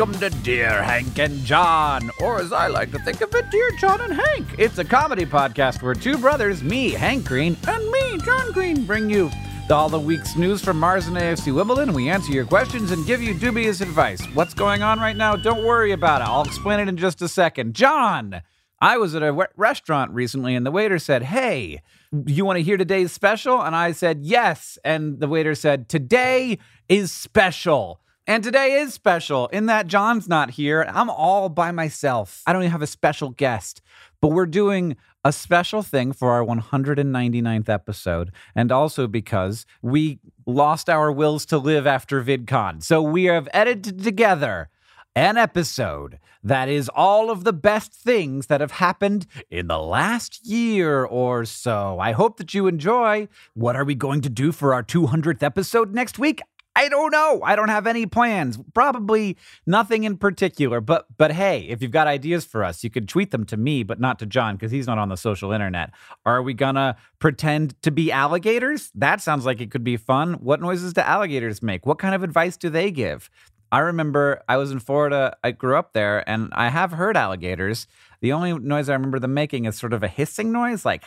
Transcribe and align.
Welcome 0.00 0.18
to 0.20 0.30
Dear 0.30 0.82
Hank 0.82 1.18
and 1.18 1.44
John, 1.44 2.10
or 2.22 2.40
as 2.40 2.54
I 2.54 2.68
like 2.68 2.90
to 2.92 2.98
think 3.00 3.20
of 3.20 3.34
it, 3.34 3.50
Dear 3.50 3.70
John 3.72 4.00
and 4.00 4.14
Hank. 4.14 4.46
It's 4.56 4.78
a 4.78 4.84
comedy 4.84 5.26
podcast 5.26 5.82
where 5.82 5.92
two 5.92 6.16
brothers, 6.16 6.62
me, 6.62 6.92
Hank 6.92 7.26
Green, 7.26 7.54
and 7.68 7.90
me, 7.90 8.16
John 8.24 8.50
Green, 8.52 8.86
bring 8.86 9.10
you 9.10 9.30
all 9.70 9.90
the 9.90 10.00
week's 10.00 10.36
news 10.36 10.64
from 10.64 10.80
Mars 10.80 11.06
and 11.06 11.18
AFC 11.18 11.54
Wimbledon. 11.54 11.92
We 11.92 12.08
answer 12.08 12.32
your 12.32 12.46
questions 12.46 12.92
and 12.92 13.04
give 13.04 13.22
you 13.22 13.34
dubious 13.34 13.82
advice. 13.82 14.24
What's 14.32 14.54
going 14.54 14.82
on 14.82 15.00
right 15.00 15.18
now? 15.18 15.36
Don't 15.36 15.66
worry 15.66 15.92
about 15.92 16.22
it. 16.22 16.28
I'll 16.28 16.44
explain 16.44 16.80
it 16.80 16.88
in 16.88 16.96
just 16.96 17.20
a 17.20 17.28
second. 17.28 17.74
John, 17.74 18.40
I 18.80 18.96
was 18.96 19.14
at 19.14 19.22
a 19.22 19.26
w- 19.26 19.48
restaurant 19.58 20.12
recently 20.12 20.54
and 20.54 20.64
the 20.64 20.70
waiter 20.70 20.98
said, 20.98 21.24
Hey, 21.24 21.82
you 22.24 22.46
want 22.46 22.56
to 22.56 22.62
hear 22.62 22.78
today's 22.78 23.12
special? 23.12 23.60
And 23.60 23.76
I 23.76 23.92
said, 23.92 24.20
Yes. 24.22 24.78
And 24.82 25.20
the 25.20 25.28
waiter 25.28 25.54
said, 25.54 25.90
Today 25.90 26.56
is 26.88 27.12
special. 27.12 28.00
And 28.26 28.44
today 28.44 28.74
is 28.74 28.94
special 28.94 29.48
in 29.48 29.66
that 29.66 29.86
John's 29.86 30.28
not 30.28 30.50
here. 30.50 30.86
I'm 30.88 31.10
all 31.10 31.48
by 31.48 31.72
myself. 31.72 32.42
I 32.46 32.52
don't 32.52 32.62
even 32.62 32.72
have 32.72 32.82
a 32.82 32.86
special 32.86 33.30
guest, 33.30 33.80
but 34.20 34.28
we're 34.28 34.46
doing 34.46 34.96
a 35.24 35.32
special 35.32 35.82
thing 35.82 36.12
for 36.12 36.30
our 36.30 36.44
199th 36.44 37.68
episode. 37.68 38.30
And 38.54 38.70
also 38.70 39.06
because 39.06 39.66
we 39.82 40.18
lost 40.46 40.88
our 40.88 41.10
wills 41.10 41.44
to 41.46 41.58
live 41.58 41.86
after 41.86 42.22
VidCon. 42.22 42.82
So 42.82 43.02
we 43.02 43.24
have 43.24 43.48
edited 43.52 44.02
together 44.02 44.68
an 45.16 45.36
episode 45.36 46.18
that 46.42 46.68
is 46.68 46.88
all 46.94 47.30
of 47.30 47.44
the 47.44 47.52
best 47.52 47.92
things 47.92 48.46
that 48.46 48.60
have 48.60 48.70
happened 48.72 49.26
in 49.50 49.66
the 49.66 49.78
last 49.78 50.46
year 50.46 51.04
or 51.04 51.44
so. 51.44 51.98
I 52.00 52.12
hope 52.12 52.36
that 52.38 52.54
you 52.54 52.66
enjoy. 52.66 53.28
What 53.54 53.76
are 53.76 53.84
we 53.84 53.94
going 53.94 54.20
to 54.22 54.30
do 54.30 54.52
for 54.52 54.72
our 54.72 54.82
200th 54.82 55.42
episode 55.42 55.94
next 55.94 56.18
week? 56.18 56.40
I 56.76 56.88
don't 56.88 57.10
know. 57.10 57.40
I 57.44 57.56
don't 57.56 57.68
have 57.68 57.86
any 57.86 58.06
plans. 58.06 58.58
Probably 58.74 59.36
nothing 59.66 60.04
in 60.04 60.16
particular. 60.16 60.80
But 60.80 61.06
but 61.16 61.32
hey, 61.32 61.62
if 61.68 61.82
you've 61.82 61.90
got 61.90 62.06
ideas 62.06 62.44
for 62.44 62.64
us, 62.64 62.84
you 62.84 62.90
could 62.90 63.08
tweet 63.08 63.32
them 63.32 63.44
to 63.46 63.56
me, 63.56 63.82
but 63.82 64.00
not 64.00 64.18
to 64.20 64.26
John 64.26 64.56
because 64.56 64.70
he's 64.70 64.86
not 64.86 64.98
on 64.98 65.08
the 65.08 65.16
social 65.16 65.52
internet. 65.52 65.90
Are 66.24 66.42
we 66.42 66.54
gonna 66.54 66.96
pretend 67.18 67.80
to 67.82 67.90
be 67.90 68.12
alligators? 68.12 68.90
That 68.94 69.20
sounds 69.20 69.44
like 69.44 69.60
it 69.60 69.70
could 69.70 69.84
be 69.84 69.96
fun. 69.96 70.34
What 70.34 70.60
noises 70.60 70.92
do 70.92 71.00
alligators 71.00 71.60
make? 71.60 71.86
What 71.86 71.98
kind 71.98 72.14
of 72.14 72.22
advice 72.22 72.56
do 72.56 72.70
they 72.70 72.90
give? 72.90 73.30
I 73.72 73.80
remember 73.80 74.42
I 74.48 74.56
was 74.56 74.72
in 74.72 74.80
Florida. 74.80 75.36
I 75.44 75.52
grew 75.52 75.76
up 75.76 75.92
there, 75.92 76.28
and 76.28 76.48
I 76.52 76.68
have 76.70 76.92
heard 76.92 77.16
alligators. 77.16 77.86
The 78.20 78.32
only 78.32 78.52
noise 78.58 78.88
I 78.88 78.94
remember 78.94 79.20
them 79.20 79.34
making 79.34 79.64
is 79.64 79.78
sort 79.78 79.92
of 79.92 80.02
a 80.02 80.08
hissing 80.08 80.50
noise, 80.50 80.84
like. 80.84 81.04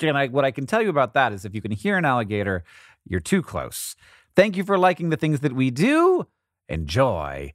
And 0.00 0.16
I, 0.16 0.28
what 0.28 0.44
I 0.44 0.50
can 0.50 0.66
tell 0.66 0.82
you 0.82 0.90
about 0.90 1.14
that 1.14 1.32
is 1.32 1.44
if 1.44 1.54
you 1.54 1.62
can 1.62 1.72
hear 1.72 1.96
an 1.96 2.04
alligator, 2.04 2.62
you're 3.08 3.20
too 3.20 3.42
close. 3.42 3.96
Thank 4.38 4.56
you 4.56 4.62
for 4.62 4.78
liking 4.78 5.08
the 5.08 5.16
things 5.16 5.40
that 5.40 5.52
we 5.52 5.72
do. 5.72 6.24
Enjoy. 6.68 7.54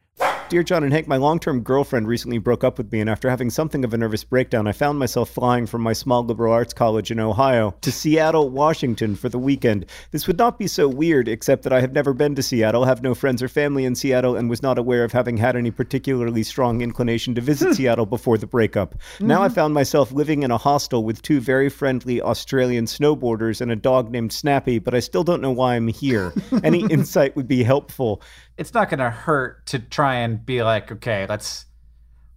Dear 0.49 0.61
John 0.61 0.83
and 0.83 0.93
Hank, 0.93 1.07
my 1.07 1.17
long 1.17 1.39
term 1.39 1.61
girlfriend 1.61 2.07
recently 2.07 2.37
broke 2.37 2.63
up 2.63 2.77
with 2.77 2.91
me, 2.91 2.99
and 2.99 3.09
after 3.09 3.29
having 3.29 3.49
something 3.49 3.83
of 3.83 3.93
a 3.93 3.97
nervous 3.97 4.23
breakdown, 4.23 4.67
I 4.67 4.71
found 4.71 4.99
myself 4.99 5.29
flying 5.29 5.65
from 5.65 5.81
my 5.81 5.93
small 5.93 6.23
liberal 6.23 6.53
arts 6.53 6.73
college 6.73 7.09
in 7.09 7.19
Ohio 7.19 7.73
to 7.81 7.91
Seattle, 7.91 8.49
Washington 8.49 9.15
for 9.15 9.29
the 9.29 9.39
weekend. 9.39 9.87
This 10.11 10.27
would 10.27 10.37
not 10.37 10.59
be 10.59 10.67
so 10.67 10.87
weird, 10.87 11.27
except 11.27 11.63
that 11.63 11.73
I 11.73 11.81
have 11.81 11.93
never 11.93 12.13
been 12.13 12.35
to 12.35 12.43
Seattle, 12.43 12.85
have 12.85 13.01
no 13.01 13.15
friends 13.15 13.41
or 13.41 13.47
family 13.47 13.85
in 13.85 13.95
Seattle, 13.95 14.35
and 14.35 14.49
was 14.49 14.61
not 14.61 14.77
aware 14.77 15.03
of 15.03 15.11
having 15.11 15.37
had 15.37 15.55
any 15.55 15.71
particularly 15.71 16.43
strong 16.43 16.81
inclination 16.81 17.33
to 17.35 17.41
visit 17.41 17.73
Seattle 17.73 18.05
before 18.05 18.37
the 18.37 18.45
breakup. 18.45 18.93
Mm-hmm. 18.95 19.27
Now 19.27 19.41
I 19.41 19.49
found 19.49 19.73
myself 19.73 20.11
living 20.11 20.43
in 20.43 20.51
a 20.51 20.57
hostel 20.57 21.03
with 21.03 21.21
two 21.21 21.39
very 21.39 21.69
friendly 21.69 22.21
Australian 22.21 22.85
snowboarders 22.85 23.61
and 23.61 23.71
a 23.71 23.75
dog 23.75 24.11
named 24.11 24.31
Snappy, 24.31 24.77
but 24.77 24.93
I 24.93 24.99
still 24.99 25.23
don't 25.23 25.41
know 25.41 25.51
why 25.51 25.75
I'm 25.75 25.87
here. 25.87 26.31
Any 26.63 26.85
insight 26.87 27.35
would 27.35 27.47
be 27.47 27.63
helpful 27.63 28.21
it's 28.57 28.73
not 28.73 28.89
going 28.89 28.99
to 28.99 29.09
hurt 29.09 29.65
to 29.67 29.79
try 29.79 30.15
and 30.15 30.45
be 30.45 30.63
like, 30.63 30.91
okay, 30.91 31.25
let's 31.27 31.65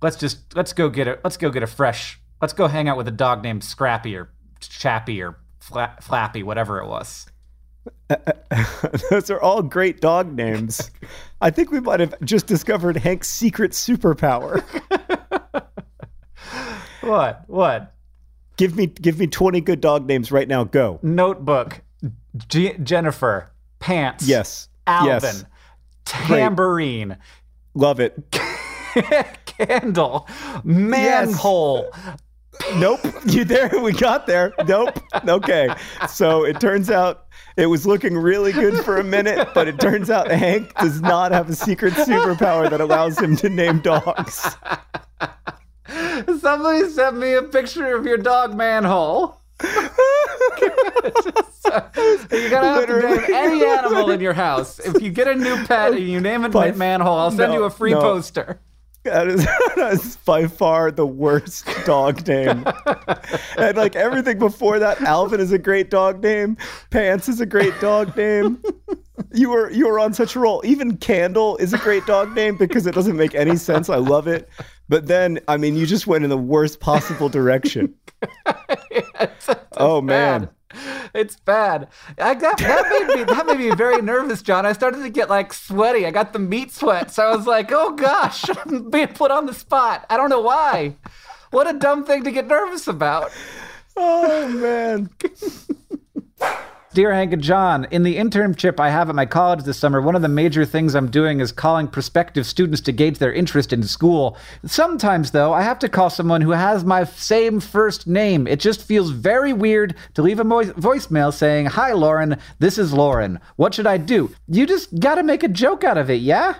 let's 0.02 0.16
just 0.16 0.54
let's 0.54 0.72
go 0.72 0.88
get 0.88 1.08
a 1.08 1.18
let's 1.24 1.36
go 1.36 1.50
get 1.50 1.62
a 1.62 1.66
fresh 1.66 2.20
let's 2.40 2.52
go 2.52 2.66
hang 2.68 2.88
out 2.88 2.96
with 2.96 3.08
a 3.08 3.12
dog 3.12 3.42
named 3.42 3.64
Scrappy 3.64 4.16
or 4.16 4.30
Chappy 4.60 5.22
or 5.22 5.38
Fla- 5.60 5.96
Flappy, 6.00 6.42
whatever 6.42 6.80
it 6.80 6.86
was. 6.86 7.26
Those 9.10 9.30
are 9.30 9.40
all 9.40 9.62
great 9.62 10.00
dog 10.00 10.32
names. 10.32 10.90
I 11.40 11.50
think 11.50 11.70
we 11.70 11.80
might 11.80 12.00
have 12.00 12.14
just 12.22 12.46
discovered 12.46 12.96
Hank's 12.96 13.28
secret 13.28 13.72
superpower. 13.72 14.62
what? 17.00 17.44
What? 17.46 17.92
Give 18.56 18.74
me 18.74 18.86
give 18.86 19.18
me 19.18 19.26
20 19.26 19.60
good 19.60 19.80
dog 19.80 20.06
names 20.06 20.32
right 20.32 20.48
now. 20.48 20.64
Go. 20.64 20.98
Notebook. 21.02 21.82
G- 22.48 22.74
Jennifer. 22.82 23.50
Pants. 23.78 24.26
Yes. 24.26 24.68
Alvin. 24.86 25.20
Yes 25.22 25.44
tambourine. 26.06 27.08
Great. 27.08 27.18
Love 27.74 28.00
it. 28.00 28.16
Candle. 29.46 30.28
Manhole. 30.64 31.90
Yes. 31.94 32.18
Nope. 32.76 33.00
You 33.26 33.44
there? 33.44 33.70
We 33.82 33.92
got 33.92 34.26
there. 34.26 34.54
Nope. 34.66 34.98
Okay. 35.28 35.68
So 36.08 36.44
it 36.44 36.58
turns 36.60 36.90
out 36.90 37.26
it 37.56 37.66
was 37.66 37.86
looking 37.86 38.16
really 38.16 38.52
good 38.52 38.82
for 38.84 38.98
a 38.98 39.04
minute, 39.04 39.48
but 39.54 39.68
it 39.68 39.78
turns 39.78 40.10
out 40.10 40.30
Hank 40.30 40.74
does 40.76 41.00
not 41.00 41.32
have 41.32 41.50
a 41.50 41.54
secret 41.54 41.92
superpower 41.94 42.68
that 42.70 42.80
allows 42.80 43.18
him 43.18 43.36
to 43.36 43.48
name 43.48 43.80
dogs. 43.80 44.56
Somebody 46.40 46.88
sent 46.88 47.18
me 47.18 47.34
a 47.34 47.42
picture 47.42 47.94
of 47.94 48.06
your 48.06 48.18
dog 48.18 48.54
manhole. 48.54 49.40
You're 49.62 49.70
gonna 52.50 52.66
have 52.66 52.76
Literally. 52.76 53.16
to 53.16 53.22
name 53.22 53.30
any 53.32 53.64
animal 53.64 54.10
in 54.10 54.20
your 54.20 54.34
house. 54.34 54.78
If 54.78 55.02
you 55.02 55.10
get 55.10 55.28
a 55.28 55.34
new 55.34 55.64
pet 55.64 55.92
and 55.92 56.08
you 56.08 56.20
name 56.20 56.44
it 56.44 56.52
by, 56.52 56.72
manhole, 56.72 57.16
I'll 57.16 57.30
send 57.30 57.52
no, 57.52 57.58
you 57.58 57.64
a 57.64 57.70
free 57.70 57.92
no. 57.92 58.00
poster. 58.00 58.60
That 59.04 59.28
is, 59.28 59.44
that 59.76 59.92
is 59.92 60.16
by 60.16 60.48
far 60.48 60.90
the 60.90 61.06
worst 61.06 61.66
dog 61.84 62.26
name. 62.26 62.66
and 63.56 63.76
like 63.76 63.94
everything 63.94 64.38
before 64.38 64.78
that, 64.80 65.00
Alvin 65.02 65.40
is 65.40 65.52
a 65.52 65.58
great 65.58 65.90
dog 65.90 66.22
name. 66.22 66.56
Pants 66.90 67.28
is 67.28 67.40
a 67.40 67.46
great 67.46 67.78
dog 67.80 68.16
name. 68.16 68.60
You 69.32 69.50
were 69.50 69.70
you 69.70 69.86
were 69.88 69.98
on 69.98 70.12
such 70.14 70.36
a 70.36 70.40
roll. 70.40 70.60
Even 70.64 70.96
Candle 70.98 71.56
is 71.56 71.72
a 71.72 71.78
great 71.78 72.04
dog 72.06 72.34
name 72.34 72.56
because 72.56 72.86
it 72.86 72.94
doesn't 72.94 73.16
make 73.16 73.34
any 73.34 73.56
sense. 73.56 73.88
I 73.88 73.96
love 73.96 74.26
it. 74.28 74.48
But 74.88 75.06
then, 75.06 75.40
I 75.48 75.56
mean, 75.56 75.74
you 75.76 75.86
just 75.86 76.06
went 76.06 76.22
in 76.24 76.30
the 76.30 76.36
worst 76.36 76.80
possible 76.80 77.28
direction. 77.28 77.94
It's- 78.90 79.48
it's 79.48 79.58
Oh, 79.76 80.00
bad. 80.00 80.40
man. 80.42 80.50
It's 81.14 81.36
bad. 81.40 81.88
I 82.18 82.34
got 82.34 82.58
that 82.58 82.88
made 83.08 83.16
me 83.18 83.24
that 83.24 83.46
made 83.46 83.58
me 83.58 83.70
very 83.74 84.00
nervous, 84.02 84.42
John. 84.42 84.66
I 84.66 84.72
started 84.72 85.02
to 85.02 85.10
get 85.10 85.28
like 85.30 85.52
sweaty. 85.52 86.04
I 86.06 86.10
got 86.10 86.32
the 86.32 86.38
meat 86.38 86.72
sweats. 86.72 87.14
So 87.14 87.24
I 87.26 87.34
was 87.34 87.46
like, 87.46 87.70
oh 87.72 87.92
gosh, 87.92 88.44
I'm 88.66 88.90
being 88.90 89.08
put 89.08 89.30
on 89.30 89.46
the 89.46 89.54
spot. 89.54 90.04
I 90.10 90.16
don't 90.16 90.28
know 90.30 90.40
why. 90.40 90.96
What 91.50 91.68
a 91.68 91.78
dumb 91.78 92.04
thing 92.04 92.24
to 92.24 92.30
get 92.30 92.46
nervous 92.46 92.86
about. 92.88 93.30
Oh 93.96 94.48
man. 94.48 95.08
Dear 96.96 97.12
Hank 97.12 97.34
and 97.34 97.42
John, 97.42 97.86
in 97.90 98.04
the 98.04 98.16
internship 98.16 98.80
I 98.80 98.88
have 98.88 99.10
at 99.10 99.14
my 99.14 99.26
college 99.26 99.64
this 99.64 99.76
summer, 99.76 100.00
one 100.00 100.16
of 100.16 100.22
the 100.22 100.28
major 100.28 100.64
things 100.64 100.94
I'm 100.94 101.10
doing 101.10 101.40
is 101.40 101.52
calling 101.52 101.88
prospective 101.88 102.46
students 102.46 102.80
to 102.80 102.92
gauge 102.92 103.18
their 103.18 103.34
interest 103.34 103.70
in 103.74 103.82
school. 103.82 104.38
Sometimes, 104.64 105.32
though, 105.32 105.52
I 105.52 105.60
have 105.60 105.78
to 105.80 105.90
call 105.90 106.08
someone 106.08 106.40
who 106.40 106.52
has 106.52 106.84
my 106.84 107.04
same 107.04 107.60
first 107.60 108.06
name. 108.06 108.46
It 108.46 108.60
just 108.60 108.82
feels 108.82 109.10
very 109.10 109.52
weird 109.52 109.94
to 110.14 110.22
leave 110.22 110.40
a 110.40 110.44
mo- 110.44 110.62
voicemail 110.72 111.34
saying, 111.34 111.66
Hi, 111.66 111.92
Lauren, 111.92 112.38
this 112.60 112.78
is 112.78 112.94
Lauren. 112.94 113.40
What 113.56 113.74
should 113.74 113.86
I 113.86 113.98
do? 113.98 114.34
You 114.48 114.64
just 114.66 114.98
gotta 114.98 115.22
make 115.22 115.42
a 115.42 115.48
joke 115.48 115.84
out 115.84 115.98
of 115.98 116.08
it, 116.08 116.22
yeah? 116.22 116.54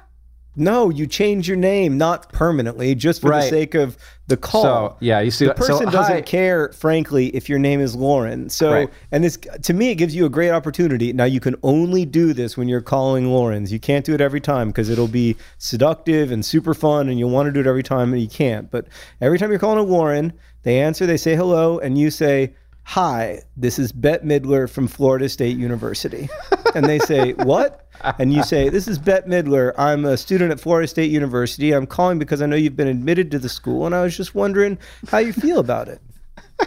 No, 0.56 0.88
you 0.91 1.06
change 1.06 1.47
your 1.47 1.56
name, 1.58 1.99
not 1.99 2.32
permanently, 2.32 2.94
just 2.94 3.20
for 3.20 3.31
the 3.31 3.43
sake 3.43 3.75
of 3.75 3.97
the 4.26 4.37
call. 4.38 4.62
So, 4.62 4.97
yeah, 5.00 5.20
you 5.20 5.31
see, 5.31 5.44
the 5.47 5.55
person 5.55 5.87
so, 5.87 5.91
doesn't 5.91 6.14
hi- 6.14 6.20
care, 6.23 6.73
frankly, 6.73 7.26
if 7.29 7.49
your 7.49 7.58
name 7.58 7.81
is 7.81 7.94
Lauren. 7.94 8.49
So, 8.49 8.73
Right. 8.73 8.91
and 9.12 9.23
this 9.23 9.37
to 9.62 9.75
me, 9.75 9.91
it 9.91 9.97
gives 9.97 10.17
you 10.17 10.25
a 10.25 10.31
great 10.31 10.50
opportunity. 10.50 11.12
Now, 11.12 11.25
you 11.25 11.41
can 11.41 11.56
only 11.62 12.05
do 12.06 12.32
this 12.32 12.56
when 12.56 12.69
you're 12.69 12.81
calling 12.81 13.26
Laurens. 13.26 13.70
You 13.70 13.79
can't 13.79 14.05
do 14.05 14.14
it 14.14 14.20
every 14.20 14.41
time 14.41 14.69
because 14.69 14.88
it'll 14.88 15.06
be 15.08 15.37
seductive 15.58 16.32
and 16.32 16.44
super 16.44 16.75
fun, 16.75 17.08
and 17.08 17.19
you'll 17.19 17.31
want 17.31 17.47
to 17.47 17.53
do 17.53 17.61
it 17.61 17.67
every 17.67 17.82
time, 17.82 18.12
and 18.12 18.23
you 18.23 18.29
can't. 18.29 18.70
But 18.70 18.87
every 19.20 19.38
time 19.38 19.50
you're 19.50 19.58
calling 19.58 19.79
a 19.79 19.82
Lauren, 19.82 20.32
they 20.62 20.81
answer, 20.81 21.05
they 21.06 21.19
say 21.19 21.37
hello, 21.37 21.79
and 21.79 21.99
you 21.99 22.11
say. 22.11 22.55
Hi, 22.91 23.41
this 23.56 23.81
is 23.81 23.91
Bette 23.91 24.25
Midler 24.25 24.70
from 24.70 24.87
Florida 24.87 25.29
State 25.29 25.56
University. 25.56 26.29
And 26.76 26.85
they 26.87 27.00
say, 27.00 27.32
What? 27.43 27.86
And 28.19 28.32
you 28.32 28.43
say, 28.43 28.69
This 28.69 28.88
is 28.88 28.98
Bette 28.98 29.28
Midler. 29.28 29.72
I'm 29.78 30.04
a 30.04 30.16
student 30.16 30.50
at 30.52 30.60
Florida 30.60 30.87
State 30.88 31.10
University. 31.10 31.72
I'm 31.72 31.87
calling 31.87 32.19
because 32.19 32.43
I 32.43 32.46
know 32.46 32.56
you've 32.56 32.76
been 32.76 32.88
admitted 32.88 33.31
to 33.32 33.38
the 33.38 33.48
school, 33.48 33.87
and 33.87 33.94
I 33.94 34.02
was 34.02 34.16
just 34.16 34.34
wondering 34.34 34.78
how 35.08 35.19
you 35.19 35.32
feel 35.32 35.58
about 35.58 35.88
it. 35.88 36.00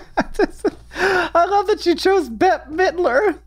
I 0.95 1.45
love 1.45 1.67
that 1.67 1.85
you 1.85 1.95
chose 1.95 2.29
Bette 2.29 2.69
Midler. 2.71 3.39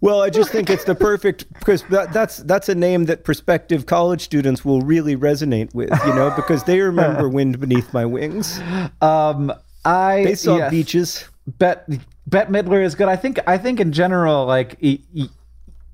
Well, 0.00 0.22
I 0.22 0.30
just 0.30 0.50
think 0.50 0.70
it's 0.70 0.84
the 0.84 0.94
perfect 0.94 1.52
because 1.54 1.82
that, 1.90 2.12
that's 2.12 2.38
that's 2.38 2.68
a 2.68 2.74
name 2.74 3.04
that 3.06 3.24
prospective 3.24 3.86
college 3.86 4.22
students 4.22 4.64
will 4.64 4.80
really 4.80 5.16
resonate 5.16 5.74
with, 5.74 5.90
you 6.06 6.14
know, 6.14 6.32
because 6.34 6.64
they 6.64 6.80
remember 6.80 7.28
"Wind 7.38 7.60
Beneath 7.60 7.92
My 7.92 8.04
Wings." 8.06 8.60
Um, 9.00 9.52
I 9.84 10.24
They 10.24 10.34
saw 10.34 10.56
yes. 10.56 10.70
beaches. 10.70 11.24
Bette 11.46 12.00
Bette 12.26 12.50
Midler 12.50 12.82
is 12.82 12.94
good. 12.94 13.08
I 13.08 13.16
think 13.16 13.38
I 13.46 13.58
think 13.58 13.78
in 13.80 13.92
general, 13.92 14.46
like 14.46 14.76
e- 14.80 15.00
e- 15.14 15.28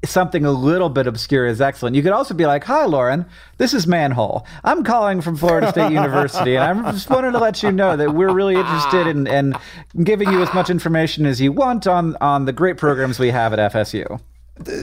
something 0.04 0.44
a 0.44 0.50
little 0.50 0.88
bit 0.88 1.06
obscure 1.06 1.46
is 1.46 1.60
excellent. 1.60 1.96
You 1.96 2.02
could 2.02 2.12
also 2.12 2.34
be 2.34 2.46
like, 2.46 2.64
"Hi, 2.64 2.84
Lauren. 2.84 3.26
This 3.58 3.74
is 3.74 3.86
Manhole. 3.86 4.46
I'm 4.64 4.84
calling 4.84 5.20
from 5.20 5.36
Florida 5.36 5.68
State 5.70 5.92
University, 5.92 6.56
and 6.56 6.86
I 6.86 6.92
just 6.92 7.10
wanted 7.10 7.32
to 7.32 7.38
let 7.38 7.62
you 7.62 7.72
know 7.72 7.96
that 7.96 8.14
we're 8.14 8.32
really 8.32 8.56
interested 8.56 9.06
in, 9.06 9.26
in 9.26 9.56
giving 10.04 10.30
you 10.30 10.42
as 10.42 10.52
much 10.54 10.70
information 10.70 11.26
as 11.26 11.40
you 11.40 11.52
want 11.52 11.86
on 11.86 12.16
on 12.20 12.44
the 12.44 12.52
great 12.52 12.76
programs 12.76 13.18
we 13.18 13.30
have 13.30 13.52
at 13.52 13.72
FSU." 13.72 14.20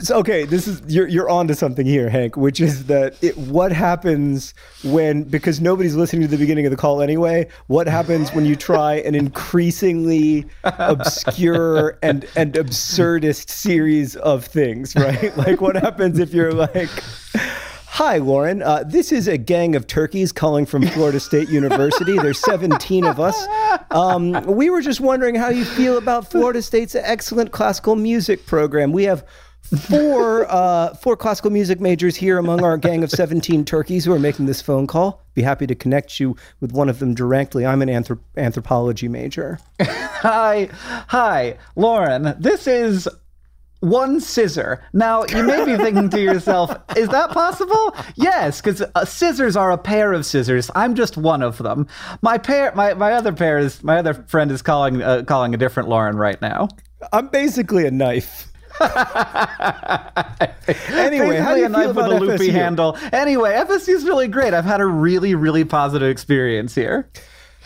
Okay, 0.08 0.44
this 0.44 0.68
is 0.68 0.80
you're 0.86 1.08
you're 1.08 1.28
onto 1.28 1.52
something 1.52 1.84
here, 1.84 2.08
Hank, 2.08 2.36
which 2.36 2.60
is 2.60 2.86
that 2.86 3.16
it, 3.22 3.36
what 3.36 3.72
happens 3.72 4.54
when 4.84 5.24
because 5.24 5.60
nobody's 5.60 5.96
listening 5.96 6.22
to 6.22 6.28
the 6.28 6.36
beginning 6.36 6.64
of 6.64 6.70
the 6.70 6.76
call 6.76 7.02
anyway. 7.02 7.48
What 7.66 7.88
happens 7.88 8.32
when 8.32 8.44
you 8.44 8.54
try 8.54 8.94
an 8.94 9.16
increasingly 9.16 10.46
obscure 10.62 11.98
and 12.02 12.24
and 12.36 12.54
absurdist 12.54 13.50
series 13.50 14.14
of 14.16 14.44
things, 14.44 14.94
right? 14.94 15.36
Like 15.44 15.60
what 15.60 15.74
happens 15.76 16.20
if 16.20 16.32
you're 16.32 16.54
like. 16.54 16.88
Hi, 17.86 18.18
Lauren. 18.18 18.62
Uh, 18.62 18.82
this 18.84 19.12
is 19.12 19.28
a 19.28 19.36
gang 19.36 19.76
of 19.76 19.86
turkeys 19.86 20.32
calling 20.32 20.66
from 20.66 20.86
Florida 20.86 21.20
State 21.20 21.48
University. 21.48 22.16
There's 22.16 22.40
17 22.40 23.04
of 23.04 23.20
us. 23.20 23.46
Um, 23.90 24.32
we 24.46 24.70
were 24.70 24.80
just 24.80 25.00
wondering 25.00 25.34
how 25.34 25.48
you 25.48 25.64
feel 25.64 25.96
about 25.96 26.30
Florida 26.30 26.60
State's 26.62 26.94
excellent 26.94 27.52
classical 27.52 27.94
music 27.94 28.46
program. 28.46 28.90
We 28.90 29.04
have 29.04 29.24
four 29.88 30.50
uh, 30.50 30.94
four 30.94 31.16
classical 31.16 31.50
music 31.50 31.80
majors 31.80 32.16
here 32.16 32.38
among 32.38 32.62
our 32.62 32.76
gang 32.76 33.02
of 33.02 33.10
17 33.10 33.64
turkeys 33.64 34.04
who 34.04 34.12
are 34.12 34.18
making 34.18 34.46
this 34.46 34.60
phone 34.60 34.86
call. 34.86 35.22
Be 35.34 35.42
happy 35.42 35.66
to 35.66 35.74
connect 35.74 36.20
you 36.20 36.36
with 36.60 36.72
one 36.72 36.88
of 36.88 36.98
them 36.98 37.14
directly. 37.14 37.66
I'm 37.66 37.82
an 37.82 37.88
anthrop- 37.88 38.20
anthropology 38.36 39.08
major. 39.08 39.58
Hi, 39.80 40.70
hi, 41.08 41.58
Lauren. 41.76 42.34
This 42.38 42.66
is 42.66 43.06
one 43.80 44.20
scissor. 44.20 44.82
Now, 44.94 45.24
you 45.28 45.42
may 45.42 45.64
be 45.66 45.76
thinking 45.76 46.08
to 46.10 46.20
yourself, 46.20 46.74
is 46.96 47.10
that 47.10 47.30
possible? 47.30 47.94
Yes, 48.14 48.62
because 48.62 48.82
uh, 48.94 49.04
scissors 49.04 49.54
are 49.54 49.70
a 49.70 49.76
pair 49.76 50.14
of 50.14 50.24
scissors. 50.24 50.70
I'm 50.74 50.94
just 50.94 51.18
one 51.18 51.42
of 51.42 51.58
them. 51.58 51.86
My 52.22 52.38
pair, 52.38 52.72
my, 52.74 52.94
my 52.94 53.12
other 53.12 53.32
pair 53.32 53.58
is 53.58 53.84
my 53.84 53.98
other 53.98 54.14
friend 54.14 54.50
is 54.50 54.62
calling 54.62 55.02
uh, 55.02 55.24
calling 55.24 55.52
a 55.52 55.58
different 55.58 55.90
Lauren 55.90 56.16
right 56.16 56.40
now. 56.40 56.68
I'm 57.12 57.28
basically 57.28 57.86
a 57.86 57.90
knife. 57.90 58.50
anyway, 60.90 61.38
how 61.38 61.54
do 61.54 61.60
you 61.60 61.66
a 61.66 61.68
feel 61.68 61.68
knife 61.68 61.94
with 61.94 62.06
a 62.06 62.18
loopy 62.18 62.48
FSU? 62.48 62.52
handle. 62.52 62.98
Anyway, 63.12 63.52
FSU 63.52 63.94
is 63.94 64.04
really 64.04 64.28
great. 64.28 64.54
I've 64.54 64.64
had 64.64 64.80
a 64.80 64.86
really, 64.86 65.34
really 65.34 65.64
positive 65.64 66.08
experience 66.08 66.74
here. 66.74 67.08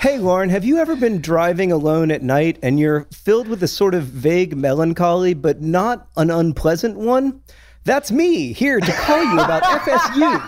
Hey, 0.01 0.19
Lauren, 0.19 0.49
have 0.51 0.65
you 0.65 0.79
ever 0.79 0.95
been 0.95 1.21
driving 1.21 1.73
alone 1.73 2.11
at 2.11 2.23
night 2.23 2.59
and 2.63 2.79
you're 2.79 3.07
filled 3.13 3.49
with 3.49 3.63
a 3.63 3.69
sort 3.69 3.95
of 3.95 4.05
vague 4.05 4.57
melancholy, 4.57 5.35
but 5.35 5.61
not 5.61 6.07
an 6.17 6.31
unpleasant 6.31 6.97
one? 6.97 7.43
That's 7.85 8.13
me 8.13 8.53
here 8.53 8.81
to 8.81 8.93
call 8.93 9.25
you 9.25 9.41
about 9.41 9.63
FSU. 9.83 10.39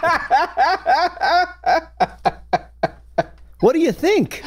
What 3.61 3.73
do 3.73 3.81
you 3.81 3.93
think? 3.93 4.43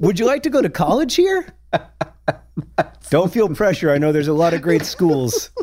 Would 0.00 0.18
you 0.18 0.26
like 0.26 0.42
to 0.44 0.50
go 0.50 0.62
to 0.62 0.70
college 0.70 1.14
here? 1.14 1.46
Don't 3.10 3.32
feel 3.32 3.48
pressure. 3.48 3.90
I 3.90 3.98
know 3.98 4.12
there's 4.12 4.28
a 4.28 4.32
lot 4.32 4.54
of 4.54 4.62
great 4.62 4.84
schools. 4.84 5.50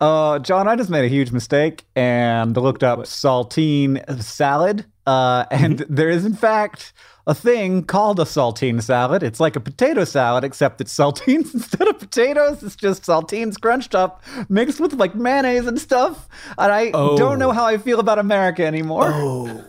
Uh, 0.00 0.38
John, 0.38 0.66
I 0.66 0.76
just 0.76 0.88
made 0.88 1.04
a 1.04 1.08
huge 1.08 1.30
mistake 1.30 1.84
and 1.94 2.56
looked 2.56 2.82
up 2.82 3.00
saltine 3.00 4.22
salad. 4.22 4.86
Uh, 5.06 5.44
and 5.50 5.80
there 5.90 6.08
is, 6.08 6.24
in 6.24 6.32
fact, 6.32 6.94
a 7.26 7.34
thing 7.34 7.84
called 7.84 8.18
a 8.18 8.24
saltine 8.24 8.82
salad. 8.82 9.22
It's 9.22 9.40
like 9.40 9.56
a 9.56 9.60
potato 9.60 10.04
salad, 10.04 10.42
except 10.42 10.80
it's 10.80 10.96
saltines 10.96 11.52
instead 11.54 11.86
of 11.86 11.98
potatoes. 11.98 12.62
It's 12.62 12.76
just 12.76 13.02
saltines 13.02 13.60
crunched 13.60 13.94
up, 13.94 14.22
mixed 14.48 14.80
with 14.80 14.94
like 14.94 15.14
mayonnaise 15.14 15.66
and 15.66 15.78
stuff. 15.78 16.28
And 16.56 16.72
I 16.72 16.90
don't 16.92 17.38
know 17.38 17.52
how 17.52 17.66
I 17.66 17.76
feel 17.76 18.00
about 18.00 18.18
America 18.18 18.64
anymore. 18.64 19.10
Oh 19.12 19.64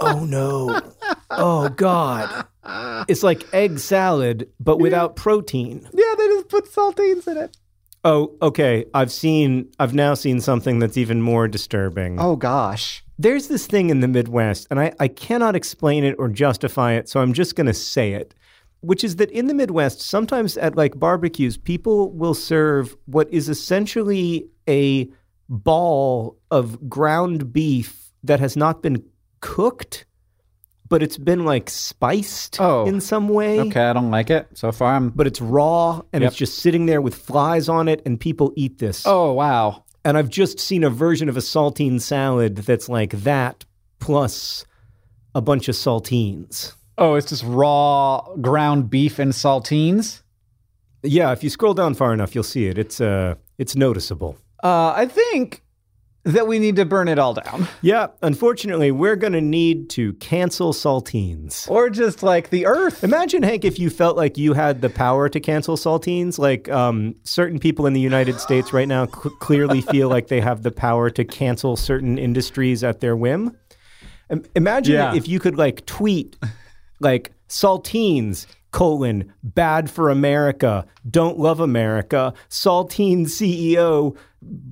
Oh, 0.00 0.24
no. 0.24 0.80
Oh 1.30 1.68
God. 1.68 2.46
It's 3.08 3.22
like 3.22 3.52
egg 3.52 3.78
salad, 3.78 4.48
but 4.60 4.78
without 4.78 5.16
protein. 5.16 5.88
Yeah, 5.92 6.14
they 6.16 6.26
just 6.28 6.48
put 6.48 6.72
saltines 6.72 7.26
in 7.28 7.36
it. 7.36 7.56
Oh, 8.04 8.36
okay. 8.42 8.84
I've 8.92 9.10
seen 9.10 9.70
I've 9.78 9.94
now 9.94 10.14
seen 10.14 10.40
something 10.40 10.78
that's 10.78 10.96
even 10.96 11.22
more 11.22 11.48
disturbing. 11.48 12.20
Oh, 12.20 12.36
gosh. 12.36 13.02
There's 13.18 13.48
this 13.48 13.66
thing 13.66 13.90
in 13.90 14.00
the 14.00 14.08
Midwest, 14.08 14.66
and 14.70 14.80
I, 14.80 14.92
I 14.98 15.08
cannot 15.08 15.54
explain 15.54 16.02
it 16.04 16.16
or 16.18 16.28
justify 16.28 16.94
it, 16.94 17.08
so 17.08 17.20
I'm 17.20 17.32
just 17.32 17.54
gonna 17.54 17.74
say 17.74 18.12
it. 18.12 18.34
Which 18.80 19.04
is 19.04 19.16
that 19.16 19.30
in 19.30 19.46
the 19.46 19.54
Midwest, 19.54 20.00
sometimes 20.00 20.56
at 20.58 20.76
like 20.76 20.98
barbecues, 20.98 21.56
people 21.56 22.12
will 22.12 22.34
serve 22.34 22.96
what 23.06 23.32
is 23.32 23.48
essentially 23.48 24.48
a 24.68 25.08
ball 25.48 26.36
of 26.50 26.90
ground 26.90 27.52
beef 27.52 28.12
that 28.24 28.40
has 28.40 28.56
not 28.56 28.82
been 28.82 29.02
cooked, 29.44 30.06
but 30.88 31.02
it's 31.02 31.18
been 31.18 31.44
like 31.44 31.68
spiced 31.70 32.60
Oh, 32.60 32.86
in 32.86 33.00
some 33.00 33.28
way 33.28 33.60
Okay, 33.60 33.82
I 33.84 33.92
don't 33.92 34.10
like 34.10 34.30
it. 34.30 34.48
So 34.54 34.72
far, 34.72 34.94
I'm. 34.94 35.10
but 35.10 35.26
it's 35.26 35.40
raw 35.40 36.00
and 36.12 36.22
Yep. 36.22 36.28
it's 36.30 36.36
just 36.38 36.58
sitting 36.58 36.86
there 36.86 37.00
with 37.02 37.14
flies 37.14 37.68
on 37.68 37.88
it, 37.88 38.00
and 38.06 38.18
people 38.18 38.52
eat 38.56 38.78
this. 38.78 39.04
Oh, 39.06 39.32
wow. 39.32 39.84
And 40.04 40.16
I've 40.18 40.28
just 40.28 40.58
seen 40.60 40.82
a 40.84 40.90
version 40.90 41.28
of 41.28 41.36
a 41.36 41.40
saltine 41.40 42.00
salad 42.00 42.56
that's 42.56 42.88
like 42.88 43.12
that 43.22 43.64
plus 44.00 44.64
a 45.34 45.40
bunch 45.40 45.68
of 45.68 45.74
saltines. 45.74 46.72
Oh, 46.98 47.14
it's 47.16 47.28
just 47.28 47.44
raw 47.44 48.20
ground 48.40 48.88
beef 48.90 49.18
and 49.18 49.32
saltines. 49.32 50.22
Yeah, 51.02 51.32
if 51.32 51.42
you 51.42 51.50
scroll 51.50 51.74
down 51.74 51.94
far 51.94 52.12
enough, 52.14 52.34
you'll 52.34 52.44
see 52.44 52.66
it. 52.68 52.78
It's 52.78 53.00
uh, 53.00 53.34
it's 53.58 53.74
noticeable. 53.76 54.36
Uh, 54.62 54.92
I 54.96 55.06
think 55.06 55.62
that 56.24 56.46
we 56.46 56.58
need 56.58 56.76
to 56.76 56.84
burn 56.84 57.08
it 57.08 57.18
all 57.18 57.34
down. 57.34 57.68
Yeah, 57.82 58.08
unfortunately, 58.22 58.90
we're 58.90 59.16
gonna 59.16 59.40
need 59.40 59.90
to 59.90 60.14
cancel 60.14 60.72
saltines. 60.72 61.68
Or 61.70 61.90
just 61.90 62.22
like 62.22 62.50
the 62.50 62.66
earth. 62.66 63.04
Imagine, 63.04 63.42
Hank, 63.42 63.64
if 63.64 63.78
you 63.78 63.90
felt 63.90 64.16
like 64.16 64.38
you 64.38 64.54
had 64.54 64.80
the 64.80 64.88
power 64.90 65.28
to 65.28 65.38
cancel 65.40 65.76
saltines. 65.76 66.38
Like 66.38 66.68
um, 66.70 67.14
certain 67.24 67.58
people 67.58 67.86
in 67.86 67.92
the 67.92 68.00
United 68.00 68.40
States 68.40 68.72
right 68.72 68.88
now 68.88 69.06
cl- 69.06 69.34
clearly 69.40 69.80
feel 69.82 70.08
like 70.08 70.28
they 70.28 70.40
have 70.40 70.62
the 70.62 70.70
power 70.72 71.10
to 71.10 71.24
cancel 71.24 71.76
certain 71.76 72.18
industries 72.18 72.82
at 72.82 73.00
their 73.00 73.14
whim. 73.16 73.56
Im- 74.30 74.44
imagine 74.56 74.94
Yeah. 74.94 75.14
if 75.14 75.28
you 75.28 75.38
could 75.38 75.56
like 75.58 75.84
tweet, 75.86 76.36
like 77.00 77.32
saltines 77.48 78.46
colon, 78.74 79.32
bad 79.44 79.88
for 79.88 80.10
America, 80.10 80.84
don't 81.08 81.38
love 81.38 81.60
America, 81.60 82.34
Saltine 82.50 83.22
CEO, 83.26 84.16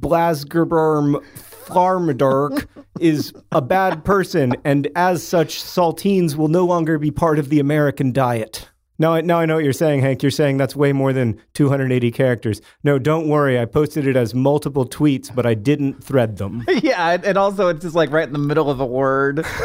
Blasgerberm 0.01 1.25
Farmadark 1.67 2.67
is 3.01 3.33
a 3.53 3.63
bad 3.63 4.05
person, 4.05 4.55
and 4.65 4.89
as 4.97 5.23
such, 5.23 5.63
saltines 5.63 6.35
will 6.35 6.49
no 6.49 6.65
longer 6.67 6.99
be 6.99 7.13
part 7.13 7.39
of 7.39 7.49
the 7.49 7.61
American 7.61 8.11
diet. 8.11 8.69
Now, 8.99 9.15
I- 9.15 9.21
now 9.21 9.39
I 9.39 9.47
know 9.47 9.55
what 9.55 9.63
you're 9.65 9.73
saying, 9.73 10.01
Hank. 10.01 10.21
You're 10.21 10.33
saying 10.33 10.57
that's 10.57 10.75
way 10.75 10.93
more 10.93 11.13
than 11.13 11.41
280 11.55 12.11
characters. 12.11 12.61
No, 12.83 12.99
don't 12.99 13.29
worry. 13.29 13.57
I 13.59 13.67
posted 13.67 14.05
it 14.09 14.17
as 14.17 14.35
multiple 14.35 14.85
tweets, 14.85 15.33
but 15.33 15.47
I 15.47 15.55
didn't 15.55 16.03
thread 16.03 16.39
them. 16.39 16.65
yeah, 16.83 17.11
and, 17.13 17.25
and 17.25 17.39
also 17.39 17.69
it's 17.69 17.83
just 17.83 17.95
like 17.95 18.11
right 18.11 18.27
in 18.27 18.33
the 18.33 18.41
middle 18.41 18.69
of 18.69 18.81
a 18.81 18.87
word. 18.87 19.47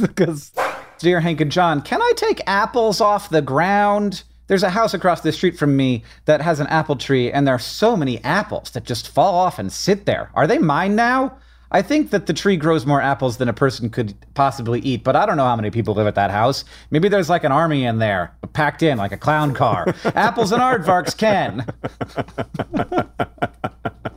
Because, 0.00 0.52
dear 0.98 1.20
Hank 1.20 1.40
and 1.40 1.52
John, 1.52 1.82
can 1.82 2.00
I 2.00 2.12
take 2.16 2.40
apples 2.46 3.00
off 3.00 3.30
the 3.30 3.42
ground? 3.42 4.22
There's 4.48 4.62
a 4.62 4.70
house 4.70 4.94
across 4.94 5.20
the 5.20 5.32
street 5.32 5.58
from 5.58 5.76
me 5.76 6.04
that 6.24 6.40
has 6.40 6.60
an 6.60 6.68
apple 6.68 6.96
tree, 6.96 7.32
and 7.32 7.46
there 7.46 7.54
are 7.54 7.58
so 7.58 7.96
many 7.96 8.22
apples 8.22 8.70
that 8.70 8.84
just 8.84 9.08
fall 9.08 9.34
off 9.34 9.58
and 9.58 9.72
sit 9.72 10.06
there. 10.06 10.30
Are 10.34 10.46
they 10.46 10.58
mine 10.58 10.94
now? 10.94 11.36
I 11.72 11.82
think 11.82 12.10
that 12.10 12.26
the 12.26 12.32
tree 12.32 12.56
grows 12.56 12.86
more 12.86 13.02
apples 13.02 13.38
than 13.38 13.48
a 13.48 13.52
person 13.52 13.90
could 13.90 14.14
possibly 14.34 14.78
eat, 14.80 15.02
but 15.02 15.16
I 15.16 15.26
don't 15.26 15.36
know 15.36 15.44
how 15.44 15.56
many 15.56 15.70
people 15.70 15.94
live 15.94 16.06
at 16.06 16.14
that 16.14 16.30
house. 16.30 16.64
Maybe 16.92 17.08
there's 17.08 17.28
like 17.28 17.42
an 17.42 17.50
army 17.50 17.84
in 17.84 17.98
there, 17.98 18.36
packed 18.52 18.84
in 18.84 18.98
like 18.98 19.10
a 19.10 19.16
clown 19.16 19.52
car. 19.52 19.92
apples 20.04 20.52
and 20.52 20.62
aardvarks 20.62 21.16
can. 21.16 21.66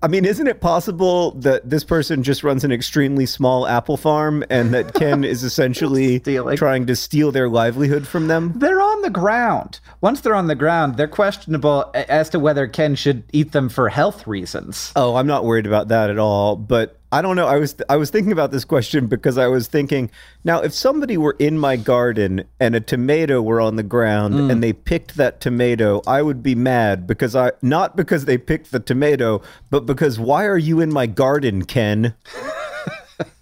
I 0.00 0.06
mean, 0.06 0.24
isn't 0.24 0.46
it 0.46 0.60
possible 0.60 1.32
that 1.32 1.68
this 1.68 1.82
person 1.82 2.22
just 2.22 2.44
runs 2.44 2.62
an 2.62 2.70
extremely 2.70 3.26
small 3.26 3.66
apple 3.66 3.96
farm 3.96 4.44
and 4.48 4.72
that 4.72 4.94
Ken 4.94 5.24
is 5.24 5.42
essentially 5.44 6.20
trying 6.20 6.86
to 6.86 6.94
steal 6.94 7.32
their 7.32 7.48
livelihood 7.48 8.06
from 8.06 8.28
them? 8.28 8.52
They're 8.56 8.80
on 8.80 9.02
the 9.02 9.10
ground. 9.10 9.80
Once 10.00 10.20
they're 10.20 10.36
on 10.36 10.46
the 10.46 10.54
ground, 10.54 10.96
they're 10.96 11.08
questionable 11.08 11.90
as 11.94 12.28
to 12.30 12.38
whether 12.38 12.68
Ken 12.68 12.94
should 12.94 13.24
eat 13.32 13.52
them 13.52 13.68
for 13.68 13.88
health 13.88 14.26
reasons. 14.26 14.92
Oh, 14.94 15.16
I'm 15.16 15.26
not 15.26 15.44
worried 15.44 15.66
about 15.66 15.88
that 15.88 16.10
at 16.10 16.18
all. 16.18 16.54
But 16.54 16.97
I 17.10 17.22
don't 17.22 17.36
know. 17.36 17.46
I 17.46 17.56
was 17.56 17.74
I 17.88 17.96
was 17.96 18.10
thinking 18.10 18.32
about 18.32 18.50
this 18.50 18.64
question 18.64 19.06
because 19.06 19.38
I 19.38 19.46
was 19.46 19.66
thinking 19.66 20.10
now 20.44 20.60
if 20.60 20.74
somebody 20.74 21.16
were 21.16 21.36
in 21.38 21.58
my 21.58 21.76
garden 21.76 22.44
and 22.60 22.74
a 22.74 22.80
tomato 22.80 23.40
were 23.40 23.60
on 23.60 23.76
the 23.76 23.82
ground 23.82 24.34
mm. 24.34 24.50
and 24.52 24.62
they 24.62 24.74
picked 24.74 25.16
that 25.16 25.40
tomato, 25.40 26.02
I 26.06 26.20
would 26.20 26.42
be 26.42 26.54
mad 26.54 27.06
because 27.06 27.34
I 27.34 27.52
not 27.62 27.96
because 27.96 28.26
they 28.26 28.36
picked 28.36 28.72
the 28.72 28.80
tomato, 28.80 29.40
but 29.70 29.86
because 29.86 30.18
why 30.18 30.44
are 30.44 30.58
you 30.58 30.80
in 30.80 30.92
my 30.92 31.06
garden, 31.06 31.64
Ken? 31.64 32.14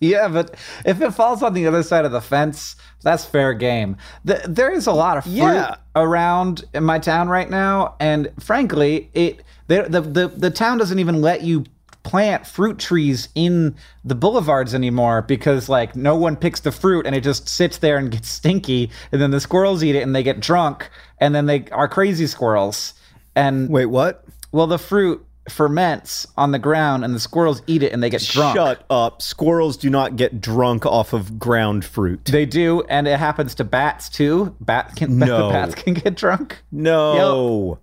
Yeah, 0.00 0.28
but 0.28 0.54
if 0.84 1.02
it 1.02 1.10
falls 1.10 1.42
on 1.42 1.52
the 1.52 1.66
other 1.66 1.82
side 1.82 2.06
of 2.06 2.12
the 2.12 2.20
fence, 2.20 2.76
that's 3.02 3.26
fair 3.26 3.52
game. 3.52 3.98
The, 4.24 4.42
there 4.48 4.72
is 4.72 4.86
a 4.86 4.92
lot 4.92 5.18
of 5.18 5.24
fruit 5.24 5.36
Yeah. 5.36 5.76
around 5.94 6.64
in 6.72 6.82
my 6.82 6.98
town 6.98 7.28
right 7.28 7.48
now, 7.48 7.94
and 8.00 8.32
frankly, 8.40 9.10
it 9.12 9.42
the 9.68 9.82
the 9.82 10.28
the 10.28 10.50
town 10.50 10.78
doesn't 10.78 10.98
even 10.98 11.20
let 11.20 11.42
you 11.42 11.64
plant 12.06 12.46
fruit 12.46 12.78
trees 12.78 13.28
in 13.34 13.74
the 14.04 14.14
boulevards 14.14 14.74
anymore 14.74 15.22
because 15.22 15.68
like 15.68 15.96
no 15.96 16.14
one 16.14 16.36
picks 16.36 16.60
the 16.60 16.70
fruit 16.70 17.04
and 17.04 17.16
it 17.16 17.22
just 17.24 17.48
sits 17.48 17.78
there 17.78 17.96
and 17.98 18.10
gets 18.12 18.28
stinky 18.28 18.90
and 19.10 19.20
then 19.20 19.32
the 19.32 19.40
squirrels 19.40 19.82
eat 19.82 19.96
it 19.96 20.02
and 20.02 20.14
they 20.14 20.22
get 20.22 20.38
drunk 20.38 20.88
and 21.18 21.34
then 21.34 21.46
they 21.46 21.64
are 21.72 21.88
crazy 21.88 22.26
squirrels 22.28 22.94
and 23.34 23.68
Wait, 23.68 23.86
what? 23.86 24.24
well 24.52 24.68
the 24.68 24.78
fruit 24.78 25.26
ferments 25.48 26.26
on 26.36 26.52
the 26.52 26.58
ground 26.58 27.04
and 27.04 27.14
the 27.14 27.20
squirrels 27.20 27.60
eat 27.66 27.82
it 27.82 27.92
and 27.92 28.02
they 28.02 28.10
get 28.10 28.22
drunk 28.22 28.56
Shut 28.56 28.84
up. 28.90 29.20
Squirrels 29.22 29.76
do 29.76 29.90
not 29.90 30.16
get 30.16 30.40
drunk 30.40 30.84
off 30.86 31.12
of 31.12 31.38
ground 31.38 31.84
fruit. 31.84 32.24
They 32.24 32.46
do, 32.46 32.82
and 32.88 33.06
it 33.06 33.18
happens 33.18 33.54
to 33.56 33.64
bats 33.64 34.08
too. 34.08 34.54
Bat 34.60 34.96
can 34.96 35.18
No. 35.20 35.50
bats 35.50 35.74
can 35.76 35.94
get 35.94 36.16
drunk. 36.16 36.58
No. 36.72 37.78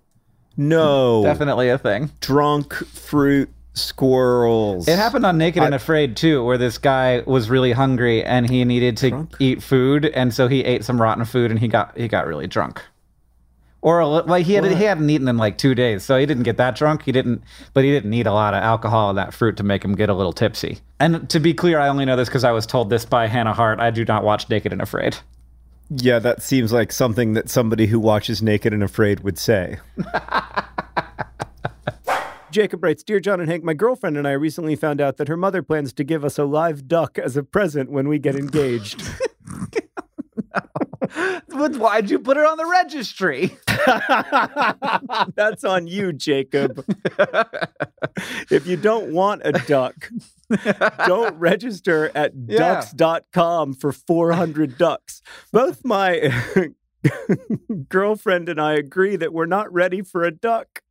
No. 0.56 1.22
Definitely 1.24 1.68
a 1.70 1.78
thing. 1.78 2.10
Drunk 2.20 2.74
fruit 2.74 3.48
squirrels. 3.74 4.88
It 4.88 4.96
happened 4.96 5.26
on 5.26 5.36
Naked 5.36 5.62
and 5.62 5.74
Afraid 5.74 6.16
too, 6.16 6.44
where 6.44 6.58
this 6.58 6.78
guy 6.78 7.22
was 7.26 7.50
really 7.50 7.72
hungry 7.72 8.24
and 8.24 8.48
he 8.48 8.64
needed 8.64 8.96
to 8.98 9.28
eat 9.38 9.62
food, 9.62 10.06
and 10.06 10.32
so 10.32 10.48
he 10.48 10.64
ate 10.64 10.84
some 10.84 11.00
rotten 11.00 11.24
food 11.24 11.50
and 11.50 11.60
he 11.60 11.68
got 11.68 11.96
he 11.96 12.08
got 12.08 12.26
really 12.26 12.46
drunk. 12.46 12.82
Or 13.82 13.98
a 13.98 14.08
li- 14.08 14.22
well, 14.26 14.40
he 14.40 14.54
had 14.54 14.64
he 14.64 14.84
hadn't 14.84 15.10
eaten 15.10 15.28
in 15.28 15.36
like 15.36 15.58
two 15.58 15.74
days, 15.74 16.02
so 16.04 16.16
he 16.18 16.24
didn't 16.24 16.44
get 16.44 16.56
that 16.56 16.74
drunk. 16.74 17.02
He 17.02 17.12
didn't, 17.12 17.42
but 17.74 17.84
he 17.84 17.90
didn't 17.90 18.08
need 18.08 18.26
a 18.26 18.32
lot 18.32 18.54
of 18.54 18.62
alcohol 18.62 19.10
in 19.10 19.16
that 19.16 19.34
fruit 19.34 19.58
to 19.58 19.62
make 19.62 19.84
him 19.84 19.94
get 19.94 20.08
a 20.08 20.14
little 20.14 20.32
tipsy. 20.32 20.78
And 20.98 21.28
to 21.28 21.38
be 21.38 21.52
clear, 21.52 21.78
I 21.78 21.88
only 21.88 22.06
know 22.06 22.16
this 22.16 22.28
because 22.28 22.44
I 22.44 22.52
was 22.52 22.64
told 22.64 22.88
this 22.88 23.04
by 23.04 23.26
Hannah 23.26 23.52
Hart. 23.52 23.80
I 23.80 23.90
do 23.90 24.06
not 24.06 24.24
watch 24.24 24.48
Naked 24.48 24.72
and 24.72 24.80
Afraid. 24.80 25.18
Yeah, 25.90 26.18
that 26.20 26.42
seems 26.42 26.72
like 26.72 26.92
something 26.92 27.34
that 27.34 27.50
somebody 27.50 27.86
who 27.86 28.00
watches 28.00 28.40
Naked 28.42 28.72
and 28.72 28.82
Afraid 28.82 29.20
would 29.20 29.38
say. 29.38 29.76
Jacob 32.54 32.84
writes 32.84 33.02
Dear 33.02 33.18
John 33.18 33.40
and 33.40 33.50
Hank, 33.50 33.64
my 33.64 33.74
girlfriend 33.74 34.16
and 34.16 34.28
I 34.28 34.32
recently 34.32 34.76
found 34.76 35.00
out 35.00 35.16
that 35.16 35.26
her 35.26 35.36
mother 35.36 35.60
plans 35.60 35.92
to 35.94 36.04
give 36.04 36.24
us 36.24 36.38
a 36.38 36.44
live 36.44 36.86
duck 36.86 37.18
as 37.18 37.36
a 37.36 37.42
present 37.42 37.90
when 37.90 38.06
we 38.06 38.20
get 38.20 38.36
engaged. 38.36 39.02
But 41.48 41.76
Why'd 41.76 42.10
you 42.10 42.18
put 42.18 42.36
it 42.36 42.44
on 42.44 42.56
the 42.56 42.66
registry? 42.66 43.56
That's 45.36 45.62
on 45.62 45.86
you, 45.86 46.12
Jacob. 46.12 46.84
if 48.50 48.66
you 48.66 48.76
don't 48.76 49.12
want 49.12 49.42
a 49.44 49.52
duck, 49.52 50.10
don't 51.06 51.34
register 51.38 52.10
at 52.16 52.32
Yeah. 52.48 52.58
ducks.com 52.58 53.74
for 53.74 53.92
400 53.92 54.76
ducks. 54.76 55.22
Both 55.52 55.84
my 55.84 56.32
girlfriend 57.88 58.48
and 58.48 58.60
I 58.60 58.72
agree 58.74 59.14
that 59.16 59.32
we're 59.32 59.46
not 59.46 59.72
ready 59.72 60.02
for 60.02 60.24
a 60.24 60.32
duck 60.32 60.82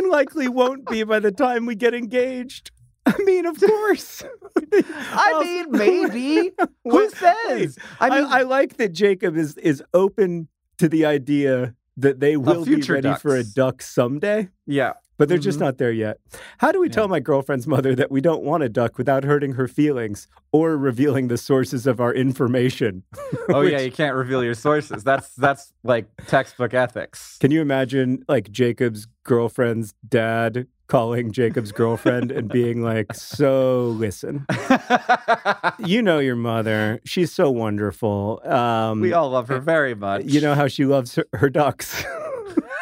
and 0.00 0.10
likely 0.10 0.48
won't 0.48 0.86
be 0.86 1.02
by 1.04 1.20
the 1.20 1.30
time 1.30 1.66
we 1.66 1.74
get 1.74 1.94
engaged. 1.94 2.70
I 3.06 3.16
mean, 3.24 3.46
of 3.46 3.58
course. 3.58 4.22
I 4.72 5.42
mean, 5.42 5.70
maybe. 5.70 6.50
Who 6.84 7.10
says? 7.10 7.78
I 7.98 8.08
I, 8.08 8.10
mean, 8.10 8.28
I, 8.30 8.42
like 8.42 8.76
that 8.76 8.92
Jacob 8.92 9.36
is 9.36 9.56
is 9.58 9.82
open 9.94 10.48
to 10.78 10.88
the 10.88 11.06
idea 11.06 11.74
that 11.96 12.20
they 12.20 12.36
will 12.36 12.64
be 12.64 12.80
ready 12.82 13.14
for 13.14 13.36
a 13.36 13.44
duck 13.44 13.82
someday, 13.82 14.48
yeah. 14.66 14.94
But 15.20 15.28
they're 15.28 15.36
just 15.38 15.58
Mhm. 15.58 15.66
not 15.66 15.76
there 15.78 15.92
yet. 15.92 16.16
How 16.58 16.72
do 16.72 16.80
we 16.80 16.88
tell 16.88 17.06
my 17.06 17.20
girlfriend's 17.20 17.66
mother 17.66 17.94
that 17.94 18.10
we 18.10 18.20
don't 18.22 18.42
want 18.42 18.62
a 18.62 18.68
duck 18.70 18.96
without 18.96 19.22
hurting 19.24 19.52
her 19.52 19.68
feelings 19.68 20.26
or 20.50 20.76
revealing 20.78 21.28
the 21.28 21.36
sources 21.36 21.86
of 21.86 22.00
our 22.00 22.14
information? 22.14 23.02
Oh 23.52 23.60
Which- 23.62 23.72
yeah, 23.72 23.80
you 23.80 23.90
can't 23.92 24.14
reveal 24.16 24.42
your 24.44 24.54
sources. 24.54 25.02
That's 25.04 25.34
that's 25.34 25.72
like 25.82 26.06
textbook 26.28 26.72
ethics. 26.72 27.36
Can 27.40 27.50
you 27.50 27.60
imagine 27.60 28.24
like 28.28 28.50
Jacob's 28.50 29.06
girlfriend's 29.24 29.92
dad 30.08 30.66
calling 30.86 31.30
Jacob's 31.32 31.72
girlfriend 31.72 32.30
and 32.32 32.48
being 32.48 32.82
like, 32.82 33.12
"So 33.14 33.86
listen, 33.98 34.46
you 35.78 36.00
know 36.02 36.18
your 36.20 36.36
mother. 36.36 37.00
She's 37.04 37.32
so 37.32 37.50
wonderful. 37.50 38.40
Um, 38.44 39.00
we 39.00 39.12
all 39.12 39.30
love 39.30 39.48
her 39.48 39.58
very 39.60 39.94
much. 39.94 40.24
you 40.24 40.40
know 40.40 40.54
how 40.54 40.66
she 40.68 40.84
loves 40.84 41.14
her, 41.16 41.24
her 41.34 41.50
ducks." 41.50 42.04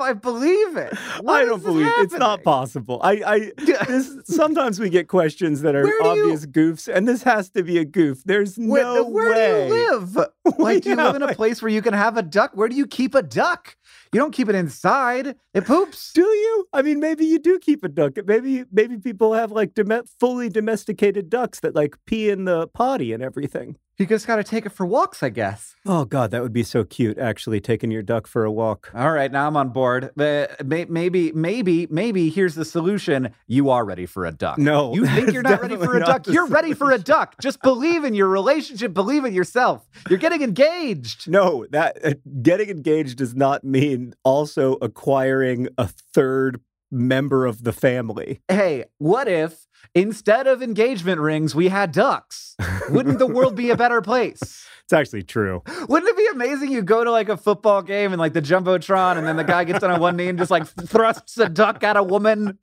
I 0.05 0.13
don't 0.13 0.23
know 0.23 0.29
if 0.31 0.35
I 0.35 0.39
believe 0.39 0.77
it. 0.77 0.97
Why 1.21 1.41
I 1.41 1.45
don't 1.45 1.63
believe 1.63 1.91
it's 1.97 2.13
not 2.13 2.43
possible. 2.43 2.99
I, 3.03 3.11
I 3.25 3.51
this 3.87 4.11
sometimes 4.25 4.79
we 4.79 4.89
get 4.89 5.07
questions 5.07 5.61
that 5.61 5.75
are 5.75 5.83
do 5.83 5.89
you- 5.89 6.01
obvious 6.03 6.45
goofs, 6.45 6.87
and 6.93 7.07
this 7.07 7.23
has 7.23 7.49
to 7.51 7.63
be 7.63 7.77
a 7.79 7.85
goof. 7.85 8.23
There's 8.25 8.55
Where, 8.57 8.83
no 8.83 9.03
where 9.09 9.31
way. 9.31 9.67
do 9.67 9.73
you 9.75 9.89
live? 9.91 10.17
Like, 10.59 10.83
do 10.83 10.89
you 10.91 10.95
live 10.95 11.15
in 11.15 11.23
a 11.23 11.33
place 11.33 11.61
where 11.61 11.71
you 11.71 11.81
can 11.81 11.93
have 11.93 12.17
a 12.17 12.21
duck? 12.21 12.51
Where 12.53 12.69
do 12.69 12.75
you 12.75 12.85
keep 12.85 13.15
a 13.15 13.23
duck? 13.23 13.75
You 14.13 14.19
don't 14.19 14.31
keep 14.31 14.47
it 14.47 14.55
inside. 14.55 15.35
It 15.55 15.65
poops. 15.65 16.11
Do 16.13 16.21
you? 16.21 16.67
I 16.71 16.81
mean, 16.83 16.99
maybe 16.99 17.25
you 17.25 17.39
do 17.39 17.57
keep 17.59 17.83
a 17.83 17.89
duck. 17.89 18.13
Maybe 18.25 18.63
maybe 18.71 18.97
people 18.97 19.33
have 19.33 19.51
like 19.51 19.73
dome- 19.73 20.03
fully 20.19 20.49
domesticated 20.49 21.29
ducks 21.29 21.59
that 21.61 21.75
like 21.75 21.95
pee 22.05 22.29
in 22.29 22.45
the 22.45 22.67
potty 22.67 23.11
and 23.11 23.23
everything. 23.23 23.77
You 23.97 24.05
just 24.05 24.27
got 24.27 24.35
to 24.35 24.43
take 24.43 24.65
it 24.65 24.73
for 24.73 24.85
walks, 24.85 25.23
I 25.23 25.29
guess. 25.29 25.73
Oh 25.85 26.03
God, 26.03 26.31
that 26.31 26.41
would 26.41 26.51
be 26.51 26.63
so 26.63 26.83
cute. 26.83 27.17
Actually, 27.17 27.61
taking 27.61 27.91
your 27.91 28.01
duck 28.01 28.27
for 28.27 28.43
a 28.43 28.51
walk. 28.51 28.91
All 28.93 29.11
right, 29.11 29.31
now 29.31 29.47
I'm 29.47 29.55
on 29.55 29.69
board. 29.69 30.11
Uh, 30.19 30.47
may- 30.65 30.83
maybe, 30.85 31.31
maybe, 31.31 31.87
maybe 31.89 32.29
here's 32.29 32.55
the 32.55 32.65
solution. 32.65 33.29
You 33.47 33.69
are 33.69 33.85
ready 33.85 34.05
for 34.05 34.25
a 34.25 34.31
duck. 34.33 34.57
No, 34.57 34.93
you 34.93 35.05
think 35.05 35.31
you're 35.31 35.43
not 35.43 35.61
ready 35.61 35.77
for 35.77 35.95
a 35.95 36.01
duck. 36.01 36.27
You're 36.27 36.47
ready 36.47 36.73
for 36.73 36.91
a 36.91 36.97
duck. 36.97 37.35
Just 37.41 37.61
believe 37.61 38.03
in 38.03 38.13
your 38.15 38.27
relationship. 38.27 38.93
Believe 38.93 39.23
in 39.23 39.33
yourself. 39.33 39.87
You're 40.09 40.19
getting 40.19 40.41
engaged. 40.41 41.29
No, 41.29 41.65
that 41.69 41.97
uh, 42.05 42.13
getting 42.41 42.69
engaged 42.69 43.17
does 43.17 43.33
not 43.33 43.63
mean 43.63 44.13
also 44.25 44.73
acquiring 44.81 45.69
a 45.77 45.87
third 46.13 46.59
member 46.91 47.45
of 47.45 47.63
the 47.63 47.73
family. 47.73 48.41
Hey, 48.49 48.85
what 48.97 49.27
if 49.27 49.64
instead 49.93 50.47
of 50.47 50.61
engagement 50.61 51.21
rings, 51.21 51.55
we 51.55 51.67
had 51.69 51.91
ducks. 51.91 52.55
Wouldn't 52.89 53.19
the 53.19 53.27
world 53.27 53.55
be 53.55 53.69
a 53.69 53.77
better 53.77 54.01
place? 54.01 54.67
It's 54.85 54.93
actually 54.93 55.23
true. 55.23 55.63
Wouldn't 55.89 56.07
it 56.07 56.15
be 56.15 56.27
amazing? 56.31 56.71
You 56.71 56.83
go 56.83 57.03
to 57.03 57.09
like 57.09 57.27
a 57.27 57.37
football 57.37 57.81
game 57.81 58.13
and 58.13 58.19
like 58.19 58.33
the 58.33 58.41
jumbotron, 58.41 59.17
and 59.17 59.25
then 59.25 59.35
the 59.35 59.43
guy 59.43 59.63
gets 59.63 59.83
on 59.83 59.99
one 59.99 60.15
knee 60.15 60.27
and 60.27 60.37
just 60.37 60.51
like 60.51 60.67
thrusts 60.67 61.39
a 61.39 61.49
duck 61.49 61.83
at 61.83 61.97
a 61.97 62.03
woman, 62.03 62.59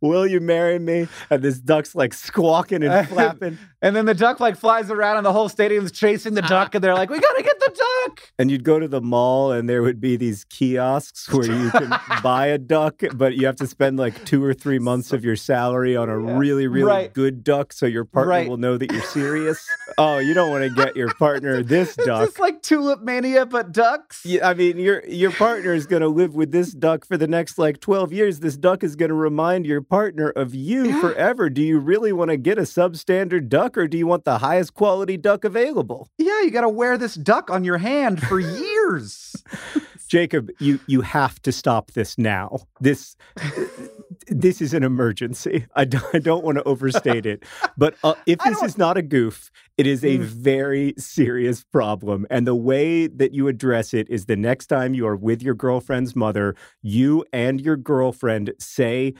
Will 0.00 0.26
you 0.26 0.40
marry 0.40 0.78
me? 0.78 1.06
And 1.28 1.42
this 1.42 1.58
duck's 1.58 1.94
like 1.94 2.14
squawking 2.14 2.82
and 2.82 3.06
flapping. 3.10 3.58
and 3.82 3.94
then 3.94 4.06
the 4.06 4.14
duck 4.14 4.40
like 4.40 4.56
flies 4.56 4.90
around, 4.90 5.18
and 5.18 5.26
the 5.26 5.34
whole 5.34 5.50
stadium's 5.50 5.92
chasing 5.92 6.32
the 6.32 6.40
duck, 6.40 6.74
and 6.74 6.82
they're 6.82 6.94
like, 6.94 7.10
"We 7.10 7.20
gotta 7.20 7.42
get 7.42 7.60
the 7.60 7.68
duck!" 8.06 8.22
And 8.38 8.50
you'd 8.50 8.64
go 8.64 8.78
to 8.78 8.88
the 8.88 9.02
mall 9.02 9.52
and 9.52 9.68
there 9.68 9.82
would 9.82 10.00
be 10.00 10.16
these 10.16 10.44
kiosks 10.44 11.30
where 11.30 11.44
you 11.44 11.70
can 11.72 11.92
buy 12.22 12.46
a 12.46 12.56
duck, 12.56 13.02
but 13.14 13.36
you 13.36 13.44
have 13.44 13.56
to 13.56 13.66
spend 13.66 13.98
like 13.98 14.24
two 14.24 14.42
or 14.42 14.54
three 14.54 14.78
months 14.78 15.12
of 15.12 15.26
your 15.26 15.36
salary 15.36 15.94
on 15.94 16.08
a 16.08 16.18
really, 16.18 16.65
really 16.66 16.86
Right. 16.86 17.12
good 17.14 17.42
duck 17.44 17.72
so 17.72 17.86
your 17.86 18.04
partner 18.04 18.30
Right. 18.30 18.48
will 18.48 18.56
know 18.56 18.76
that 18.76 18.92
you're 18.92 19.02
serious. 19.02 19.66
oh, 19.98 20.18
you 20.18 20.34
don't 20.34 20.50
want 20.50 20.64
to 20.64 20.70
get 20.70 20.96
your 20.96 21.12
partner 21.18 21.62
this 21.62 21.94
duck. 21.96 22.28
It's 22.28 22.38
like 22.38 22.62
tulip 22.62 23.02
mania, 23.02 23.46
but 23.46 23.72
ducks. 23.72 24.22
Yeah, 24.24 24.48
I 24.48 24.54
mean, 24.54 24.78
your 24.78 25.04
your 25.06 25.30
partner 25.32 25.72
is 25.74 25.86
going 25.86 26.02
to 26.02 26.08
live 26.08 26.34
with 26.34 26.52
this 26.52 26.72
duck 26.72 27.06
for 27.06 27.16
the 27.16 27.26
next 27.26 27.58
like 27.58 27.80
twelve 27.80 28.12
years. 28.12 28.40
This 28.40 28.56
duck 28.56 28.82
is 28.84 28.96
going 28.96 29.08
to 29.10 29.14
remind 29.14 29.66
your 29.66 29.80
partner 29.82 30.30
of 30.30 30.54
you 30.54 31.00
forever. 31.00 31.48
Do 31.50 31.62
you 31.62 31.78
really 31.78 32.12
want 32.12 32.30
to 32.30 32.36
get 32.36 32.58
a 32.58 32.62
substandard 32.62 33.48
duck, 33.48 33.76
or 33.78 33.86
do 33.88 33.96
you 33.98 34.06
want 34.06 34.24
the 34.24 34.38
highest 34.38 34.74
quality 34.74 35.16
duck 35.16 35.44
available? 35.44 36.08
Yeah, 36.18 36.42
you 36.42 36.50
gotta 36.50 36.68
wear 36.68 36.96
this 36.98 37.14
duck 37.14 37.50
on 37.50 37.64
your 37.64 37.78
hand 37.78 38.22
for 38.22 38.38
years. 38.40 39.42
Jacob, 40.06 40.50
you 40.60 40.78
you 40.86 41.00
have 41.02 41.40
to 41.42 41.52
stop 41.52 41.92
this 41.92 42.16
now. 42.18 42.60
This 42.80 43.16
this 44.28 44.60
is 44.60 44.72
an 44.74 44.82
emergency. 44.82 45.66
I 45.74 45.84
don't, 45.84 46.04
I 46.14 46.18
don't 46.18 46.44
want 46.44 46.58
to 46.58 46.64
overstate 46.64 47.26
it, 47.26 47.44
but 47.76 47.94
uh, 48.04 48.14
if 48.26 48.38
this 48.40 48.62
is 48.62 48.78
not 48.78 48.96
a 48.96 49.02
goof, 49.02 49.50
it 49.76 49.86
is 49.86 50.04
a 50.04 50.18
Mm. 50.18 50.22
very 50.22 50.94
serious 50.98 51.64
problem. 51.64 52.26
And 52.30 52.46
the 52.46 52.54
way 52.54 53.06
that 53.08 53.32
you 53.34 53.48
address 53.48 53.92
it 53.94 54.08
is 54.08 54.26
the 54.26 54.36
next 54.36 54.66
time 54.66 54.94
you 54.94 55.06
are 55.06 55.16
with 55.16 55.42
your 55.42 55.54
girlfriend's 55.54 56.14
mother, 56.16 56.54
you 56.82 57.24
and 57.32 57.60
your 57.60 57.76
girlfriend 57.76 58.52
say 58.58 59.14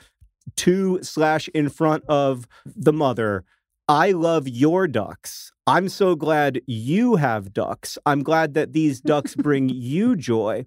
to 0.56 1.00
slash 1.02 1.48
in 1.48 1.68
front 1.68 2.04
of 2.08 2.46
the 2.64 2.92
mother. 2.92 3.44
I 3.88 4.12
love 4.12 4.48
your 4.48 4.88
ducks. 4.88 5.52
I'm 5.66 5.88
so 5.88 6.16
glad 6.16 6.60
you 6.66 7.16
have 7.16 7.52
ducks. 7.52 7.98
I'm 8.06 8.22
glad 8.22 8.54
that 8.54 8.72
these 8.72 9.00
ducks 9.00 9.34
bring 9.36 9.68
you 9.92 10.16
joy. 10.16 10.66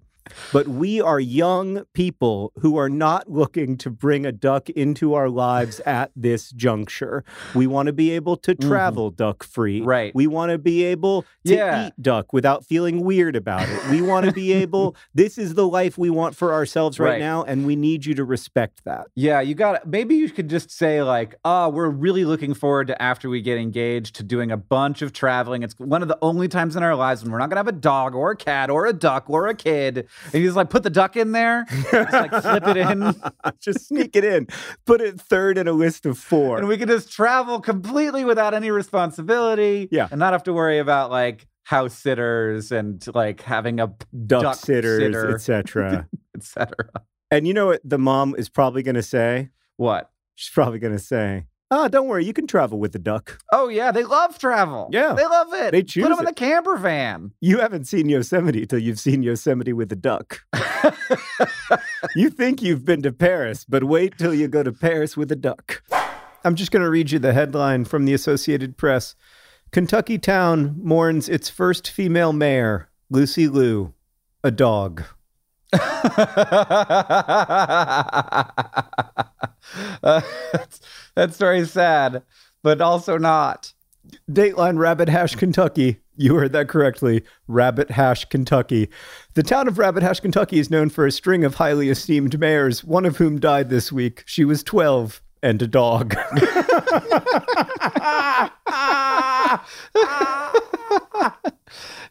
But 0.53 0.67
we 0.67 1.01
are 1.01 1.19
young 1.19 1.85
people 1.93 2.51
who 2.59 2.77
are 2.77 2.89
not 2.89 3.29
looking 3.29 3.77
to 3.77 3.89
bring 3.89 4.25
a 4.25 4.31
duck 4.31 4.69
into 4.69 5.13
our 5.13 5.29
lives 5.29 5.79
at 5.85 6.11
this 6.15 6.51
juncture. 6.51 7.23
We 7.53 7.67
want 7.67 7.87
to 7.87 7.93
be 7.93 8.11
able 8.11 8.37
to 8.37 8.55
mm-hmm. 8.55 8.69
travel 8.69 9.11
duck 9.11 9.43
free. 9.43 9.81
Right. 9.81 10.13
We 10.13 10.27
want 10.27 10.51
to 10.51 10.57
be 10.57 10.83
able 10.83 11.23
to 11.45 11.55
Yeah. 11.55 11.87
eat 11.87 11.93
duck 12.01 12.33
without 12.33 12.65
feeling 12.65 13.03
weird 13.03 13.35
about 13.35 13.67
it. 13.67 13.89
We 13.89 14.01
want 14.01 14.25
to 14.25 14.31
be 14.31 14.53
able, 14.59 14.95
this 15.13 15.37
is 15.37 15.53
the 15.55 15.67
life 15.67 15.97
we 15.97 16.09
want 16.09 16.35
for 16.35 16.53
ourselves 16.53 16.99
right, 16.99 17.11
Right. 17.11 17.19
now, 17.19 17.43
and 17.43 17.65
we 17.65 17.75
need 17.75 18.05
you 18.05 18.13
to 18.15 18.23
respect 18.23 18.83
that. 18.85 19.07
Yeah, 19.15 19.41
you 19.41 19.55
got 19.55 19.87
Maybe 19.87 20.15
you 20.15 20.29
could 20.29 20.49
just 20.49 20.71
say, 20.71 21.01
like, 21.01 21.35
oh, 21.45 21.69
we're 21.69 21.89
really 21.89 22.25
looking 22.25 22.53
forward 22.53 22.87
to 22.87 23.01
after 23.01 23.29
we 23.29 23.41
get 23.41 23.57
engaged 23.57 24.15
to 24.15 24.23
doing 24.23 24.51
a 24.51 24.57
bunch 24.57 25.01
of 25.01 25.13
traveling. 25.13 25.63
It's 25.63 25.77
one 25.79 26.01
of 26.01 26.07
the 26.07 26.17
only 26.21 26.47
times 26.47 26.75
in 26.75 26.83
our 26.83 26.95
lives 26.95 27.23
when 27.23 27.31
we're 27.31 27.37
not 27.39 27.49
going 27.49 27.55
to 27.55 27.59
have 27.59 27.67
a 27.67 27.79
dog 27.79 28.15
or 28.15 28.31
a 28.31 28.35
cat 28.35 28.69
or 28.69 28.85
a 28.85 28.93
duck 28.93 29.29
or 29.29 29.47
a 29.47 29.55
kid. 29.55 30.07
And 30.25 30.41
you 30.41 30.47
just 30.47 30.57
like 30.57 30.69
put 30.69 30.83
the 30.83 30.89
duck 30.89 31.15
in 31.17 31.31
there, 31.31 31.65
just 31.91 32.13
like 32.13 32.31
slip 32.41 32.67
it 32.67 32.77
in, 32.77 33.15
Just 33.59 33.87
sneak 33.87 34.15
it 34.15 34.23
in. 34.23 34.47
Put 34.85 35.01
it 35.01 35.19
third 35.19 35.57
in 35.57 35.67
a 35.67 35.73
list 35.73 36.05
of 36.05 36.17
four. 36.17 36.57
and 36.57 36.67
we 36.67 36.77
can 36.77 36.87
just 36.87 37.11
travel 37.11 37.59
completely 37.59 38.25
without 38.25 38.53
any 38.53 38.71
responsibility. 38.71 39.87
Yeah. 39.91 40.07
And 40.11 40.19
not 40.19 40.33
have 40.33 40.43
to 40.43 40.53
worry 40.53 40.79
about 40.79 41.11
like 41.11 41.47
house 41.63 41.93
sitters 41.93 42.71
and 42.71 43.05
like 43.13 43.41
having 43.41 43.79
a 43.79 43.87
duck, 44.25 44.41
duck 44.41 44.55
sitters, 44.55 44.99
sitter. 45.01 45.33
etc. 45.33 46.07
etc. 46.35 46.75
and 47.31 47.47
you 47.47 47.53
know 47.53 47.67
what 47.67 47.81
the 47.83 47.97
mom 47.99 48.35
is 48.37 48.49
probably 48.49 48.83
going 48.83 48.95
to 48.95 49.03
say? 49.03 49.49
What? 49.77 50.09
She's 50.35 50.53
probably 50.53 50.79
going 50.79 50.93
to 50.93 50.99
say, 51.03 51.45
"Ah, 51.71 51.87
don't 51.87 52.07
worry, 52.07 52.25
you 52.25 52.33
can 52.33 52.47
travel 52.47 52.79
with 52.79 52.91
the 52.93 52.99
duck. 52.99 53.39
Oh 53.51 53.67
yeah, 53.67 53.91
they 53.91 54.03
love 54.03 54.37
travel. 54.39 54.89
Yeah. 54.91 55.13
they 55.13 55.25
love 55.25 55.53
it. 55.53 55.71
They 55.71 55.83
choose 55.83 56.03
Put 56.03 56.09
them 56.09 56.19
in 56.19 56.25
it. 56.25 56.29
the 56.29 56.33
camper 56.39 56.77
van. 56.77 57.31
You 57.41 57.59
haven't 57.59 57.85
seen 57.85 58.09
Yosemite 58.09 58.65
till 58.65 58.79
you've 58.79 58.99
seen 58.99 59.23
Yosemite 59.23 59.73
with 59.73 59.89
the 59.89 59.95
duck. 59.95 60.41
you 62.15 62.29
think 62.29 62.61
you've 62.61 62.85
been 62.85 63.01
to 63.03 63.11
Paris, 63.11 63.65
but 63.65 63.83
wait 63.83 64.17
till 64.17 64.33
you 64.33 64.47
go 64.47 64.63
to 64.63 64.71
Paris 64.71 65.15
with 65.17 65.31
a 65.31 65.35
duck." 65.35 65.83
I'm 66.43 66.55
just 66.55 66.71
going 66.71 66.83
to 66.83 66.89
read 66.89 67.11
you 67.11 67.19
the 67.19 67.33
headline 67.33 67.83
from 67.83 68.05
the 68.05 68.13
Associated 68.13 68.77
Press. 68.77 69.13
Kentucky 69.71 70.17
town 70.17 70.79
mourns 70.81 71.27
its 71.27 71.49
first 71.49 71.89
female 71.91 72.31
mayor, 72.31 72.89
Lucy 73.09 73.47
Lou, 73.49 73.93
a 74.41 74.49
dog. 74.49 75.03
Uh, 80.01 80.21
that's, 80.51 80.81
that's 81.15 81.37
very 81.37 81.65
sad, 81.65 82.23
but 82.63 82.81
also 82.81 83.17
not. 83.17 83.73
Dateline 84.29 84.77
Rabbit 84.77 85.09
Hash, 85.09 85.35
Kentucky. 85.35 85.99
You 86.15 86.35
heard 86.35 86.53
that 86.53 86.67
correctly. 86.67 87.23
Rabbit 87.47 87.91
Hash, 87.91 88.25
Kentucky. 88.25 88.89
The 89.35 89.43
town 89.43 89.67
of 89.67 89.77
Rabbit 89.77 90.03
Hash, 90.03 90.19
Kentucky 90.19 90.59
is 90.59 90.71
known 90.71 90.89
for 90.89 91.05
a 91.05 91.11
string 91.11 91.43
of 91.43 91.55
highly 91.55 91.89
esteemed 91.89 92.39
mayors, 92.39 92.83
one 92.83 93.05
of 93.05 93.17
whom 93.17 93.39
died 93.39 93.69
this 93.69 93.91
week. 93.91 94.23
She 94.25 94.43
was 94.43 94.63
12 94.63 95.21
and 95.41 95.61
a 95.61 95.67
dog. 95.67 96.15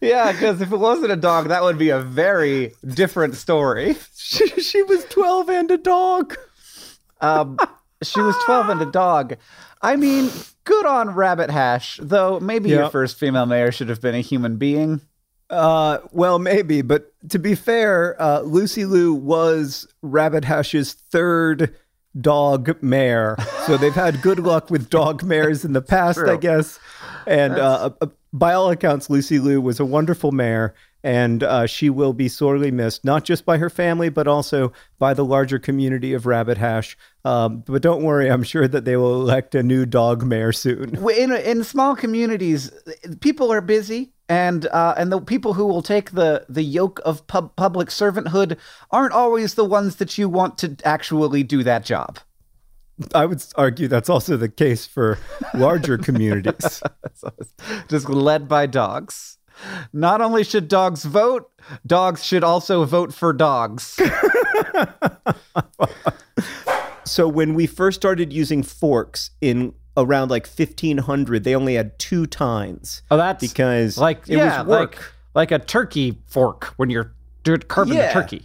Yeah, 0.01 0.31
because 0.33 0.61
if 0.61 0.71
it 0.73 0.77
wasn't 0.77 1.11
a 1.11 1.17
dog, 1.17 1.49
that 1.49 1.63
would 1.63 1.79
be 1.79 1.91
a 1.91 2.01
very 2.01 2.73
different 2.87 3.35
story. 3.35 3.97
she, 4.17 4.47
she 4.47 4.83
was 4.83 5.05
12 5.07 5.49
and 5.49 5.71
a 5.73 5.79
dog. 5.79 6.37
Um, 7.21 7.59
she 8.03 8.21
was 8.21 8.37
12 8.45 8.69
and 8.69 8.83
a 8.83 8.91
dog. 8.91 9.37
I 9.83 9.97
mean, 9.97 10.31
good 10.65 10.87
on 10.87 11.11
Rabbit 11.11 11.51
Hash, 11.51 11.99
though 12.01 12.39
maybe 12.39 12.71
your 12.71 12.91
first 12.91 13.19
female 13.19 13.47
mayor 13.47 13.73
should 13.73 13.89
have 13.89 14.01
been 14.01 14.15
a 14.15 14.21
human 14.21 14.57
being. 14.57 15.01
Uh, 15.51 15.99
well, 16.13 16.39
maybe, 16.39 16.83
but 16.83 17.13
to 17.31 17.39
be 17.39 17.55
fair, 17.55 18.21
uh, 18.21 18.41
Lucy 18.41 18.85
Lou 18.85 19.15
was 19.15 19.89
Rabbit 20.03 20.45
Hash's 20.45 20.93
third 20.93 21.75
dog 22.19 22.83
mayor. 22.83 23.37
So 23.67 23.77
they've 23.77 23.95
had 23.95 24.23
good 24.23 24.39
luck 24.39 24.71
with 24.71 24.91
dog 24.91 25.23
mayors 25.25 25.65
in 25.65 25.73
the 25.73 25.83
past, 25.83 26.19
I 26.19 26.37
guess. 26.37 26.79
And 27.27 27.55
uh, 27.55 27.91
uh, 28.01 28.07
by 28.33 28.55
all 28.55 28.71
accounts, 28.71 29.11
Lucy 29.11 29.39
Lou 29.39 29.61
was 29.61 29.81
a 29.81 29.85
wonderful 29.85 30.33
mayor, 30.33 30.75
and 31.03 31.43
uh, 31.43 31.67
she 31.67 31.91
will 31.91 32.13
be 32.13 32.29
sorely 32.29 32.71
missed, 32.71 33.05
not 33.05 33.25
just 33.25 33.45
by 33.45 33.59
her 33.59 33.71
family, 33.71 34.09
but 34.09 34.27
also 34.27 34.73
by 34.99 35.15
the 35.15 35.25
larger 35.25 35.59
community 35.59 36.13
of 36.13 36.27
Rabbit 36.27 36.59
Hash. 36.59 36.97
Um, 37.25 37.63
but 37.67 37.83
don't 37.83 38.03
worry, 38.03 38.31
I'm 38.31 38.43
sure 38.43 38.67
that 38.67 38.85
they 38.85 38.97
will 38.97 39.21
elect 39.21 39.55
a 39.55 39.63
new 39.63 39.87
dog 39.87 40.25
mayor 40.25 40.53
soon. 40.53 40.97
in 41.09 41.33
in 41.33 41.65
small 41.65 41.95
communities, 41.95 42.71
people 43.21 43.53
are 43.53 43.61
busy, 43.61 44.13
and 44.29 44.67
uh, 44.67 44.95
and 44.97 45.11
the 45.11 45.21
people 45.21 45.55
who 45.55 45.67
will 45.67 45.83
take 45.83 46.13
the 46.13 46.45
the 46.49 46.63
yoke 46.63 47.01
of 47.05 47.27
pub- 47.27 47.55
public 47.57 47.89
servanthood 47.89 48.57
aren't 48.91 49.13
always 49.13 49.55
the 49.55 49.65
ones 49.65 49.97
that 49.97 50.19
you 50.19 50.29
want 50.29 50.59
to 50.59 50.77
actually 50.85 51.43
do 51.43 51.63
that 51.63 51.85
job. 51.85 52.19
I 53.15 53.27
would 53.27 53.43
argue 53.55 53.87
that's 53.87 54.11
also 54.11 54.37
the 54.37 54.49
case 54.49 54.85
for 54.87 55.19
larger 55.55 55.99
communities. 56.09 56.83
Just 57.89 58.09
led 58.09 58.49
by 58.49 58.67
dogs. 58.67 59.39
Not 59.93 60.21
only 60.21 60.45
should 60.45 60.69
dogs 60.69 61.05
vote, 61.05 61.51
dogs 61.87 62.25
should 62.25 62.45
also 62.45 62.85
vote 62.85 63.13
for 63.13 63.33
dogs. 63.33 63.99
So 67.09 67.27
when 67.27 67.55
we 67.55 67.67
first 67.67 67.99
started 67.99 68.33
using 68.33 68.63
forks 68.63 69.31
in 69.41 69.73
around 70.03 70.31
like 70.31 70.47
1500, 70.47 71.45
they 71.45 71.55
only 71.55 71.75
had 71.75 71.99
two 71.99 72.27
tines 72.27 73.03
Oh, 73.11 73.17
that's 73.17 73.41
because 73.41 73.99
like 73.99 74.29
it 74.29 74.37
yeah, 74.39 74.63
was 74.63 74.69
work. 74.69 74.97
like 75.35 75.51
like 75.51 75.53
a 75.53 75.59
turkey 75.65 76.19
fork 76.27 76.75
when 76.77 76.91
you're 76.91 77.13
carving 77.69 77.95
Yeah. 77.97 78.09
the 78.09 78.13
turkey. 78.13 78.43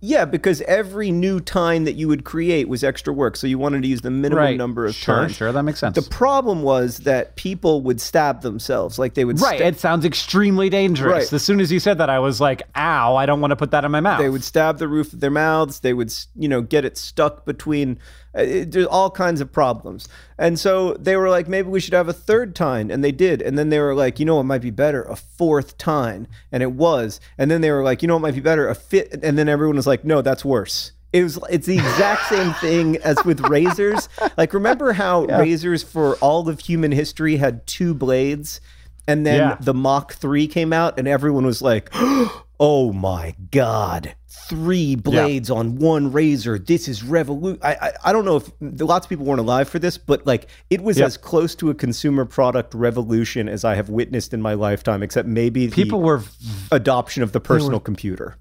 yeah, 0.00 0.24
because 0.24 0.60
every 0.62 1.10
new 1.12 1.38
tine 1.38 1.84
that 1.84 1.92
you 1.92 2.08
would 2.08 2.24
create 2.24 2.68
was 2.68 2.82
extra 2.82 3.12
work, 3.12 3.36
so 3.36 3.46
you 3.46 3.56
wanted 3.58 3.82
to 3.82 3.88
use 3.88 4.00
the 4.00 4.10
minimum 4.10 4.42
Right. 4.42 4.56
number 4.56 4.84
of 4.86 4.94
Sure, 4.96 5.14
tines. 5.16 5.32
sure, 5.36 5.52
that 5.52 5.62
makes 5.62 5.78
sense. 5.78 5.94
The 5.94 6.02
problem 6.10 6.62
was 6.62 6.98
that 6.98 7.36
people 7.36 7.82
would 7.82 8.00
stab 8.00 8.42
themselves, 8.42 8.98
like 8.98 9.14
they 9.14 9.24
would 9.24 9.38
stab. 9.38 9.50
Right. 9.50 9.58
sta- 9.58 9.68
It 9.68 9.78
sounds 9.78 10.04
extremely 10.04 10.68
dangerous. 10.70 11.12
Right. 11.12 11.32
As 11.32 11.42
soon 11.42 11.60
as 11.60 11.70
you 11.70 11.78
said 11.78 11.98
that, 11.98 12.10
I 12.10 12.18
was 12.18 12.40
like, 12.40 12.62
ow, 12.74 13.14
I 13.14 13.26
don't 13.26 13.40
want 13.40 13.52
to 13.52 13.56
put 13.56 13.70
that 13.72 13.84
in 13.84 13.92
my 13.92 14.00
mouth. 14.00 14.18
They 14.20 14.28
would 14.30 14.42
stab 14.44 14.78
the 14.78 14.88
roof 14.88 15.12
of 15.12 15.20
their 15.20 15.30
mouths. 15.30 15.80
They 15.80 15.92
would, 15.92 16.12
you 16.34 16.48
know, 16.48 16.62
get 16.62 16.84
it 16.84 16.96
stuck 16.98 17.44
between. 17.44 17.98
Uh, 18.34 18.64
there's 18.66 18.86
all 18.86 19.10
kinds 19.10 19.40
of 19.40 19.52
problems, 19.52 20.08
and 20.38 20.58
so 20.58 20.94
they 20.94 21.16
were 21.16 21.28
like, 21.28 21.48
maybe 21.48 21.68
we 21.68 21.80
should 21.80 21.92
have 21.92 22.08
a 22.08 22.12
third 22.14 22.54
tine, 22.54 22.90
and 22.90 23.04
they 23.04 23.12
did. 23.12 23.42
And 23.42 23.58
then 23.58 23.68
they 23.68 23.78
were 23.78 23.94
like, 23.94 24.18
you 24.18 24.24
know, 24.24 24.36
what 24.36 24.44
might 24.46 24.62
be 24.62 24.70
better, 24.70 25.02
a 25.02 25.16
fourth 25.16 25.76
tine, 25.76 26.26
and 26.50 26.62
it 26.62 26.72
was. 26.72 27.20
And 27.36 27.50
then 27.50 27.60
they 27.60 27.70
were 27.70 27.82
like, 27.82 28.00
you 28.02 28.08
know, 28.08 28.14
what 28.14 28.22
might 28.22 28.34
be 28.34 28.40
better, 28.40 28.68
a 28.68 28.74
fifth. 28.74 29.22
And 29.22 29.38
then 29.38 29.48
everyone 29.48 29.76
was 29.76 29.86
like, 29.86 30.04
no, 30.04 30.22
that's 30.22 30.44
worse. 30.44 30.92
It 31.12 31.22
was 31.24 31.38
it's 31.50 31.66
the 31.66 31.74
exact 31.76 32.26
same 32.30 32.54
thing 32.60 32.96
as 33.04 33.22
with 33.26 33.40
razors. 33.40 34.08
Like 34.38 34.54
remember 34.54 34.94
how 34.94 35.24
razors 35.26 35.82
for 35.82 36.14
all 36.22 36.48
of 36.48 36.58
human 36.60 36.90
history 36.90 37.36
had 37.36 37.66
two 37.66 37.92
blades 37.92 38.62
and 39.06 39.26
then 39.26 39.36
Yeah. 39.36 39.56
the 39.60 39.74
Mach 39.74 40.14
3 40.14 40.46
came 40.46 40.72
out 40.72 40.98
and 40.98 41.06
everyone 41.06 41.44
was 41.44 41.60
like, 41.60 41.92
"Oh 42.64 42.92
my 42.92 43.34
god, 43.50 44.14
three 44.48 44.94
blades 44.94 45.50
on 45.50 45.76
one 45.76 46.12
razor. 46.12 46.58
This 46.58 46.86
is 46.86 47.02
revolution." 47.02 47.58
I, 47.62 47.74
I 47.74 47.92
I 48.04 48.12
don't 48.12 48.24
know 48.24 48.36
if 48.36 48.50
lots 48.60 49.04
of 49.04 49.10
people 49.10 49.26
weren't 49.26 49.40
alive 49.40 49.68
for 49.68 49.78
this, 49.80 49.98
but 49.98 50.24
like 50.26 50.48
it 50.70 50.80
was 50.80 50.96
Yep. 50.98 51.06
as 51.06 51.16
close 51.16 51.54
to 51.56 51.70
a 51.70 51.74
consumer 51.74 52.24
product 52.24 52.72
revolution 52.74 53.48
as 53.48 53.64
I 53.64 53.74
have 53.74 53.88
witnessed 53.90 54.32
in 54.32 54.40
my 54.40 54.54
lifetime 54.54 55.02
except 55.02 55.26
maybe 55.26 55.66
the 55.66 55.74
People 55.74 56.00
were 56.02 56.22
adoption 56.70 57.22
of 57.24 57.32
the 57.32 57.40
personal 57.40 57.80
computer. 57.80 58.36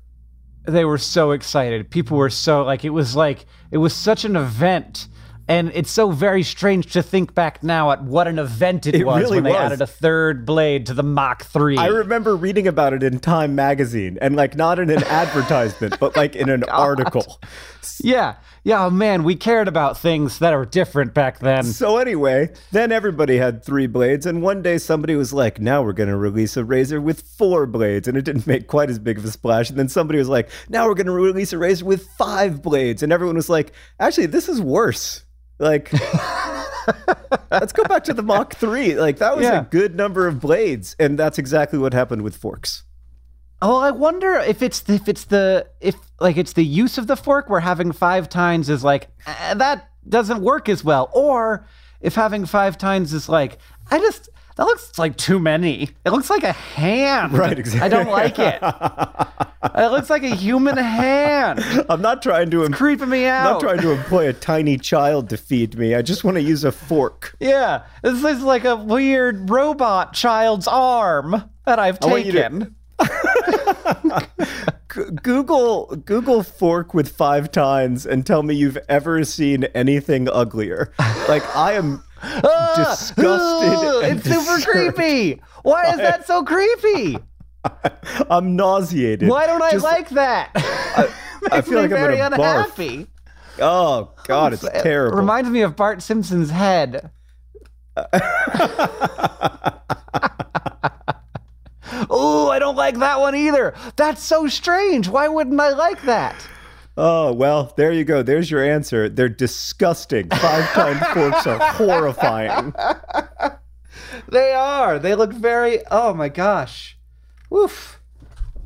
they 0.68 0.86
were 0.86 1.00
so 1.00 1.32
excited. 1.32 1.90
People 1.90 2.18
were 2.18 2.30
so 2.30 2.64
like 2.64 2.86
it 2.86 2.92
was 2.92 3.16
like 3.16 3.46
it 3.72 3.80
was 3.80 3.94
such 3.96 4.24
an 4.26 4.36
event. 4.36 5.08
And 5.48 5.72
it's 5.74 5.92
so 5.92 6.12
very 6.12 6.44
strange 6.44 6.94
to 6.94 7.04
think 7.04 7.34
back 7.34 7.62
now 7.64 7.92
at 7.92 8.04
what 8.04 8.28
an 8.28 8.40
event 8.40 8.88
it, 8.88 8.96
It 8.96 9.06
was 9.06 9.22
really 9.22 9.38
when 9.38 9.44
they 9.46 9.52
was. 9.52 9.60
added 9.60 9.82
a 9.82 9.88
third 9.88 10.46
blade 10.46 10.86
to 10.86 10.94
the 10.94 11.04
Mach 11.04 11.44
3. 11.44 11.78
I 11.78 11.88
remember 11.88 12.36
reading 12.36 12.68
about 12.68 12.94
it 12.94 13.04
in 13.04 13.20
Time 13.20 13.56
magazine 13.56 14.18
and 14.22 14.36
like 14.36 14.56
not 14.56 14.80
in 14.80 14.90
an 14.90 15.04
advertisement, 15.04 16.00
but 16.00 16.16
like 16.16 16.36
in 16.36 16.50
an 16.50 16.64
oh 16.68 16.72
article. 16.72 17.40
Yeah. 18.04 18.36
Yeah, 18.64 18.86
oh, 18.86 18.90
man, 18.92 19.24
we 19.24 19.36
cared 19.36 19.68
about 19.68 19.98
things 19.98 20.38
that 20.40 20.54
are 20.54 20.66
different 20.66 21.14
back 21.16 21.40
then. 21.40 21.64
So 21.64 21.98
anyway, 21.98 22.54
then 22.72 22.92
everybody 22.92 23.38
had 23.38 23.64
three 23.64 23.88
blades, 23.88 24.26
and 24.28 24.42
one 24.44 24.62
day 24.62 24.78
somebody 24.78 25.16
was 25.16 25.34
like, 25.34 25.60
"Now 25.60 25.82
we're 25.82 25.94
going 25.94 26.10
to 26.10 26.16
release 26.18 26.56
a 26.58 26.64
razor 26.64 27.02
with 27.02 27.22
four 27.22 27.66
blades," 27.66 28.08
and 28.08 28.16
it 28.18 28.24
didn't 28.24 28.46
make 28.46 28.68
quite 28.68 28.90
as 28.92 29.00
big 29.00 29.18
of 29.18 29.26
a 29.26 29.32
splash. 29.32 29.70
And 29.72 29.80
then 29.80 29.90
somebody 29.90 30.20
was 30.20 30.30
like, 30.30 30.50
"Now 30.70 30.88
we're 30.88 30.94
going 30.94 31.08
to 31.08 31.12
release 31.12 31.54
a 31.54 31.58
razor 31.58 31.86
with 31.86 32.08
five 32.18 32.62
blades," 32.62 33.02
and 33.02 33.12
everyone 33.12 33.36
was 33.36 33.50
like, 33.50 33.74
"Actually, 34.00 34.28
this 34.28 34.48
is 34.48 34.62
worse." 34.62 35.24
Like, 35.58 35.92
let's 37.52 37.74
go 37.74 37.84
back 37.84 38.04
to 38.06 38.14
the 38.14 38.24
Mach 38.24 38.56
three. 38.56 38.96
Like 38.96 39.18
that 39.18 39.36
was 39.36 39.46
Yeah. 39.46 39.62
a 39.62 39.64
good 39.64 39.96
number 39.96 40.28
of 40.28 40.40
blades, 40.40 40.96
and 41.00 41.18
that's 41.18 41.38
exactly 41.38 41.80
what 41.80 41.94
happened 41.94 42.22
with 42.22 42.36
forks. 42.36 42.84
Oh, 43.62 43.78
I 43.78 43.92
wonder 43.92 44.34
if 44.36 44.62
it's 44.64 44.88
if 44.90 45.08
it's 45.08 45.26
the 45.26 45.68
if 45.80 45.96
like 46.20 46.38
it's 46.38 46.54
the 46.54 46.66
use 46.66 46.98
of 46.98 47.08
the 47.08 47.16
fork 47.16 47.50
where 47.50 47.60
having 47.60 47.92
five 47.92 48.28
tines 48.30 48.70
is 48.70 48.84
like 48.84 49.10
eh, 49.28 49.54
that 49.56 49.90
doesn't 50.10 50.42
work 50.42 50.68
as 50.68 50.84
well, 50.84 51.10
or 51.14 51.68
if 52.02 52.16
having 52.16 52.46
five 52.46 52.78
tines 52.78 53.14
is 53.14 53.30
like 53.30 53.60
I 53.92 54.00
just 54.00 54.30
that 54.58 54.66
looks 54.66 54.98
like 54.98 55.16
too 55.16 55.40
many. 55.40 55.90
It 56.06 56.10
looks 56.10 56.30
like 56.30 56.44
a 56.44 56.52
hand. 56.52 57.34
Right, 57.34 57.58
exactly. 57.58 57.86
I 57.86 57.90
don't 57.90 58.12
like 58.12 58.38
it. 58.40 58.60
it 59.82 59.92
looks 59.92 60.10
like 60.10 60.24
a 60.24 60.36
human 60.36 60.78
hand. 60.78 61.64
I'm 61.90 62.02
not 62.02 62.22
trying 62.22 62.50
to. 62.52 62.66
Im- 62.66 62.74
Creeping 62.74 63.10
me 63.10 63.26
out. 63.26 63.46
I'm 63.48 63.54
not 63.54 63.62
trying 63.62 63.82
to 63.82 63.92
employ 63.92 64.28
a 64.28 64.34
tiny 64.34 64.78
child 64.78 65.30
to 65.30 65.38
feed 65.38 65.78
me. 65.78 65.96
I 65.96 66.02
just 66.02 66.24
want 66.24 66.36
to 66.36 66.42
use 66.42 66.64
a 66.64 66.72
fork. 66.72 67.36
yeah, 67.40 67.84
this 68.02 68.24
is 68.24 68.42
like 68.44 68.66
a 68.66 68.76
weird 68.76 69.50
robot 69.50 70.14
child's 70.14 70.68
arm 70.68 71.50
that 71.66 71.78
I've 71.80 72.00
to- 72.00 72.10
taken. 72.10 72.76
Google 75.24 75.86
Google 76.06 76.44
fork 76.44 76.94
with 76.94 77.10
five 77.16 77.52
tines 77.52 78.06
and 78.06 78.26
tell 78.26 78.44
me 78.44 78.54
you've 78.56 78.78
ever 78.90 79.24
seen 79.24 79.64
anything 79.76 80.28
uglier. 80.30 80.92
Like 81.30 81.44
I 81.56 81.74
am 81.74 82.04
disgusted. 82.76 84.04
And 84.12 84.20
it's 84.20 84.30
super 84.30 84.60
creepy. 84.72 85.42
Why 85.64 85.92
is 85.92 85.98
that 85.98 86.28
so 86.28 86.44
creepy? 86.44 87.18
I'm 88.30 88.56
nauseated. 88.56 89.30
Why 89.30 89.46
don't 89.48 89.62
I 89.62 89.72
Just- 89.72 89.84
like 89.84 90.10
that? 90.10 90.50
I 90.56 91.56
Makes 91.56 91.70
feel 91.70 91.78
like 91.80 91.86
I'm 91.86 91.98
very 91.98 92.18
gonna 92.18 92.38
barf. 92.38 92.64
unhappy. 92.66 93.08
Oh 93.60 94.12
God, 94.26 94.54
it's 94.54 94.64
It 94.64 94.84
terrible. 94.84 95.18
reminds 95.18 95.50
me 95.50 95.62
of 95.62 95.76
Bart 95.76 96.02
Simpson's 96.02 96.50
head. 96.50 97.12
I 102.52 102.60
don't 102.60 102.76
like 102.76 102.98
that 103.00 103.20
one 103.20 103.36
either. 103.36 103.74
That's 103.96 104.24
so 104.24 104.48
strange. 104.48 105.08
Why 105.08 105.28
wouldn't 105.28 105.60
I 105.60 105.70
like 105.70 106.02
that? 106.04 106.36
oh 106.98 107.32
well, 107.32 107.74
there 107.78 107.92
you 107.92 108.04
go. 108.04 108.22
There's 108.22 108.52
your 108.52 108.64
answer. 108.64 109.08
They're 109.10 109.30
disgusting. 109.30 110.30
Five 110.30 110.70
tine 110.74 111.00
forks 111.14 111.48
are 111.48 111.60
horrifying. 111.74 112.74
They 114.30 114.54
are. 114.54 115.00
They 115.00 115.16
look 115.16 115.34
very. 115.34 115.80
Oh 115.90 116.14
my 116.14 116.30
gosh. 116.30 116.98
Woof. 117.50 118.00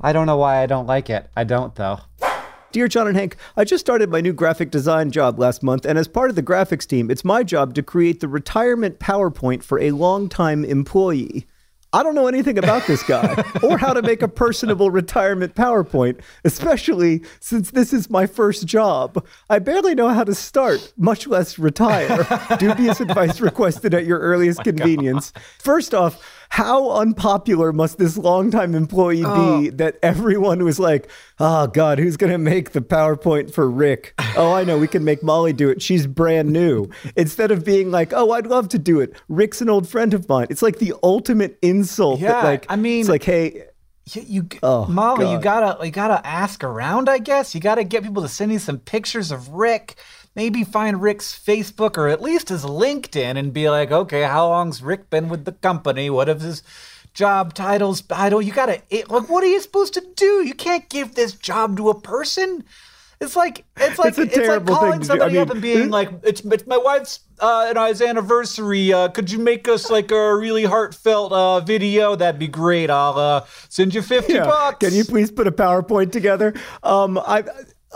I 0.01 0.13
don't 0.13 0.27
know 0.27 0.37
why 0.37 0.61
I 0.61 0.65
don't 0.65 0.87
like 0.87 1.09
it. 1.09 1.29
I 1.35 1.43
don't 1.43 1.73
though. 1.75 1.99
Dear 2.71 2.87
John 2.87 3.07
and 3.07 3.15
Hank, 3.15 3.37
I 3.55 3.63
just 3.63 3.85
started 3.85 4.09
my 4.09 4.19
new 4.19 4.33
graphic 4.33 4.69
design 4.69 5.09
job 5.09 5.39
last 5.39 5.63
month, 5.63 5.85
and 5.85 5.97
as 5.97 6.09
part 6.09 6.29
of 6.29 6.35
the 6.35 6.43
graphics 6.43 6.85
team, 6.85 7.09
it's 7.09 7.23
my 7.23 7.41
job 7.41 7.73
to 7.75 7.83
create 7.83 8.19
the 8.19 8.27
retirement 8.27 8.99
PowerPoint 8.99 9.63
for 9.63 9.79
a 9.79 9.91
longtime 9.91 10.65
employee. 10.65 11.47
I 11.95 12.03
don't 12.03 12.13
know 12.13 12.27
anything 12.27 12.57
about 12.57 12.85
this 12.87 13.01
guy 13.03 13.41
or 13.63 13.77
how 13.77 13.93
to 13.93 14.01
make 14.01 14.21
a 14.21 14.27
personable 14.27 14.91
retirement 14.91 15.55
PowerPoint, 15.55 16.19
especially 16.43 17.23
since 17.39 17.71
this 17.71 17.93
is 17.93 18.09
my 18.09 18.27
first 18.27 18.67
job. 18.67 19.25
I 19.49 19.59
barely 19.59 19.95
know 19.95 20.09
how 20.09 20.25
to 20.25 20.35
start, 20.35 20.91
much 20.97 21.25
less 21.25 21.57
retire. 21.57 22.27
Dubious 22.59 22.99
advice 22.99 23.39
requested 23.39 23.93
at 23.93 24.05
your 24.05 24.19
earliest 24.19 24.59
oh 24.59 24.63
convenience. 24.63 25.31
First 25.57 25.93
off, 25.93 26.21
how 26.55 26.89
unpopular 26.91 27.73
must 27.73 27.97
this 27.97 28.15
longtime 28.15 28.75
employee 28.75 29.17
be 29.17 29.25
oh. 29.25 29.69
that 29.73 29.97
everyone 30.01 30.63
was 30.63 30.79
like, 30.79 31.11
oh, 31.37 31.67
God, 31.67 31.99
who's 31.99 32.15
going 32.15 32.31
to 32.31 32.37
make 32.37 32.71
the 32.71 32.79
PowerPoint 32.79 33.53
for 33.53 33.69
Rick? 33.69 34.13
Oh, 34.37 34.51
I 34.51 34.65
know, 34.65 34.77
we 34.77 34.89
can 34.89 35.05
make 35.05 35.23
Molly 35.23 35.53
do 35.53 35.69
it. 35.69 35.81
She's 35.81 36.05
brand 36.07 36.51
new. 36.51 36.89
Instead 37.15 37.51
of 37.51 37.63
being 37.63 37.89
like, 37.89 38.11
oh, 38.11 38.31
I'd 38.31 38.47
love 38.47 38.67
to 38.69 38.79
do 38.79 38.99
it. 38.99 39.15
Rick's 39.29 39.61
an 39.61 39.69
old 39.69 39.87
friend 39.87 40.13
of 40.13 40.27
mine. 40.27 40.47
It's 40.49 40.61
like 40.61 40.79
the 40.79 40.93
ultimate 41.03 41.57
insult. 41.61 42.19
Yeah, 42.19 42.33
that, 42.33 42.43
like, 42.43 42.65
I 42.67 42.75
mean- 42.75 42.99
it's 42.99 43.09
like, 43.09 43.23
hey, 43.23 43.67
You, 44.11 44.23
you 44.27 44.47
Oh, 44.61 44.85
Molly, 44.87 45.31
you 45.31 45.39
gotta 45.39 45.85
you 45.85 45.91
gotta 45.91 46.25
ask 46.27 46.63
around. 46.63 47.07
I 47.09 47.17
guess 47.17 47.55
you 47.55 47.61
gotta 47.61 47.85
get 47.85 48.03
people 48.03 48.23
to 48.23 48.27
send 48.27 48.51
you 48.51 48.59
some 48.59 48.77
pictures 48.77 49.31
of 49.31 49.49
Rick. 49.49 49.95
Maybe 50.35 50.63
find 50.63 51.01
Rick's 51.01 51.37
Facebook 51.37 51.97
or 51.97 52.09
at 52.09 52.21
least 52.21 52.49
his 52.49 52.65
LinkedIn 52.65 53.37
and 53.37 53.53
be 53.53 53.69
like, 53.69 53.91
okay, 53.91 54.23
how 54.23 54.49
long's 54.49 54.81
Rick 54.81 55.09
been 55.09 55.29
with 55.29 55.45
the 55.45 55.53
company? 55.53 56.09
What 56.09 56.27
if 56.27 56.41
his 56.41 56.61
job 57.13 57.53
titles? 57.53 58.03
I 58.11 58.29
don't. 58.29 58.45
You 58.45 58.51
gotta. 58.51 58.81
It, 58.89 59.09
like, 59.09 59.29
what 59.29 59.43
are 59.43 59.47
you 59.47 59.61
supposed 59.61 59.93
to 59.93 60.03
do? 60.15 60.45
You 60.45 60.53
can't 60.53 60.89
give 60.89 61.15
this 61.15 61.33
job 61.33 61.77
to 61.77 61.89
a 61.89 61.99
person. 61.99 62.65
It's 63.21 63.35
like 63.35 63.63
it's 63.77 63.97
like 63.97 64.17
It's 64.17 64.35
it's, 64.35 64.47
like 64.49 64.65
calling 64.65 65.03
somebody 65.03 65.37
I 65.37 65.41
up 65.41 65.49
and 65.49 65.61
being 65.61 65.89
like, 65.89 66.09
"It's 66.23 66.41
it's 66.41 66.67
my 66.67 66.77
wife's 66.77 67.21
uh, 67.39 67.67
and 67.69 67.79
I's 67.79 68.01
anniversary. 68.01 68.91
Uh, 68.91 69.07
could 69.07 69.31
you 69.31 69.39
make 69.39 69.69
us 69.69 69.89
like 69.89 70.11
a 70.11 70.35
really 70.35 70.65
heartfelt 70.65 71.31
uh, 71.31 71.61
video? 71.61 72.17
That'd 72.17 72.39
be 72.39 72.49
great. 72.49 72.89
I'll 72.89 73.17
uh, 73.17 73.45
send 73.69 73.95
you 73.95 74.01
fifty 74.01 74.33
Yeah. 74.33 74.45
bucks. 74.45 74.85
Can 74.85 74.93
you 74.93 75.05
please 75.05 75.31
put 75.31 75.47
a 75.47 75.51
PowerPoint 75.51 76.11
together? 76.11 76.53
Um, 76.83 77.17
I. 77.17 77.45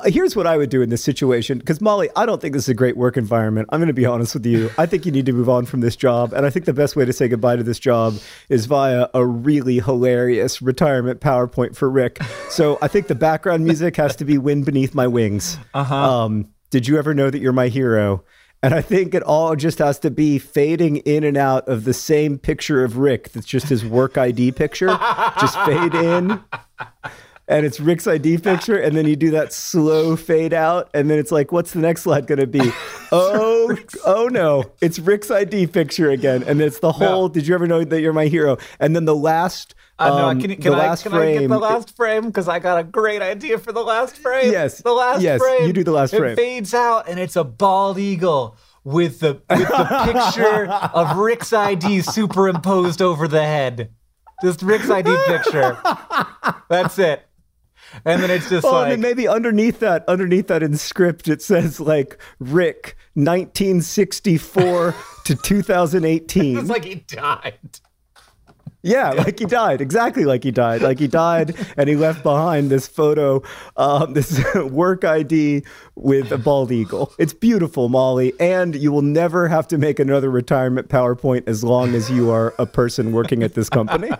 Here's 0.05 0.35
what 0.35 0.47
I 0.47 0.57
would 0.57 0.69
do 0.69 0.81
in 0.81 0.89
this 0.89 1.03
situation 1.03 1.59
because 1.59 1.81
Molly, 1.81 2.09
I 2.15 2.25
don't 2.25 2.41
think 2.41 2.53
this 2.53 2.63
is 2.63 2.69
a 2.69 2.73
great 2.73 2.97
work 2.97 3.17
environment. 3.17 3.69
I'm 3.71 3.79
going 3.79 3.87
to 3.87 3.93
be 3.93 4.05
honest 4.05 4.33
with 4.33 4.45
you. 4.45 4.69
I 4.77 4.85
think 4.85 5.05
you 5.05 5.11
need 5.11 5.25
to 5.25 5.33
move 5.33 5.49
on 5.49 5.65
from 5.65 5.81
this 5.81 5.95
job, 5.95 6.33
and 6.33 6.45
I 6.45 6.49
think 6.49 6.65
the 6.65 6.73
best 6.73 6.95
way 6.95 7.05
to 7.05 7.13
say 7.13 7.27
goodbye 7.27 7.55
to 7.55 7.63
this 7.63 7.79
job 7.79 8.17
is 8.49 8.65
via 8.65 9.07
a 9.13 9.25
really 9.25 9.79
hilarious 9.79 10.61
retirement 10.61 11.21
PowerPoint 11.21 11.75
for 11.75 11.89
Rick. 11.89 12.21
So 12.49 12.77
I 12.81 12.87
think 12.87 13.07
the 13.07 13.15
background 13.15 13.63
music 13.63 13.95
has 13.97 14.15
to 14.17 14.25
be 14.25 14.37
"Wind 14.37 14.65
Beneath 14.65 14.93
My 14.93 15.07
Wings." 15.07 15.57
Uh-huh. 15.73 15.95
Um, 15.95 16.51
did 16.69 16.87
you 16.87 16.97
ever 16.97 17.13
know 17.13 17.29
that 17.29 17.39
you're 17.39 17.53
my 17.53 17.67
hero? 17.67 18.23
And 18.61 18.73
I 18.73 18.81
think 18.81 19.13
it 19.13 19.23
all 19.23 19.55
just 19.55 19.79
has 19.79 19.99
to 19.99 20.11
be 20.11 20.37
fading 20.37 20.97
in 20.97 21.23
and 21.23 21.37
out 21.37 21.67
of 21.69 21.85
the 21.85 21.93
same 21.93 22.37
picture 22.37 22.83
of 22.83 22.97
Rick 22.97 23.29
that's 23.31 23.45
just 23.45 23.69
his 23.69 23.85
work 23.85 24.17
ID 24.17 24.51
picture. 24.51 24.87
just 25.39 25.57
fade 25.61 25.93
in. 25.95 26.43
And 27.49 27.65
it's 27.65 27.79
Rick's 27.79 28.05
ID 28.07 28.37
picture, 28.37 28.77
and 28.77 28.95
then 28.95 29.07
you 29.07 29.15
do 29.15 29.31
that 29.31 29.51
slow 29.51 30.15
fade 30.15 30.53
out, 30.53 30.87
and 30.93 31.09
then 31.09 31.17
it's 31.17 31.31
like, 31.31 31.51
what's 31.51 31.71
the 31.71 31.79
next 31.79 32.03
slide 32.03 32.27
gonna 32.27 32.45
be? 32.47 32.71
Oh, 33.11 33.75
oh 34.05 34.27
no, 34.27 34.65
it's 34.81 34.99
Rick's 34.99 35.31
ID 35.31 35.65
picture 35.67 36.11
again, 36.11 36.43
and 36.43 36.61
it's 36.61 36.77
the 36.79 36.91
whole. 36.91 37.27
Did 37.27 37.47
you 37.47 37.55
ever 37.55 37.65
know 37.65 37.83
that 37.83 38.01
you're 38.01 38.13
my 38.13 38.27
hero? 38.27 38.57
And 38.79 38.95
then 38.95 39.05
the 39.05 39.15
last, 39.15 39.73
I 39.97 40.09
know. 40.09 40.27
um, 40.29 40.39
Can, 40.39 40.51
the 40.51 40.55
can, 40.57 40.73
I, 40.75 40.95
can 40.95 41.13
I 41.13 41.33
get 41.39 41.49
the 41.49 41.57
last 41.57 41.95
frame? 41.95 42.27
Because 42.27 42.47
I 42.47 42.59
got 42.59 42.77
a 42.79 42.83
great 42.83 43.23
idea 43.23 43.57
for 43.57 43.71
the 43.71 43.81
last 43.81 44.15
frame. 44.15 44.51
Yes. 44.51 44.83
The 44.83 44.91
last 44.91 45.23
Yes, 45.23 45.41
frame. 45.41 45.65
you 45.65 45.73
do 45.73 45.83
the 45.83 45.91
last 45.91 46.13
it 46.13 46.19
frame. 46.19 46.33
It 46.33 46.35
fades 46.35 46.75
out, 46.75 47.09
and 47.09 47.19
it's 47.19 47.35
a 47.35 47.43
bald 47.43 47.97
eagle 47.97 48.55
with 48.83 49.21
the 49.21 49.41
with 49.49 49.67
the 49.67 50.11
picture 50.13 50.67
of 50.67 51.17
Rick's 51.17 51.51
ID 51.51 52.01
superimposed 52.01 53.01
over 53.01 53.27
the 53.27 53.41
head. 53.43 53.89
Just 54.43 54.61
Rick's 54.61 54.89
ID 54.91 55.09
picture. 55.25 55.77
That's 56.69 56.99
it. 56.99 57.25
And 58.05 58.21
then 58.21 58.29
it's 58.31 58.49
just 58.49 58.65
Oh, 58.69 58.71
like 58.71 58.93
and 58.93 59.01
maybe 59.01 59.27
underneath 59.27 59.79
that, 59.79 60.03
underneath 60.07 60.47
that 60.47 60.63
in 60.63 60.77
script, 60.77 61.27
it 61.27 61.41
says 61.41 61.79
like 61.79 62.17
Rick, 62.39 62.95
1964 63.15 64.95
to 65.25 65.35
2018. 65.35 66.57
it's 66.57 66.69
like 66.69 66.85
he 66.85 66.95
died. 66.95 67.79
Yeah, 68.81 69.09
like 69.11 69.39
he 69.39 69.45
died, 69.45 69.81
exactly 69.81 70.23
like 70.23 70.41
he 70.41 70.51
died. 70.51 70.81
Like 70.81 70.99
he 70.99 71.07
died, 71.09 71.53
and 71.75 71.89
he 71.89 71.97
left 71.97 72.23
behind 72.23 72.69
this 72.69 72.87
photo, 72.87 73.43
um, 73.75 74.13
this 74.13 74.41
work 74.55 75.03
ID 75.03 75.63
with 75.95 76.31
a 76.31 76.37
bald 76.37 76.71
eagle. 76.71 77.11
It's 77.19 77.33
beautiful, 77.33 77.89
Molly, 77.89 78.31
and 78.39 78.75
you 78.75 78.93
will 78.93 79.01
never 79.01 79.49
have 79.49 79.67
to 79.69 79.77
make 79.77 79.99
another 79.99 80.31
retirement 80.31 80.87
PowerPoint 80.87 81.43
as 81.45 81.61
long 81.61 81.93
as 81.93 82.09
you 82.09 82.31
are 82.31 82.53
a 82.57 82.65
person 82.65 83.11
working 83.11 83.43
at 83.43 83.53
this 83.53 83.67
company. 83.67 84.11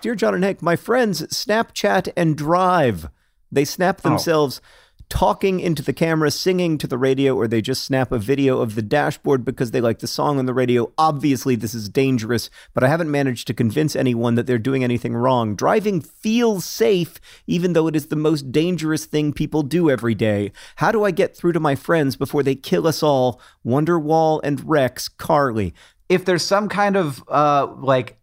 Dear 0.00 0.14
John 0.14 0.34
and 0.34 0.42
Hank, 0.42 0.62
my 0.62 0.76
friends 0.76 1.20
Snapchat 1.26 2.10
and 2.16 2.34
Drive. 2.34 3.10
They 3.52 3.66
snap 3.66 4.00
oh. 4.02 4.08
themselves 4.08 4.62
talking 5.10 5.60
into 5.60 5.82
the 5.82 5.92
camera, 5.92 6.30
singing 6.30 6.78
to 6.78 6.86
the 6.86 6.96
radio, 6.96 7.36
or 7.36 7.46
they 7.46 7.60
just 7.60 7.84
snap 7.84 8.10
a 8.10 8.18
video 8.18 8.60
of 8.60 8.76
the 8.76 8.82
dashboard 8.82 9.44
because 9.44 9.72
they 9.72 9.80
like 9.80 9.98
the 9.98 10.06
song 10.06 10.38
on 10.38 10.46
the 10.46 10.54
radio. 10.54 10.90
Obviously, 10.96 11.54
this 11.54 11.74
is 11.74 11.90
dangerous, 11.90 12.48
but 12.72 12.82
I 12.82 12.88
haven't 12.88 13.10
managed 13.10 13.46
to 13.48 13.54
convince 13.54 13.94
anyone 13.94 14.36
that 14.36 14.46
they're 14.46 14.56
doing 14.56 14.82
anything 14.82 15.14
wrong. 15.14 15.54
Driving 15.54 16.00
feels 16.00 16.64
safe, 16.64 17.20
even 17.46 17.74
though 17.74 17.88
it 17.88 17.96
is 17.96 18.06
the 18.06 18.16
most 18.16 18.50
dangerous 18.50 19.04
thing 19.04 19.34
people 19.34 19.62
do 19.62 19.90
every 19.90 20.14
day. 20.14 20.52
How 20.76 20.92
do 20.92 21.04
I 21.04 21.10
get 21.10 21.36
through 21.36 21.52
to 21.52 21.60
my 21.60 21.74
friends 21.74 22.16
before 22.16 22.42
they 22.42 22.54
kill 22.54 22.86
us 22.86 23.02
all? 23.02 23.38
Wonderwall 23.66 24.40
and 24.42 24.66
Rex, 24.66 25.08
Carly. 25.08 25.74
If 26.10 26.26
there's 26.26 26.44
some 26.44 26.68
kind 26.68 26.96
of 26.96 27.24
uh, 27.28 27.68
like 27.78 28.18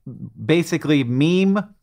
basically 0.45 1.03
meme 1.03 1.73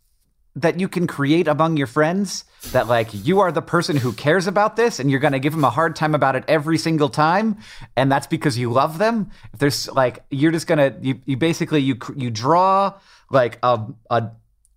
that 0.56 0.78
you 0.78 0.86
can 0.86 1.08
create 1.08 1.48
among 1.48 1.76
your 1.76 1.88
friends 1.88 2.44
that 2.70 2.86
like 2.86 3.08
you 3.12 3.40
are 3.40 3.50
the 3.50 3.60
person 3.62 3.96
who 3.96 4.12
cares 4.12 4.46
about 4.46 4.76
this 4.76 5.00
and 5.00 5.10
you're 5.10 5.18
going 5.18 5.32
to 5.32 5.40
give 5.40 5.52
them 5.52 5.64
a 5.64 5.70
hard 5.70 5.96
time 5.96 6.14
about 6.14 6.36
it 6.36 6.44
every 6.46 6.78
single 6.78 7.08
time 7.08 7.58
and 7.96 8.12
that's 8.12 8.28
because 8.28 8.56
you 8.56 8.70
love 8.70 8.98
them 8.98 9.28
if 9.52 9.58
there's 9.58 9.90
like 9.90 10.20
you're 10.30 10.52
just 10.52 10.68
going 10.68 10.78
to 10.78 10.96
you, 11.02 11.20
you 11.26 11.36
basically 11.36 11.80
you 11.80 11.96
you 12.14 12.30
draw 12.30 12.94
like 13.30 13.58
a, 13.64 13.80
a 14.10 14.30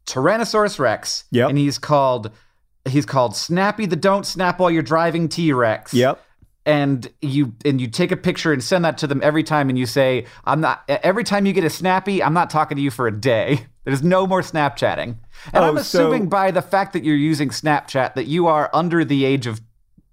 tyrannosaurus 0.08 0.80
rex 0.80 1.26
Yep. 1.32 1.50
and 1.50 1.58
he's 1.60 1.78
called 1.78 2.32
he's 2.90 3.06
called 3.06 3.36
snappy 3.36 3.86
the 3.86 3.96
don't 3.96 4.26
snap 4.26 4.60
while 4.60 4.72
you're 4.72 4.82
driving 4.82 5.30
t-rex 5.30 5.94
Yep. 5.94 6.20
And 6.68 7.10
you 7.22 7.54
and 7.66 7.80
you 7.82 7.88
take 7.88 8.12
a 8.12 8.18
picture 8.18 8.52
and 8.54 8.64
send 8.64 8.86
that 8.86 8.98
to 9.00 9.08
them 9.08 9.22
every 9.24 9.42
time 9.42 9.70
and 9.70 9.80
you 9.80 9.86
say 9.88 10.26
i'm 10.46 10.60
not 10.62 10.84
every 10.88 11.24
time 11.24 11.46
you 11.48 11.54
get 11.54 11.64
a 11.64 11.70
snappy 11.70 12.22
i'm 12.22 12.34
not 12.34 12.50
talking 12.52 12.76
to 12.76 12.82
you 12.84 12.92
for 12.92 13.08
a 13.08 13.12
day. 13.20 13.66
There's 13.86 14.04
no 14.04 14.28
more 14.28 14.42
snapchatting. 14.42 15.16
And 15.54 15.64
Oh, 15.64 15.70
i'm 15.70 15.76
so- 15.76 15.80
assuming 15.82 16.28
by 16.28 16.52
the 16.52 16.62
fact 16.62 16.92
that 16.94 17.06
you're 17.06 17.16
using 17.16 17.50
snapchat 17.50 18.16
that 18.16 18.26
you 18.28 18.48
are 18.48 18.70
under 18.74 19.06
the 19.06 19.24
age 19.24 19.48
of 19.48 19.62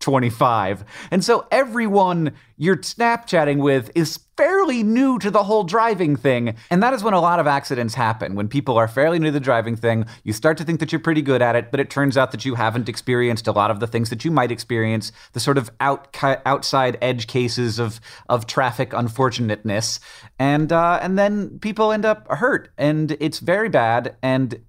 25 0.05 0.85
and 1.11 1.25
so 1.25 1.47
everyone 1.51 2.35
you're 2.59 2.77
snapchatting 2.77 3.62
with 3.62 3.90
is 3.95 4.19
fairly 4.37 4.83
new 4.83 5.19
to 5.19 5.31
the 5.31 5.45
whole 5.45 5.64
driving 5.64 6.14
thing. 6.14 6.57
And 6.71 6.83
that 6.83 6.93
is 6.93 7.03
when 7.03 7.14
a 7.14 7.21
lot 7.21 7.38
of 7.38 7.47
accidents 7.47 7.95
happen. 7.95 8.35
When 8.35 8.49
people 8.49 8.77
are 8.77 8.87
fairly 8.87 9.19
new 9.19 9.27
to 9.27 9.33
the 9.33 9.40
driving 9.40 9.77
thing 9.77 10.05
you 10.25 10.35
start 10.35 10.59
to 10.59 10.64
think 10.64 10.81
that 10.81 10.93
you're 10.93 11.01
pretty 11.01 11.23
good 11.23 11.40
at 11.40 11.57
it 11.57 11.71
but 11.71 11.81
it 11.81 11.88
turns 11.88 12.19
out 12.19 12.33
that 12.33 12.45
you 12.45 12.55
haven't 12.55 12.88
experienced 12.88 13.47
a 13.47 13.53
lot 13.53 13.71
of 13.71 13.81
the 13.81 13.87
things 13.87 14.11
that 14.11 14.27
you 14.27 14.31
might 14.31 14.51
experience 14.51 15.11
the 15.33 15.40
sort 15.40 15.57
of 15.57 15.71
out, 15.81 16.14
outside 16.23 16.99
edge 17.01 17.27
cases 17.27 17.79
of 17.79 17.99
of 18.29 18.47
traffic 18.47 18.93
unfortunateness. 18.93 20.01
And 20.38 20.71
uh, 20.71 20.99
and 21.01 21.19
then 21.19 21.59
people 21.61 21.93
end 21.93 22.05
up 22.05 22.31
hurt 22.31 22.69
and 22.77 23.17
it's 23.21 23.38
very 23.38 23.71
bad 23.71 24.17
and 24.23 24.61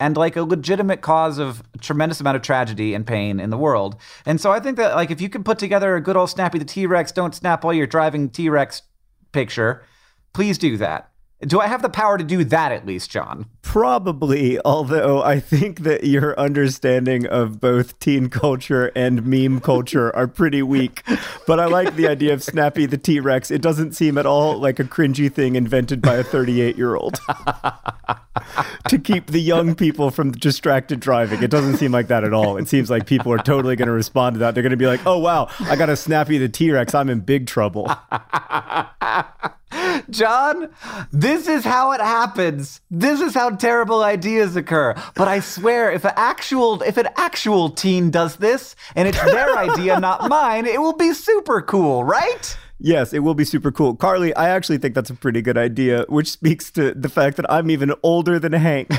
and 0.00 0.16
like 0.16 0.36
a 0.36 0.42
legitimate 0.42 1.00
cause 1.00 1.38
of 1.38 1.62
tremendous 1.80 2.20
amount 2.20 2.36
of 2.36 2.42
tragedy 2.42 2.94
and 2.94 3.06
pain 3.06 3.40
in 3.40 3.50
the 3.50 3.58
world. 3.58 3.96
And 4.26 4.40
so 4.40 4.52
I 4.52 4.60
think 4.60 4.76
that 4.76 4.94
like 4.94 5.10
if 5.10 5.20
you 5.20 5.28
can 5.28 5.44
put 5.44 5.58
together 5.58 5.96
a 5.96 6.00
good 6.00 6.16
old 6.16 6.30
Snappy 6.30 6.58
the 6.58 6.64
T-Rex 6.64 7.12
don't 7.12 7.34
snap 7.34 7.64
while 7.64 7.74
you're 7.74 7.86
driving 7.86 8.28
T-Rex 8.28 8.82
picture, 9.32 9.84
please 10.32 10.58
do 10.58 10.76
that. 10.78 11.10
Do 11.46 11.60
I 11.60 11.66
have 11.66 11.82
the 11.82 11.88
power 11.88 12.16
to 12.18 12.24
do 12.24 12.44
that 12.44 12.72
at 12.72 12.86
least, 12.86 13.10
John? 13.10 13.46
Probably, 13.62 14.58
although 14.64 15.22
I 15.22 15.40
think 15.40 15.80
that 15.80 16.04
your 16.04 16.38
understanding 16.38 17.26
of 17.26 17.60
both 17.60 17.98
teen 17.98 18.28
culture 18.28 18.92
and 18.94 19.26
meme 19.26 19.60
culture 19.60 20.14
are 20.14 20.28
pretty 20.28 20.62
weak. 20.62 21.02
But 21.46 21.60
I 21.60 21.66
like 21.66 21.96
the 21.96 22.08
idea 22.08 22.32
of 22.32 22.42
Snappy 22.42 22.86
the 22.86 22.98
T 22.98 23.20
Rex. 23.20 23.50
It 23.50 23.62
doesn't 23.62 23.92
seem 23.92 24.16
at 24.16 24.26
all 24.26 24.58
like 24.58 24.78
a 24.78 24.84
cringy 24.84 25.32
thing 25.32 25.56
invented 25.56 26.00
by 26.00 26.16
a 26.16 26.24
38 26.24 26.76
year 26.76 26.94
old 26.94 27.18
to 28.88 28.98
keep 28.98 29.26
the 29.26 29.40
young 29.40 29.74
people 29.74 30.10
from 30.10 30.32
distracted 30.32 31.00
driving. 31.00 31.42
It 31.42 31.50
doesn't 31.50 31.78
seem 31.78 31.92
like 31.92 32.08
that 32.08 32.24
at 32.24 32.32
all. 32.32 32.56
It 32.56 32.68
seems 32.68 32.90
like 32.90 33.06
people 33.06 33.32
are 33.32 33.38
totally 33.38 33.76
going 33.76 33.88
to 33.88 33.92
respond 33.92 34.34
to 34.34 34.38
that. 34.40 34.54
They're 34.54 34.62
going 34.62 34.70
to 34.70 34.76
be 34.76 34.86
like, 34.86 35.04
oh, 35.06 35.18
wow, 35.18 35.48
I 35.60 35.76
got 35.76 35.88
a 35.88 35.96
Snappy 35.96 36.38
the 36.38 36.48
T 36.48 36.70
Rex. 36.70 36.94
I'm 36.94 37.10
in 37.10 37.20
big 37.20 37.46
trouble. 37.46 37.90
John, 40.10 40.70
this 41.12 41.48
is 41.48 41.64
how 41.64 41.92
it 41.92 42.00
happens. 42.00 42.80
This 42.90 43.20
is 43.20 43.34
how 43.34 43.50
terrible 43.50 44.02
ideas 44.02 44.56
occur. 44.56 44.94
But 45.14 45.28
I 45.28 45.40
swear, 45.40 45.92
if 45.92 46.04
an 46.04 46.12
actual 46.16 46.82
if 46.82 46.96
an 46.96 47.08
actual 47.16 47.70
teen 47.70 48.10
does 48.10 48.36
this 48.36 48.76
and 48.94 49.08
it's 49.08 49.22
their 49.22 49.56
idea, 49.70 50.00
not 50.00 50.28
mine, 50.28 50.66
it 50.66 50.80
will 50.80 50.96
be 50.96 51.12
super 51.12 51.62
cool, 51.62 52.04
right? 52.04 52.56
Yes, 52.78 53.12
it 53.12 53.20
will 53.20 53.34
be 53.34 53.44
super 53.44 53.70
cool. 53.70 53.94
Carly, 53.94 54.34
I 54.34 54.48
actually 54.48 54.78
think 54.78 54.94
that's 54.94 55.10
a 55.10 55.14
pretty 55.14 55.42
good 55.42 55.56
idea, 55.56 56.04
which 56.08 56.30
speaks 56.30 56.70
to 56.72 56.92
the 56.92 57.08
fact 57.08 57.36
that 57.36 57.50
I'm 57.50 57.70
even 57.70 57.94
older 58.02 58.38
than 58.38 58.52
Hank. 58.52 58.90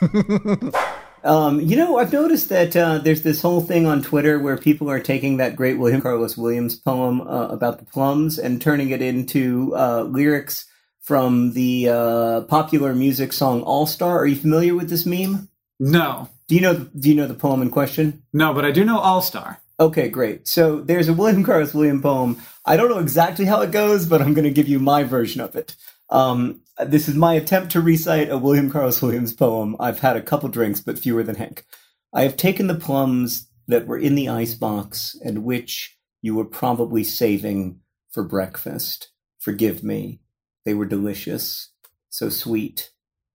Um, 1.22 1.60
you 1.60 1.76
know, 1.76 1.98
I've 1.98 2.12
noticed 2.12 2.48
that 2.48 2.74
uh, 2.74 2.98
there's 2.98 3.22
this 3.22 3.42
whole 3.42 3.60
thing 3.60 3.86
on 3.86 4.02
Twitter 4.02 4.38
where 4.38 4.56
people 4.56 4.90
are 4.90 5.00
taking 5.00 5.36
that 5.36 5.54
great 5.56 5.78
William 5.78 6.00
Carlos 6.00 6.36
Williams 6.36 6.76
poem 6.76 7.20
uh, 7.20 7.48
about 7.48 7.78
the 7.78 7.84
plums 7.84 8.38
and 8.38 8.60
turning 8.60 8.90
it 8.90 9.02
into 9.02 9.74
uh, 9.76 10.02
lyrics 10.04 10.66
from 11.02 11.52
the 11.52 11.88
uh, 11.88 12.40
popular 12.42 12.94
music 12.94 13.32
song 13.32 13.62
All 13.62 13.86
Star. 13.86 14.18
Are 14.20 14.26
you 14.26 14.36
familiar 14.36 14.74
with 14.74 14.88
this 14.88 15.04
meme? 15.04 15.48
No, 15.78 16.28
Do 16.48 16.54
you 16.54 16.60
know? 16.60 16.74
Do 16.98 17.08
you 17.08 17.14
know 17.14 17.26
the 17.26 17.34
poem 17.34 17.62
in 17.62 17.70
question? 17.70 18.22
no, 18.32 18.52
but 18.54 18.64
I 18.64 18.70
do 18.70 18.84
know 18.84 18.98
All 18.98 19.20
Star. 19.22 19.60
Okay, 19.78 20.08
great. 20.10 20.46
So 20.46 20.80
there's 20.80 21.08
a 21.08 21.14
William 21.14 21.42
Carlos 21.42 21.72
Williams 21.72 22.02
poem. 22.02 22.36
I 22.66 22.76
don't 22.76 22.90
know 22.90 22.98
exactly 22.98 23.46
how 23.46 23.62
it 23.62 23.70
goes, 23.72 24.06
but 24.06 24.20
I'm 24.20 24.34
going 24.34 24.44
to 24.44 24.50
give 24.50 24.68
you 24.68 24.78
my 24.78 25.04
version 25.04 25.40
of 25.40 25.56
it. 25.56 25.74
Um, 26.10 26.60
this 26.84 27.08
is 27.08 27.14
my 27.14 27.34
attempt 27.34 27.72
to 27.72 27.80
recite 27.80 28.30
a 28.30 28.38
William 28.38 28.70
Carlos 28.70 29.02
Williams 29.02 29.32
poem. 29.32 29.76
I've 29.80 30.00
had 30.00 30.16
a 30.16 30.22
couple 30.22 30.48
drinks, 30.48 30.80
but 30.80 30.98
fewer 30.98 31.22
than 31.22 31.36
Hank. 31.36 31.64
I 32.12 32.22
have 32.22 32.36
taken 32.36 32.66
the 32.66 32.74
plums 32.74 33.48
that 33.68 33.86
were 33.86 33.98
in 33.98 34.14
the 34.14 34.28
icebox 34.28 35.16
and 35.24 35.44
which 35.44 35.96
you 36.22 36.34
were 36.34 36.44
probably 36.44 37.04
saving 37.04 37.80
for 38.10 38.24
breakfast. 38.24 39.10
Forgive 39.38 39.82
me. 39.82 40.20
They 40.64 40.74
were 40.74 40.86
delicious, 40.86 41.70
so 42.10 42.28
sweet, 42.28 42.90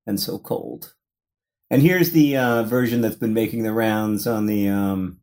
and 0.06 0.20
so 0.20 0.38
cold. 0.38 0.94
And 1.70 1.82
here's 1.82 2.12
the 2.12 2.38
uh, 2.38 2.64
version 2.64 3.02
that's 3.02 3.16
been 3.16 3.34
making 3.34 3.64
the 3.64 3.74
rounds 3.74 4.28
on 4.28 4.46
the 4.46 4.70
um, 4.70 5.20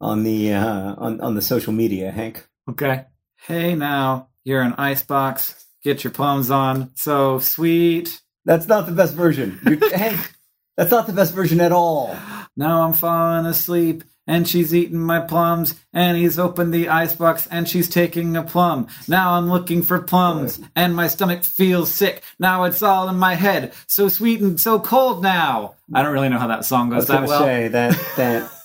on 0.00 0.22
the 0.22 0.52
uh, 0.52 0.94
on 0.96 1.20
on 1.20 1.34
the 1.34 1.42
social 1.42 1.72
media, 1.72 2.12
Hank. 2.12 2.46
Okay. 2.68 3.06
Hey 3.36 3.74
now, 3.74 4.28
you're 4.44 4.62
an 4.62 4.74
icebox. 4.74 5.66
Get 5.82 6.04
your 6.04 6.12
plums 6.12 6.50
on. 6.50 6.90
So 6.94 7.38
sweet. 7.38 8.20
That's 8.44 8.66
not 8.66 8.86
the 8.86 8.92
best 8.92 9.14
version, 9.14 9.60
You're- 9.64 9.78
That's 10.76 10.90
not 10.90 11.06
the 11.06 11.12
best 11.12 11.34
version 11.34 11.60
at 11.60 11.72
all. 11.72 12.16
Now 12.56 12.82
I'm 12.82 12.92
falling 12.94 13.46
asleep. 13.46 14.04
And 14.26 14.46
she's 14.46 14.72
eating 14.72 14.98
my 15.00 15.18
plums, 15.18 15.74
and 15.92 16.16
he's 16.16 16.38
opened 16.38 16.72
the 16.72 16.88
icebox, 16.88 17.48
and 17.50 17.68
she's 17.68 17.88
taking 17.88 18.36
a 18.36 18.44
plum. 18.44 18.86
Now 19.08 19.32
I'm 19.32 19.48
looking 19.50 19.82
for 19.82 19.98
plums, 20.00 20.60
and 20.76 20.94
my 20.94 21.08
stomach 21.08 21.42
feels 21.42 21.92
sick. 21.92 22.22
Now 22.38 22.62
it's 22.62 22.80
all 22.80 23.08
in 23.08 23.16
my 23.16 23.34
head, 23.34 23.72
so 23.88 24.08
sweet 24.08 24.40
and 24.40 24.60
so 24.60 24.78
cold 24.78 25.20
now. 25.20 25.74
I 25.92 26.02
don't 26.02 26.12
really 26.12 26.28
know 26.28 26.38
how 26.38 26.46
that 26.46 26.64
song 26.64 26.92
I 26.92 26.96
goes 26.96 27.02
was 27.02 27.08
that 27.08 27.26
well. 27.26 27.40
say 27.40 27.68
that 27.68 27.98
that 28.18 28.52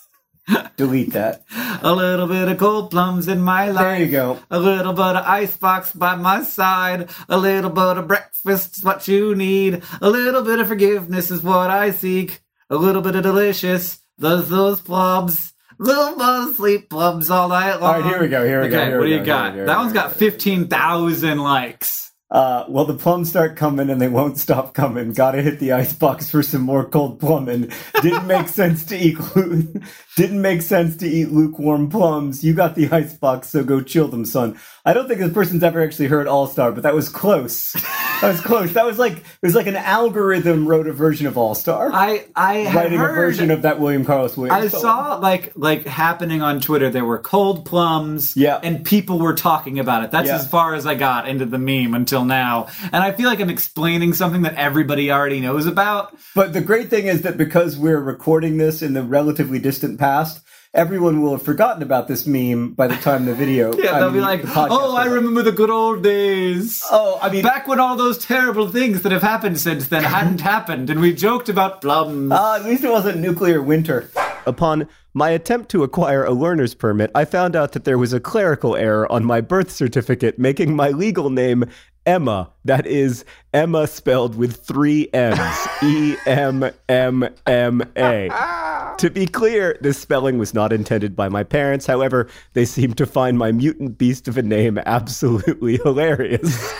delete 0.77 1.13
that. 1.13 1.43
A 1.81 1.93
little 1.93 2.27
bit 2.27 2.47
of 2.47 2.57
cold 2.57 2.91
plums 2.91 3.27
in 3.27 3.41
my 3.41 3.69
life. 3.69 3.83
There 3.83 3.99
you 4.05 4.11
go. 4.11 4.39
A 4.49 4.59
little 4.59 4.93
bit 4.93 5.15
of 5.15 5.25
icebox 5.25 5.91
by 5.93 6.15
my 6.15 6.43
side. 6.43 7.09
A 7.29 7.37
little 7.37 7.69
bit 7.69 7.97
of 7.97 8.07
breakfast's 8.07 8.83
what 8.83 9.07
you 9.07 9.35
need. 9.35 9.83
A 10.01 10.09
little 10.09 10.41
bit 10.43 10.59
of 10.59 10.67
forgiveness 10.67 11.31
is 11.31 11.41
what 11.41 11.69
I 11.69 11.91
seek. 11.91 12.41
A 12.69 12.75
little 12.75 13.01
bit 13.01 13.15
of 13.15 13.23
delicious. 13.23 13.99
Those 14.17 14.49
those 14.49 14.81
plums. 14.81 15.53
Little 15.77 16.15
bit 16.15 16.49
of 16.49 16.55
sleep 16.55 16.89
plums 16.89 17.29
all 17.29 17.49
night 17.49 17.81
long. 17.81 17.95
All 17.95 18.01
right, 18.01 18.09
here 18.09 18.21
we 18.21 18.29
go, 18.29 18.45
here 18.45 18.61
we 18.61 18.69
go, 18.69 18.77
okay, 18.77 18.85
here 18.85 18.97
what 18.97 19.03
we 19.03 19.09
do 19.09 19.15
go, 19.17 19.19
you 19.19 19.25
got? 19.25 19.53
here 19.53 19.65
go, 19.65 19.73
that 19.73 19.77
one's 19.77 19.93
got 19.93 20.11
go. 20.13 20.17
fifteen 20.17 20.67
thousand 20.67 21.39
likes. 21.39 22.13
Uh, 22.31 22.65
well, 22.67 22.85
the 22.85 22.93
plums 22.95 23.29
start 23.29 23.55
coming 23.55 23.89
and 23.89 24.01
they 24.01 24.07
won't 24.07 24.37
stop 24.37 24.73
coming. 24.73 25.13
Gotta 25.13 25.41
hit 25.41 25.59
the 25.59 25.73
icebox 25.73 26.29
for 26.29 26.41
some 26.43 26.61
more 26.61 26.83
cold 26.83 27.19
plumbing. 27.19 27.71
Didn't 28.01 28.27
make 28.27 28.47
sense 28.47 28.83
to 28.85 28.97
eat. 28.97 29.17
Didn't 30.17 30.41
make 30.41 30.61
sense 30.61 30.97
to 30.97 31.07
eat 31.07 31.31
lukewarm 31.31 31.89
plums. 31.89 32.43
You 32.43 32.53
got 32.53 32.75
the 32.75 32.89
icebox, 32.91 33.49
so 33.49 33.63
go 33.63 33.81
chill 33.81 34.07
them, 34.07 34.25
son. 34.25 34.59
I 34.85 34.93
don't 34.93 35.07
think 35.07 35.19
this 35.19 35.33
person's 35.33 35.63
ever 35.63 35.83
actually 35.83 36.07
heard 36.07 36.27
All 36.27 36.47
Star, 36.47 36.71
but 36.71 36.83
that 36.83 36.95
was 36.95 37.09
close. 37.09 37.75
That 38.21 38.29
was 38.31 38.41
close. 38.41 38.73
That 38.73 38.85
was 38.85 38.97
like 38.97 39.17
it 39.17 39.23
was 39.41 39.55
like 39.55 39.67
an 39.67 39.75
algorithm 39.75 40.67
wrote 40.67 40.87
a 40.87 40.93
version 40.93 41.27
of 41.27 41.37
All 41.37 41.53
Star. 41.55 41.91
I 41.93 42.25
I 42.35 42.73
Writing 42.73 42.97
heard, 42.99 43.11
a 43.11 43.13
version 43.15 43.51
of 43.51 43.61
that 43.63 43.79
William 43.79 44.05
Carlos 44.05 44.37
Williams. 44.37 44.73
I 44.73 44.77
saw 44.79 45.15
like 45.17 45.51
like 45.55 45.85
happening 45.85 46.41
on 46.41 46.61
Twitter. 46.61 46.89
There 46.89 47.05
were 47.05 47.19
cold 47.19 47.65
plums, 47.65 48.35
Yeah. 48.35 48.59
and 48.63 48.83
people 48.85 49.19
were 49.19 49.33
talking 49.33 49.79
about 49.79 50.03
it. 50.03 50.11
That's 50.11 50.27
Yeah. 50.27 50.35
as 50.35 50.47
far 50.47 50.75
as 50.75 50.85
I 50.85 50.95
got 50.95 51.27
into 51.27 51.45
the 51.45 51.57
meme 51.59 51.93
until 51.93 52.25
now. 52.25 52.67
And 52.91 53.03
I 53.03 53.11
feel 53.11 53.27
like 53.29 53.39
I'm 53.41 53.49
explaining 53.49 54.13
something 54.13 54.43
that 54.43 54.55
everybody 54.55 55.11
already 55.11 55.39
knows 55.41 55.65
about. 55.65 56.15
But 56.33 56.53
the 56.53 56.61
great 56.61 56.89
thing 56.89 57.07
is 57.07 57.21
that 57.23 57.37
because 57.37 57.77
we're 57.77 57.99
recording 57.99 58.57
this 58.57 58.81
in 58.81 58.93
the 58.93 59.03
relatively 59.03 59.59
distant 59.59 59.99
past, 59.99 60.41
everyone 60.75 61.21
will 61.21 61.31
have 61.31 61.41
forgotten 61.41 61.81
about 61.81 62.07
this 62.07 62.27
meme 62.27 62.73
by 62.73 62.87
the 62.87 62.95
time 62.97 63.25
the 63.25 63.33
video. 63.33 63.73
Yeah, 63.85 63.95
I 63.95 63.99
they'll 63.99 64.09
be 64.09 64.15
mean, 64.15 64.23
like, 64.23 64.41
the 64.43 64.67
"Oh, 64.69 64.95
I 64.95 65.05
remember 65.05 65.41
the 65.41 65.51
good 65.51 65.69
old 65.69 66.03
days." 66.03 66.81
Oh, 66.91 67.17
I 67.21 67.29
mean, 67.29 67.43
Back 67.43 67.67
when 67.67 67.79
all 67.79 67.95
those 67.95 68.17
terrible 68.23 68.69
things 68.69 69.01
that 69.03 69.11
have 69.11 69.21
happened 69.21 69.59
since 69.59 69.87
then 69.87 70.03
hadn't 70.03 70.41
happened, 70.53 70.89
and 70.89 70.99
we 70.99 71.13
joked 71.13 71.49
about 71.49 71.81
plums. 71.81 72.31
uh, 72.31 72.57
at 72.59 72.65
least 72.65 72.83
it 72.83 72.91
wasn't 72.91 73.17
nuclear 73.19 73.61
winter. 73.61 74.09
Upon 74.45 74.87
my 75.13 75.29
attempt 75.29 75.69
to 75.71 75.83
acquire 75.83 76.23
a 76.23 76.31
learner's 76.31 76.73
permit, 76.75 77.09
I 77.15 77.25
found 77.25 77.55
out 77.55 77.71
that 77.71 77.83
there 77.85 77.97
was 77.97 78.13
a 78.13 78.19
clerical 78.19 78.75
error 78.75 79.09
on 79.11 79.23
my 79.25 79.41
birth 79.41 79.71
certificate, 79.71 80.37
making 80.37 80.75
my 80.75 80.89
legal 80.89 81.29
name 81.29 81.65
Emma. 82.05 82.51
That 82.65 82.87
is 82.87 83.25
Emma 83.53 83.85
spelled 83.87 84.35
with 84.35 84.57
three 84.57 85.07
M's. 85.13 85.67
E 85.83 86.15
M 86.25 86.69
M 86.89 87.29
M 87.45 87.83
A. 87.95 88.29
To 88.99 89.09
be 89.09 89.25
clear, 89.25 89.77
this 89.81 89.99
spelling 89.99 90.37
was 90.37 90.53
not 90.53 90.71
intended 90.71 91.17
by 91.17 91.27
my 91.27 91.43
parents. 91.43 91.85
However, 91.85 92.29
they 92.53 92.63
seemed 92.63 92.97
to 92.97 93.05
find 93.05 93.37
my 93.37 93.51
mutant 93.51 93.97
beast 93.97 94.29
of 94.29 94.37
a 94.37 94.41
name 94.41 94.79
absolutely 94.85 95.77
hilarious 95.83 96.73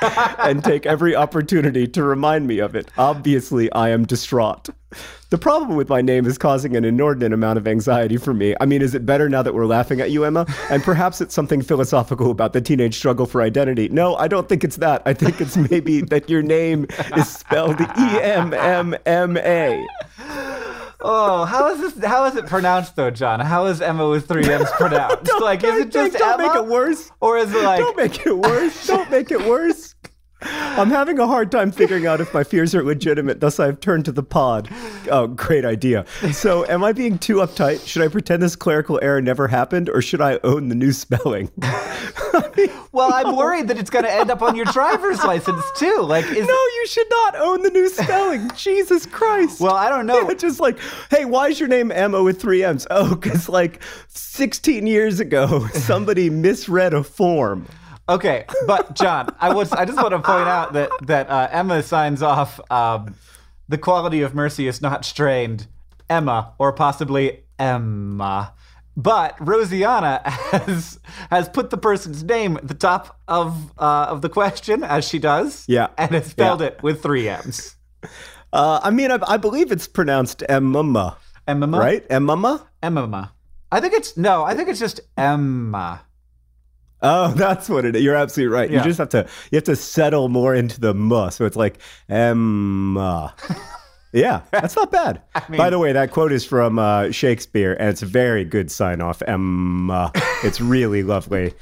and 0.38 0.64
take 0.64 0.86
every 0.86 1.14
opportunity 1.14 1.86
to 1.88 2.02
remind 2.02 2.46
me 2.46 2.60
of 2.60 2.74
it. 2.74 2.90
Obviously, 2.96 3.70
I 3.72 3.90
am 3.90 4.06
distraught. 4.06 4.70
The 5.28 5.38
problem 5.38 5.76
with 5.76 5.88
my 5.88 6.00
name 6.00 6.26
is 6.26 6.36
causing 6.38 6.74
an 6.74 6.84
inordinate 6.84 7.32
amount 7.32 7.58
of 7.58 7.68
anxiety 7.68 8.16
for 8.16 8.34
me. 8.34 8.56
I 8.60 8.66
mean, 8.66 8.82
is 8.82 8.94
it 8.96 9.06
better 9.06 9.28
now 9.28 9.42
that 9.42 9.54
we're 9.54 9.66
laughing 9.66 10.00
at 10.00 10.10
you, 10.10 10.24
Emma? 10.24 10.44
And 10.70 10.82
perhaps 10.82 11.20
it's 11.20 11.32
something 11.32 11.62
philosophical 11.62 12.32
about 12.32 12.52
the 12.52 12.60
teenage 12.60 12.96
struggle 12.96 13.26
for 13.26 13.40
identity. 13.40 13.88
No, 13.90 14.16
I 14.16 14.26
don't 14.26 14.48
think 14.48 14.64
it's 14.64 14.76
that. 14.76 15.02
I 15.06 15.14
think 15.20 15.40
it's 15.40 15.56
maybe 15.56 16.00
that 16.02 16.28
your 16.30 16.42
name 16.42 16.86
is 17.16 17.28
spelled 17.28 17.80
E 17.80 17.86
M 17.96 18.52
M 18.54 18.94
M 19.06 19.36
A. 19.36 19.86
Oh, 21.02 21.44
how 21.46 21.72
is 21.72 21.80
this? 21.80 22.04
How 22.04 22.24
is 22.26 22.36
it 22.36 22.46
pronounced 22.46 22.94
though, 22.96 23.10
John? 23.10 23.40
How 23.40 23.66
is 23.66 23.80
Emma 23.80 24.08
with 24.08 24.28
three 24.28 24.44
M's 24.50 24.70
pronounced? 24.76 25.32
like, 25.40 25.64
is 25.64 25.80
it 25.86 25.90
just 25.92 26.18
don't 26.18 26.40
Emma? 26.40 26.48
make 26.52 26.56
it 26.62 26.66
worse. 26.66 27.10
Or 27.20 27.38
is 27.38 27.54
it 27.54 27.62
like? 27.64 27.80
Don't 27.80 27.96
make 27.96 28.26
it 28.26 28.36
worse. 28.36 28.86
Don't 28.86 29.10
make 29.10 29.30
it 29.30 29.40
worse. 29.46 29.94
I'm 30.42 30.90
having 30.90 31.18
a 31.18 31.26
hard 31.26 31.50
time 31.50 31.70
figuring 31.70 32.06
out 32.06 32.20
if 32.20 32.32
my 32.32 32.44
fears 32.44 32.74
are 32.74 32.82
legitimate, 32.82 33.40
thus 33.40 33.60
I've 33.60 33.80
turned 33.80 34.06
to 34.06 34.12
the 34.12 34.22
pod. 34.22 34.70
Oh, 35.10 35.26
great 35.26 35.64
idea. 35.64 36.06
So, 36.32 36.66
am 36.66 36.82
I 36.82 36.92
being 36.92 37.18
too 37.18 37.36
uptight? 37.36 37.86
Should 37.86 38.02
I 38.02 38.08
pretend 38.08 38.42
this 38.42 38.56
clerical 38.56 38.98
error 39.02 39.20
never 39.20 39.48
happened, 39.48 39.90
or 39.90 40.00
should 40.00 40.20
I 40.20 40.38
own 40.42 40.68
the 40.68 40.74
new 40.74 40.92
spelling? 40.92 41.50
well, 42.92 43.12
I'm 43.12 43.36
worried 43.36 43.68
that 43.68 43.78
it's 43.78 43.90
going 43.90 44.04
to 44.04 44.12
end 44.12 44.30
up 44.30 44.42
on 44.42 44.56
your 44.56 44.64
driver's 44.66 45.22
license 45.24 45.64
too. 45.76 46.00
Like, 46.02 46.24
is 46.24 46.46
No, 46.46 46.54
you 46.54 46.86
should 46.86 47.10
not 47.10 47.36
own 47.36 47.62
the 47.62 47.70
new 47.70 47.88
spelling. 47.88 48.50
Jesus 48.56 49.06
Christ. 49.06 49.60
well, 49.60 49.74
I 49.74 49.88
don't 49.88 50.06
know. 50.06 50.28
Yeah, 50.28 50.34
just 50.38 50.60
like, 50.60 50.78
hey, 51.10 51.24
why 51.24 51.48
is 51.48 51.60
your 51.60 51.68
name 51.68 51.92
Emma 51.92 52.22
with 52.22 52.40
three 52.40 52.64
M's? 52.64 52.86
Oh, 52.90 53.14
because 53.14 53.48
like 53.48 53.82
16 54.08 54.86
years 54.86 55.20
ago, 55.20 55.66
somebody 55.68 56.30
misread 56.30 56.94
a 56.94 57.02
form. 57.02 57.66
Okay, 58.10 58.44
but 58.66 58.94
John, 58.94 59.28
I 59.40 59.54
was 59.54 59.72
I 59.72 59.84
just 59.84 59.96
want 59.96 60.10
to 60.10 60.18
point 60.18 60.48
out 60.48 60.72
that 60.72 60.90
that 61.02 61.30
uh, 61.30 61.48
Emma 61.50 61.82
signs 61.82 62.22
off. 62.22 62.60
Um, 62.70 63.14
the 63.68 63.78
quality 63.78 64.22
of 64.22 64.34
mercy 64.34 64.66
is 64.66 64.82
not 64.82 65.04
strained, 65.04 65.68
Emma, 66.08 66.52
or 66.58 66.72
possibly 66.72 67.44
Emma. 67.58 68.52
But 68.96 69.36
Rosianna 69.38 70.24
has 70.26 70.98
has 71.30 71.48
put 71.48 71.70
the 71.70 71.78
person's 71.78 72.24
name 72.24 72.56
at 72.56 72.66
the 72.66 72.74
top 72.74 73.20
of 73.28 73.72
uh, 73.78 74.06
of 74.10 74.22
the 74.22 74.28
question, 74.28 74.82
as 74.82 75.06
she 75.08 75.20
does. 75.20 75.64
Yeah. 75.68 75.88
and 75.96 76.10
has 76.10 76.26
spelled 76.26 76.60
Yeah. 76.60 76.66
it 76.68 76.82
with 76.82 77.02
three 77.02 77.28
M's. 77.28 77.76
Uh, 78.52 78.80
I 78.82 78.90
mean, 78.90 79.12
I, 79.12 79.18
I 79.28 79.36
believe 79.36 79.70
it's 79.70 79.86
pronounced 79.86 80.42
Emma, 80.48 81.16
Emma, 81.46 81.78
right? 81.78 82.04
Emma? 82.10 82.66
Emma. 82.82 83.32
I 83.70 83.80
think 83.80 83.94
it's 83.94 84.16
no. 84.16 84.42
I 84.42 84.54
think 84.54 84.68
it's 84.68 84.80
just 84.80 84.98
Emma. 85.16 86.00
Oh, 87.02 87.32
that's 87.36 87.68
what 87.68 87.84
it 87.84 87.96
is. 87.96 88.02
You're 88.02 88.16
absolutely 88.16 88.54
right. 88.54 88.70
Yeah. 88.70 88.78
You 88.78 88.84
just 88.84 88.98
have 88.98 89.08
to 89.10 89.28
you 89.50 89.56
have 89.56 89.64
to 89.64 89.76
settle 89.76 90.28
more 90.28 90.54
into 90.54 90.80
the 90.80 90.94
muh. 90.94 91.30
So 91.30 91.44
it's 91.44 91.56
like 91.56 91.78
Emma. 92.08 93.34
yeah, 94.12 94.42
that's 94.50 94.76
not 94.76 94.90
bad. 94.90 95.22
By 95.56 95.70
the 95.70 95.78
way, 95.78 95.92
that 95.92 96.10
quote 96.10 96.32
is 96.32 96.44
from 96.44 96.78
uh, 96.78 97.10
Shakespeare, 97.10 97.74
and 97.74 97.88
it's 97.88 98.02
a 98.02 98.06
very 98.06 98.44
good 98.44 98.70
sign 98.70 99.00
off. 99.00 99.22
Emma. 99.26 100.12
It's 100.42 100.60
really 100.60 101.02
lovely. 101.02 101.54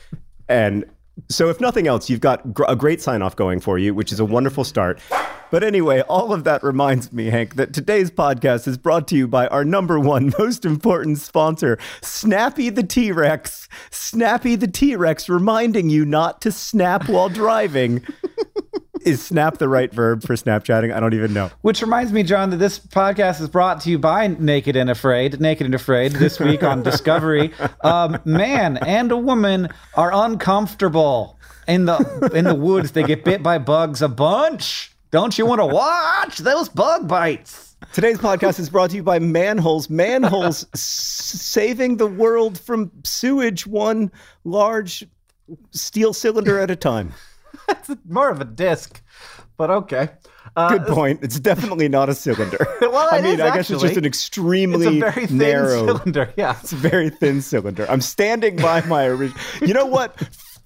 And 0.48 0.84
so, 1.28 1.48
if 1.48 1.60
nothing 1.60 1.86
else, 1.88 2.08
you've 2.08 2.20
got 2.20 2.54
gr- 2.54 2.64
a 2.68 2.76
great 2.76 3.02
sign 3.02 3.22
off 3.22 3.36
going 3.36 3.60
for 3.60 3.78
you, 3.78 3.94
which 3.94 4.12
is 4.12 4.20
a 4.20 4.24
wonderful 4.24 4.64
start. 4.64 5.00
But 5.50 5.64
anyway, 5.64 6.02
all 6.02 6.32
of 6.32 6.44
that 6.44 6.62
reminds 6.62 7.12
me, 7.12 7.26
Hank, 7.26 7.56
that 7.56 7.72
today's 7.72 8.10
podcast 8.10 8.68
is 8.68 8.76
brought 8.76 9.08
to 9.08 9.16
you 9.16 9.26
by 9.26 9.46
our 9.48 9.64
number 9.64 9.98
one 9.98 10.32
most 10.38 10.64
important 10.64 11.18
sponsor, 11.18 11.78
Snappy 12.02 12.70
the 12.70 12.82
T 12.82 13.12
Rex. 13.12 13.68
Snappy 13.90 14.56
the 14.56 14.68
T 14.68 14.96
Rex, 14.96 15.28
reminding 15.28 15.90
you 15.90 16.04
not 16.04 16.40
to 16.42 16.52
snap 16.52 17.08
while 17.08 17.28
driving. 17.28 18.04
is 19.02 19.24
snap 19.24 19.58
the 19.58 19.68
right 19.68 19.92
verb 19.92 20.22
for 20.22 20.34
Snapchatting? 20.34 20.94
I 20.94 21.00
don't 21.00 21.14
even 21.14 21.32
know. 21.32 21.50
Which 21.62 21.80
reminds 21.80 22.12
me, 22.12 22.22
John, 22.22 22.50
that 22.50 22.56
this 22.58 22.78
podcast 22.78 23.40
is 23.40 23.48
brought 23.48 23.80
to 23.82 23.90
you 23.90 23.98
by 23.98 24.26
Naked 24.26 24.76
and 24.76 24.90
Afraid. 24.90 25.40
Naked 25.40 25.64
and 25.64 25.74
Afraid 25.74 26.12
this 26.12 26.38
week 26.38 26.62
on 26.62 26.82
Discovery. 26.82 27.52
Um, 27.82 28.18
man 28.24 28.76
and 28.78 29.10
a 29.12 29.16
woman 29.16 29.68
are 29.94 30.10
uncomfortable 30.12 31.38
in 31.66 31.86
the 31.86 32.30
in 32.34 32.44
the 32.44 32.54
woods. 32.54 32.92
They 32.92 33.02
get 33.02 33.24
bit 33.24 33.42
by 33.42 33.58
bugs 33.58 34.02
a 34.02 34.08
bunch. 34.08 34.92
Don't 35.10 35.38
you 35.38 35.46
want 35.46 35.60
to 35.60 35.66
watch 35.66 36.38
those 36.38 36.68
bug 36.68 37.08
bites? 37.08 37.76
Today's 37.92 38.18
podcast 38.18 38.58
is 38.58 38.68
brought 38.68 38.90
to 38.90 38.96
you 38.96 39.02
by 39.02 39.18
Manholes. 39.18 39.88
Manholes 39.88 40.66
s- 40.74 40.80
saving 40.82 41.96
the 41.96 42.06
world 42.06 42.58
from 42.60 42.90
sewage 43.04 43.66
one 43.66 44.10
large 44.44 45.06
steel 45.70 46.12
cylinder 46.12 46.58
at 46.58 46.70
a 46.70 46.76
time. 46.76 47.14
That's 47.66 47.90
more 48.06 48.28
of 48.30 48.40
a 48.40 48.44
disc, 48.44 49.00
but 49.56 49.70
okay. 49.70 50.10
Uh, 50.56 50.76
Good 50.76 50.86
point. 50.88 51.20
It's 51.22 51.38
definitely 51.40 51.88
not 51.88 52.08
a 52.08 52.14
cylinder. 52.14 52.58
Well, 52.80 53.08
I 53.12 53.20
mean, 53.20 53.34
is 53.34 53.40
I 53.40 53.54
guess 53.54 53.70
it's 53.70 53.82
just 53.82 53.96
an 53.98 54.04
extremely 54.06 54.86
it's 54.86 54.96
a 54.96 55.10
very 55.12 55.26
thin 55.26 55.38
narrow, 55.38 55.86
cylinder. 55.86 56.32
Yeah. 56.36 56.56
it's 56.60 56.72
a 56.72 56.76
very 56.76 57.10
thin 57.10 57.42
cylinder. 57.42 57.86
I'm 57.88 58.00
standing 58.00 58.56
by 58.56 58.80
my 58.86 59.04
original. 59.06 59.38
You 59.60 59.74
know 59.74 59.84
what? 59.86 60.16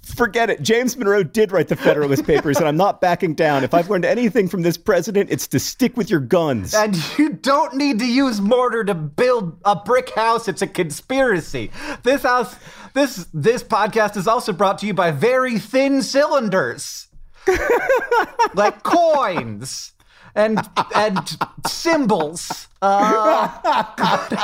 Forget 0.03 0.51
it. 0.51 0.63
James 0.63 0.97
Monroe 0.97 1.23
did 1.23 1.53
write 1.53 1.69
the 1.69 1.77
Federalist 1.77 2.27
Papers, 2.27 2.57
and 2.57 2.67
I'm 2.67 2.77
not 2.77 3.01
backing 3.01 3.35
down. 3.35 3.63
If 3.63 3.73
I've 3.73 3.89
learned 3.89 4.05
anything 4.05 4.49
from 4.49 4.63
this 4.63 4.77
president, 4.77 5.31
it's 5.31 5.47
to 5.49 5.61
stick 5.61 5.97
with 5.97 6.11
your 6.11 6.19
guns. 6.19 6.75
And 6.75 6.97
you 7.17 7.31
don't 7.31 7.75
need 7.75 8.01
to 8.01 8.07
use 8.07 8.41
mortar 8.41 8.83
to 8.85 8.95
build 8.95 9.61
a 9.65 9.77
brick 9.77 10.11
house. 10.11 10.49
It's 10.49 10.61
a 10.61 10.67
conspiracy. 10.67 11.71
This 12.03 12.25
house, 12.25 12.57
this 12.95 13.29
this 13.33 13.63
podcast 13.63 14.17
is 14.17 14.27
also 14.27 14.53
brought 14.53 14.79
to 14.79 14.87
you 14.87 14.95
by 14.95 15.13
very 15.13 15.61
thin 15.61 16.03
cylinders, 16.03 17.07
like 18.55 18.83
coins 18.83 19.93
and 20.35 20.59
and 20.97 21.39
symbols. 21.67 22.67
Uh, 22.81 23.49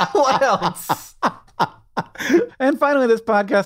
what 0.13 0.41
else? 0.41 1.15
And 2.59 2.79
finally, 2.79 3.07
this 3.07 3.21
podcast. 3.21 3.65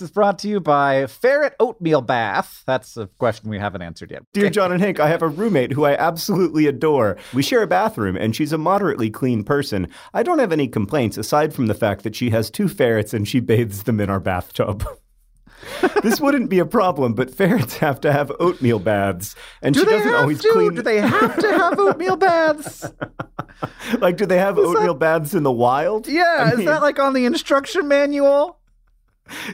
Is 0.00 0.10
brought 0.10 0.38
to 0.40 0.48
you 0.48 0.60
by 0.60 1.06
Ferret 1.06 1.54
Oatmeal 1.60 2.00
Bath. 2.00 2.62
That's 2.66 2.96
a 2.96 3.06
question 3.18 3.50
we 3.50 3.58
haven't 3.58 3.82
answered 3.82 4.10
yet. 4.10 4.22
Dear 4.32 4.48
John 4.48 4.72
and 4.72 4.80
Hank, 4.80 4.98
I 4.98 5.08
have 5.08 5.22
a 5.22 5.28
roommate 5.28 5.72
who 5.72 5.84
I 5.84 5.94
absolutely 5.94 6.66
adore. 6.66 7.18
We 7.34 7.42
share 7.42 7.62
a 7.62 7.66
bathroom, 7.66 8.16
and 8.16 8.34
she's 8.34 8.52
a 8.52 8.58
moderately 8.58 9.10
clean 9.10 9.44
person. 9.44 9.88
I 10.14 10.22
don't 10.22 10.38
have 10.38 10.52
any 10.52 10.68
complaints 10.68 11.18
aside 11.18 11.52
from 11.52 11.66
the 11.66 11.74
fact 11.74 12.02
that 12.04 12.16
she 12.16 12.30
has 12.30 12.50
two 12.50 12.68
ferrets 12.68 13.12
and 13.12 13.28
she 13.28 13.40
bathes 13.40 13.82
them 13.82 14.00
in 14.00 14.08
our 14.08 14.20
bathtub. 14.20 14.86
this 16.02 16.20
wouldn't 16.20 16.48
be 16.48 16.58
a 16.58 16.66
problem, 16.66 17.14
but 17.14 17.34
ferrets 17.34 17.76
have 17.78 18.00
to 18.00 18.12
have 18.12 18.32
oatmeal 18.40 18.78
baths, 18.78 19.34
and 19.62 19.74
Do 19.74 19.80
she 19.80 19.86
doesn't 19.86 20.14
always 20.14 20.40
to? 20.40 20.50
clean. 20.52 20.74
Do 20.74 20.82
they 20.82 21.00
have 21.00 21.38
to 21.38 21.52
have 21.52 21.78
oatmeal 21.78 22.16
baths? 22.16 22.86
like, 23.98 24.16
do 24.16 24.26
they 24.26 24.38
have 24.38 24.58
oatmeal 24.58 24.94
baths 24.94 25.34
in 25.34 25.42
the 25.42 25.52
wild? 25.52 26.06
Yeah, 26.06 26.36
I 26.38 26.50
is 26.52 26.56
mean, 26.58 26.66
that 26.66 26.82
like 26.82 26.98
on 26.98 27.12
the 27.12 27.26
instruction 27.26 27.88
manual? 27.88 28.59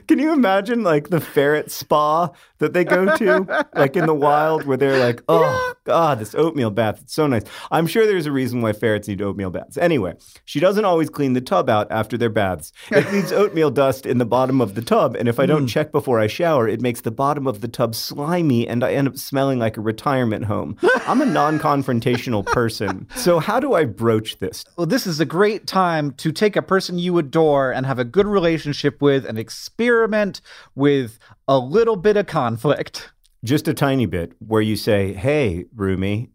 Can 0.08 0.18
you 0.18 0.32
imagine 0.32 0.82
like 0.82 1.08
the 1.10 1.20
ferret 1.20 1.70
spa 1.70 2.30
that 2.58 2.72
they 2.72 2.84
go 2.84 3.16
to, 3.16 3.66
like 3.74 3.96
in 3.96 4.06
the 4.06 4.14
wild, 4.14 4.64
where 4.64 4.76
they're 4.76 4.98
like, 4.98 5.22
"Oh 5.28 5.74
God, 5.84 6.18
this 6.18 6.34
oatmeal 6.34 6.70
bath, 6.70 7.00
it's 7.02 7.14
so 7.14 7.26
nice." 7.26 7.42
I'm 7.70 7.86
sure 7.86 8.06
there's 8.06 8.26
a 8.26 8.32
reason 8.32 8.60
why 8.60 8.72
ferrets 8.72 9.08
need 9.08 9.22
oatmeal 9.22 9.50
baths. 9.50 9.76
Anyway, 9.76 10.14
she 10.44 10.60
doesn't 10.60 10.84
always 10.84 11.10
clean 11.10 11.32
the 11.32 11.40
tub 11.40 11.68
out 11.68 11.86
after 11.90 12.16
their 12.16 12.30
baths. 12.30 12.72
It 12.90 13.10
leaves 13.12 13.32
oatmeal 13.32 13.70
dust 13.70 14.06
in 14.06 14.18
the 14.18 14.24
bottom 14.24 14.60
of 14.60 14.74
the 14.74 14.82
tub, 14.82 15.16
and 15.16 15.28
if 15.28 15.38
I 15.38 15.46
don't 15.46 15.62
hmm. 15.62 15.66
check 15.66 15.92
before 15.92 16.20
I 16.20 16.26
shower, 16.26 16.68
it 16.68 16.80
makes 16.80 17.00
the 17.00 17.10
bottom 17.10 17.46
of 17.46 17.60
the 17.60 17.68
tub 17.68 17.94
slimy, 17.94 18.66
and 18.66 18.82
I 18.82 18.92
end 18.92 19.08
up 19.08 19.16
smelling 19.16 19.58
like 19.58 19.76
a 19.76 19.80
retirement 19.80 20.44
home. 20.44 20.76
I'm 21.06 21.20
a 21.20 21.26
non-confrontational 21.26 22.46
person, 22.46 23.06
so 23.14 23.38
how 23.38 23.60
do 23.60 23.74
I 23.74 23.84
broach 23.84 24.38
this? 24.38 24.64
Well, 24.76 24.86
this 24.86 25.06
is 25.06 25.20
a 25.20 25.24
great 25.24 25.66
time 25.66 26.12
to 26.14 26.32
take 26.32 26.56
a 26.56 26.62
person 26.62 26.98
you 26.98 27.18
adore 27.18 27.72
and 27.72 27.86
have 27.86 27.98
a 27.98 28.04
good 28.04 28.26
relationship 28.26 29.00
with 29.00 29.24
and 29.24 29.38
experiment 29.38 30.40
with 30.74 31.18
a 31.48 31.58
little 31.58 31.96
bit 31.96 32.16
of 32.16 32.26
conflict. 32.46 33.12
Just 33.44 33.68
a 33.68 33.74
tiny 33.74 34.06
bit 34.06 34.32
where 34.38 34.62
you 34.62 34.76
say, 34.76 35.12
"Hey, 35.12 35.66
roomie, 35.74 36.30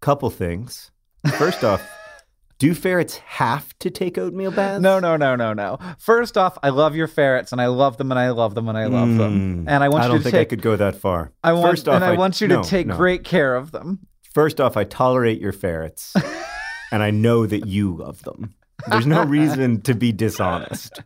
couple 0.00 0.30
things. 0.30 0.90
First 1.36 1.64
off, 1.64 1.82
do 2.58 2.74
ferrets 2.74 3.16
have 3.18 3.78
to 3.80 3.90
take 3.90 4.16
oatmeal 4.18 4.50
baths?" 4.50 4.82
No, 4.82 4.98
no, 4.98 5.16
no, 5.16 5.36
no, 5.36 5.52
no. 5.52 5.78
First 5.98 6.38
off, 6.38 6.56
I 6.62 6.70
love 6.70 6.96
your 6.96 7.06
ferrets 7.06 7.52
and 7.52 7.60
I 7.60 7.66
love 7.66 7.98
them 7.98 8.10
and 8.10 8.18
I 8.18 8.30
love 8.30 8.54
them 8.54 8.68
and 8.68 8.78
I 8.78 8.86
love 8.86 9.16
them. 9.16 9.64
Mm. 9.64 9.70
And 9.70 9.84
I 9.84 9.88
want 9.88 10.04
I 10.04 10.06
you 10.08 10.12
to 10.12 10.24
take. 10.24 10.26
I 10.26 10.30
don't 10.30 10.32
think 10.32 10.34
I 10.34 10.44
could 10.48 10.62
go 10.62 10.76
that 10.76 10.96
far. 10.96 11.32
I 11.44 11.52
want 11.52 11.70
First 11.70 11.88
off, 11.88 11.94
and 11.94 12.04
I, 12.04 12.16
want 12.16 12.40
you 12.40 12.48
to 12.48 12.62
take 12.62 12.86
no. 12.86 12.96
great 12.96 13.24
care 13.24 13.54
of 13.54 13.70
them. 13.70 14.00
First 14.34 14.60
off, 14.60 14.76
I 14.76 14.84
tolerate 14.84 15.40
your 15.40 15.52
ferrets, 15.52 16.14
and 16.92 17.02
I 17.02 17.10
know 17.10 17.46
that 17.46 17.66
you 17.66 17.96
love 17.96 18.22
them. 18.22 18.54
There's 18.88 19.06
no 19.06 19.24
reason 19.24 19.82
to 19.82 19.94
be 19.94 20.10
dishonest. 20.10 21.02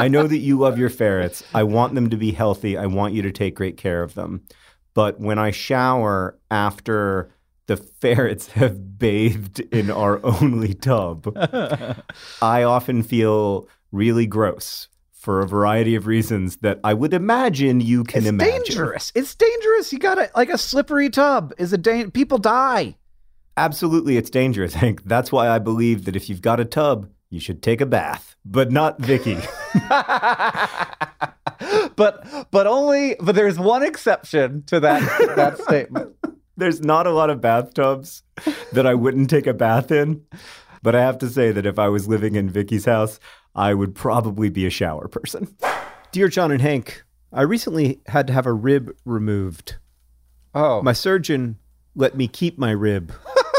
I 0.00 0.08
know 0.08 0.26
that 0.26 0.38
you 0.38 0.58
love 0.58 0.78
your 0.78 0.90
ferrets. 0.90 1.42
I 1.54 1.62
want 1.64 1.94
them 1.94 2.10
to 2.10 2.16
be 2.16 2.32
healthy. 2.32 2.76
I 2.76 2.86
want 2.86 3.14
you 3.14 3.22
to 3.22 3.30
take 3.30 3.54
great 3.54 3.76
care 3.76 4.02
of 4.02 4.14
them. 4.14 4.42
But 4.94 5.20
when 5.20 5.38
I 5.38 5.50
shower 5.50 6.38
after 6.50 7.30
the 7.66 7.76
ferrets 7.76 8.48
have 8.52 8.98
bathed 8.98 9.60
in 9.60 9.90
our 9.90 10.24
only 10.24 10.74
tub, 10.74 11.32
I 12.42 12.62
often 12.62 13.02
feel 13.02 13.68
really 13.92 14.26
gross 14.26 14.88
for 15.12 15.40
a 15.40 15.46
variety 15.46 15.94
of 15.94 16.06
reasons 16.06 16.56
that 16.58 16.80
I 16.82 16.94
would 16.94 17.12
imagine 17.12 17.80
you 17.80 18.04
can 18.04 18.20
it's 18.20 18.28
imagine. 18.28 18.56
It's 18.56 18.68
dangerous. 18.68 19.12
It's 19.14 19.34
dangerous. 19.34 19.92
You 19.92 19.98
got 19.98 20.14
to 20.14 20.30
like 20.34 20.48
a 20.48 20.56
slippery 20.56 21.10
tub 21.10 21.52
is 21.58 21.74
a 21.74 21.78
dan- 21.78 22.10
people 22.10 22.38
die. 22.38 22.96
Absolutely, 23.56 24.16
it's 24.16 24.30
dangerous, 24.30 24.72
Hank. 24.82 25.04
That's 25.04 25.30
why 25.30 25.48
I 25.48 25.58
believe 25.58 26.06
that 26.06 26.16
if 26.16 26.30
you've 26.30 26.40
got 26.40 26.58
a 26.58 26.64
tub, 26.64 27.10
you 27.30 27.40
should 27.40 27.62
take 27.62 27.80
a 27.80 27.86
bath, 27.86 28.36
but 28.44 28.70
not 28.70 29.00
Vicky. 29.00 29.38
but 31.96 32.50
but 32.50 32.66
only 32.66 33.16
but 33.20 33.34
there's 33.34 33.58
one 33.58 33.82
exception 33.82 34.62
to 34.64 34.80
that 34.80 35.00
that 35.36 35.58
statement. 35.58 36.16
There's 36.56 36.82
not 36.82 37.06
a 37.06 37.10
lot 37.10 37.30
of 37.30 37.40
bathtubs 37.40 38.22
that 38.72 38.86
I 38.86 38.92
wouldn't 38.92 39.30
take 39.30 39.46
a 39.46 39.54
bath 39.54 39.90
in, 39.90 40.22
but 40.82 40.94
I 40.94 41.00
have 41.00 41.16
to 41.20 41.30
say 41.30 41.52
that 41.52 41.64
if 41.64 41.78
I 41.78 41.88
was 41.88 42.06
living 42.06 42.34
in 42.34 42.50
Vicky's 42.50 42.84
house, 42.84 43.18
I 43.54 43.72
would 43.72 43.94
probably 43.94 44.50
be 44.50 44.66
a 44.66 44.70
shower 44.70 45.08
person. 45.08 45.56
Dear 46.12 46.28
John 46.28 46.50
and 46.50 46.60
Hank, 46.60 47.02
I 47.32 47.42
recently 47.42 48.02
had 48.08 48.26
to 48.26 48.34
have 48.34 48.44
a 48.44 48.52
rib 48.52 48.94
removed. 49.06 49.76
Oh. 50.54 50.82
My 50.82 50.92
surgeon 50.92 51.56
let 51.94 52.14
me 52.14 52.28
keep 52.28 52.58
my 52.58 52.72
rib. 52.72 53.12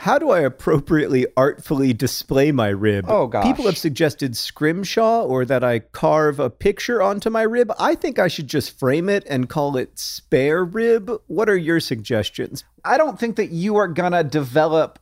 How 0.00 0.18
do 0.18 0.30
I 0.30 0.40
appropriately 0.40 1.26
artfully 1.36 1.92
display 1.92 2.52
my 2.52 2.68
rib? 2.68 3.04
Oh, 3.06 3.26
gosh. 3.26 3.44
People 3.44 3.66
have 3.66 3.76
suggested 3.76 4.34
scrimshaw 4.34 5.24
or 5.24 5.44
that 5.44 5.62
I 5.62 5.80
carve 5.80 6.40
a 6.40 6.48
picture 6.48 7.02
onto 7.02 7.28
my 7.28 7.42
rib. 7.42 7.70
I 7.78 7.96
think 7.96 8.18
I 8.18 8.26
should 8.26 8.46
just 8.46 8.78
frame 8.78 9.10
it 9.10 9.26
and 9.28 9.50
call 9.50 9.76
it 9.76 9.98
spare 9.98 10.64
rib. 10.64 11.12
What 11.26 11.50
are 11.50 11.56
your 11.56 11.80
suggestions? 11.80 12.64
I 12.82 12.96
don't 12.96 13.20
think 13.20 13.36
that 13.36 13.50
you 13.50 13.76
are 13.76 13.88
gonna 13.88 14.24
develop 14.24 14.98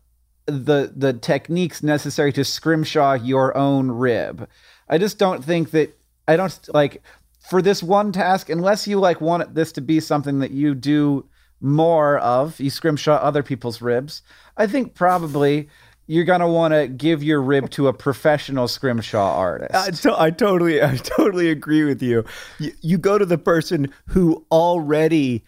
the 0.47 0.93
the 0.97 1.13
techniques 1.13 1.81
necessary 1.81 2.33
to 2.33 2.45
scrimshaw 2.45 3.13
your 3.13 3.57
own 3.57 3.93
rib. 3.93 4.49
I 4.89 4.99
just 4.99 5.17
don't 5.17 5.45
think 5.45 5.71
that 5.71 5.97
I 6.27 6.35
don't 6.35 6.59
like 6.75 7.05
for 7.49 7.63
this 7.63 7.85
one 7.85 8.11
task 8.11 8.51
unless 8.51 8.89
you 8.89 8.99
like 8.99 9.21
want 9.21 9.55
this 9.55 9.71
to 9.73 9.81
be 9.81 10.01
something 10.01 10.41
that 10.41 10.51
you 10.51 10.75
do 10.75 11.25
more 11.61 12.19
of. 12.19 12.59
You 12.61 12.71
scrimshaw 12.71 13.17
other 13.17 13.43
people's 13.43 13.83
ribs. 13.83 14.23
I 14.59 14.67
think 14.67 14.95
probably 14.95 15.69
you're 16.07 16.25
gonna 16.25 16.49
want 16.51 16.75
to 16.75 16.89
give 16.89 17.23
your 17.23 17.41
rib 17.41 17.71
to 17.71 17.89
a 17.89 17.93
professional 17.93 18.67
scrimshaw 18.69 19.37
artist. 19.37 19.75
I, 19.75 19.91
to- 19.91 20.21
I 20.21 20.31
totally, 20.31 20.83
I 20.83 20.97
totally 20.97 21.49
agree 21.51 21.85
with 21.85 22.03
you. 22.03 22.25
you. 22.59 22.73
You 22.81 22.99
go 22.99 23.17
to 23.19 23.25
the 23.27 23.39
person 23.39 23.93
who 24.07 24.45
already 24.51 25.45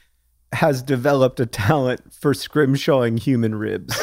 has 0.53 0.83
developed 0.83 1.41
a 1.41 1.47
talent 1.47 2.01
for 2.13 2.33
scrimshawing 2.35 3.19
human 3.19 3.55
ribs. 3.55 3.99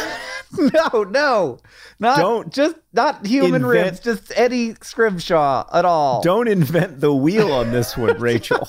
no, 0.58 1.04
no, 1.04 1.60
not 2.00 2.18
Don't 2.18 2.54
just 2.54 2.76
not 2.94 3.26
human 3.26 3.64
invent- 3.64 3.86
ribs, 3.86 4.00
just 4.00 4.32
any 4.36 4.76
scrimshaw 4.82 5.66
at 5.74 5.86
all. 5.86 6.22
Don't 6.22 6.48
invent 6.48 7.02
the 7.02 7.14
wheel 7.14 7.52
on 7.52 7.72
this 7.72 7.96
one, 7.98 8.12
oh 8.18 8.20
Rachel. 8.20 8.68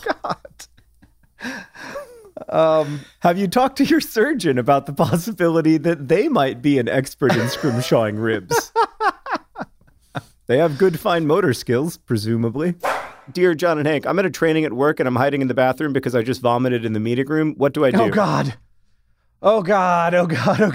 Um, 2.49 3.01
Have 3.21 3.39
you 3.39 3.49
talked 3.49 3.77
to 3.79 3.85
your 3.85 4.01
surgeon 4.01 4.59
about 4.59 4.87
the 4.87 4.93
possibility 4.93 5.79
that 5.79 6.09
they 6.09 6.29
might 6.29 6.63
be 6.63 6.79
an 6.79 6.89
expert 6.89 7.33
in 7.33 7.47
scrimshawing 7.49 8.23
ribs? 8.23 8.73
they 10.47 10.59
have 10.59 10.79
good 10.79 10.99
fine 11.01 11.27
motor 11.27 11.53
skills, 11.53 11.97
presumably. 11.97 12.75
Dear 13.33 13.55
John 13.55 13.79
and 13.79 13.87
Hank, 13.87 14.07
I'm 14.07 14.19
at 14.19 14.25
a 14.27 14.31
training 14.31 14.65
at 14.65 14.73
work 14.73 15.01
and 15.01 15.07
I'm 15.07 15.17
hiding 15.17 15.43
in 15.43 15.49
the 15.49 15.55
bathroom 15.55 15.93
because 15.93 16.15
I 16.15 16.23
just 16.23 16.41
vomited 16.41 16.85
in 16.85 16.95
the 16.95 17.01
meeting 17.01 17.27
room. 17.27 17.55
What 17.59 17.75
do 17.75 17.85
I 17.85 17.91
do? 17.91 18.01
Oh 18.03 18.11
God. 18.11 18.55
Oh 19.43 19.63
God. 19.63 20.15
Oh 20.15 20.27
God. 20.27 20.61
Oh 20.61 20.71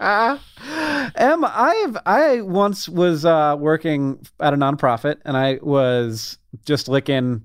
God. 0.00 0.40
Em, 1.16 1.44
I've 1.44 1.96
I 2.06 2.42
once 2.42 2.88
was 2.88 3.24
uh, 3.24 3.56
working 3.58 4.24
at 4.38 4.54
a 4.54 4.56
nonprofit 4.56 5.16
and 5.24 5.36
I 5.36 5.58
was 5.62 6.38
just 6.64 6.86
licking 6.88 7.44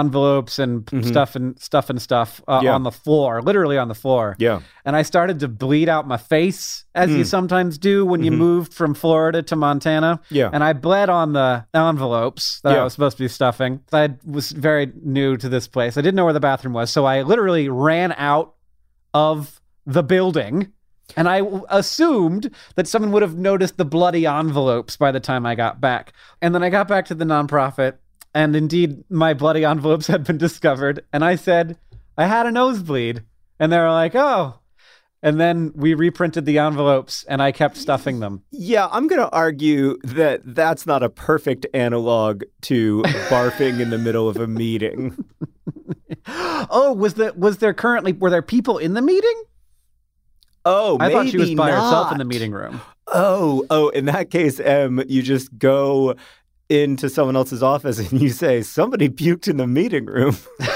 envelopes 0.00 0.58
and 0.58 0.88
stuff 1.04 1.36
and 1.36 1.58
stuff 1.60 1.90
and 1.90 2.00
stuff 2.00 2.40
uh, 2.48 2.56
Mm-hmm. 2.58 2.64
Yeah. 2.66 2.74
on 2.74 2.82
the 2.82 2.90
floor, 2.92 3.42
literally 3.42 3.76
on 3.78 3.88
the 3.88 3.94
floor. 3.94 4.36
Yeah. 4.38 4.60
And 4.84 4.96
I 4.96 5.02
started 5.02 5.40
to 5.40 5.48
bleed 5.48 5.88
out 5.88 6.06
my 6.08 6.16
face, 6.16 6.84
as 6.94 7.10
you 7.10 7.24
sometimes 7.24 7.78
do 7.78 8.04
when 8.06 8.22
you 8.24 8.30
moved 8.30 8.72
from 8.74 8.94
Florida 8.94 9.42
to 9.42 9.56
Montana. 9.56 10.20
Mm-hmm. 10.24 10.34
Yeah. 10.34 10.50
And 10.52 10.62
I 10.64 10.72
bled 10.72 11.08
on 11.10 11.32
the 11.32 11.66
envelopes 11.74 12.60
that 12.62 12.78
I 12.78 12.84
was 12.84 12.92
supposed 12.92 13.16
to 13.18 13.24
be 13.24 13.28
stuffing. 13.28 13.80
I 13.92 14.14
was 14.24 14.52
very 14.52 14.92
new 15.02 15.36
to 15.36 15.48
this 15.48 15.68
place. 15.68 15.96
I 15.96 16.00
didn't 16.00 16.14
know 16.16 16.24
where 16.24 16.32
the 16.32 16.40
bathroom 16.40 16.72
was. 16.74 16.90
So 16.90 17.04
I 17.04 17.22
literally 17.22 17.68
ran 17.68 18.12
out 18.12 18.54
of 19.14 19.60
the 19.86 20.02
building. 20.02 20.72
And 21.16 21.28
I 21.28 21.42
assumed 21.68 22.50
that 22.76 22.86
someone 22.88 23.12
would 23.12 23.22
have 23.22 23.36
noticed 23.36 23.76
the 23.76 23.84
bloody 23.84 24.24
envelopes 24.24 24.96
by 24.96 25.10
the 25.12 25.20
time 25.20 25.44
I 25.44 25.54
got 25.54 25.80
back. 25.80 26.12
And 26.40 26.54
then 26.54 26.62
I 26.62 26.70
got 26.70 26.88
back 26.88 27.04
to 27.06 27.14
the 27.14 27.24
nonprofit, 27.26 27.94
and 28.34 28.56
indeed, 28.56 29.04
my 29.10 29.34
bloody 29.34 29.64
envelopes 29.64 30.06
had 30.06 30.24
been 30.24 30.38
discovered. 30.38 31.04
And 31.12 31.24
I 31.24 31.36
said, 31.36 31.78
I 32.16 32.26
had 32.26 32.46
a 32.46 32.50
nosebleed. 32.50 33.22
And 33.58 33.72
they 33.72 33.78
were 33.78 33.90
like, 33.90 34.14
oh. 34.14 34.58
And 35.24 35.38
then 35.38 35.72
we 35.76 35.94
reprinted 35.94 36.46
the 36.46 36.58
envelopes, 36.58 37.24
and 37.28 37.40
I 37.40 37.52
kept 37.52 37.76
stuffing 37.76 38.18
them. 38.18 38.42
Yeah, 38.50 38.88
I'm 38.90 39.06
going 39.06 39.20
to 39.20 39.30
argue 39.30 39.96
that 40.02 40.40
that's 40.44 40.84
not 40.84 41.04
a 41.04 41.08
perfect 41.08 41.64
analog 41.72 42.42
to 42.62 43.02
barfing 43.28 43.78
in 43.78 43.90
the 43.90 43.98
middle 43.98 44.28
of 44.28 44.36
a 44.38 44.48
meeting. 44.48 45.24
Oh, 46.24 46.92
was 46.92 47.14
the 47.14 47.32
was 47.36 47.58
there 47.58 47.74
currently 47.74 48.12
were 48.12 48.30
there 48.30 48.42
people 48.42 48.78
in 48.78 48.94
the 48.94 49.02
meeting? 49.02 49.42
Oh, 50.64 50.96
I 51.00 51.10
thought 51.10 51.28
she 51.28 51.36
was 51.36 51.52
by 51.54 51.70
herself 51.70 52.12
in 52.12 52.18
the 52.18 52.24
meeting 52.24 52.52
room. 52.52 52.80
Oh, 53.08 53.66
oh, 53.68 53.88
in 53.88 54.04
that 54.06 54.30
case, 54.30 54.60
M, 54.60 55.02
you 55.08 55.22
just 55.22 55.58
go 55.58 56.14
into 56.72 57.08
someone 57.08 57.36
else's 57.36 57.62
office 57.62 57.98
and 57.98 58.20
you 58.20 58.30
say, 58.30 58.62
somebody 58.62 59.08
puked 59.08 59.48
in 59.48 59.58
the 59.58 59.66
meeting 59.66 60.06
room. 60.06 60.36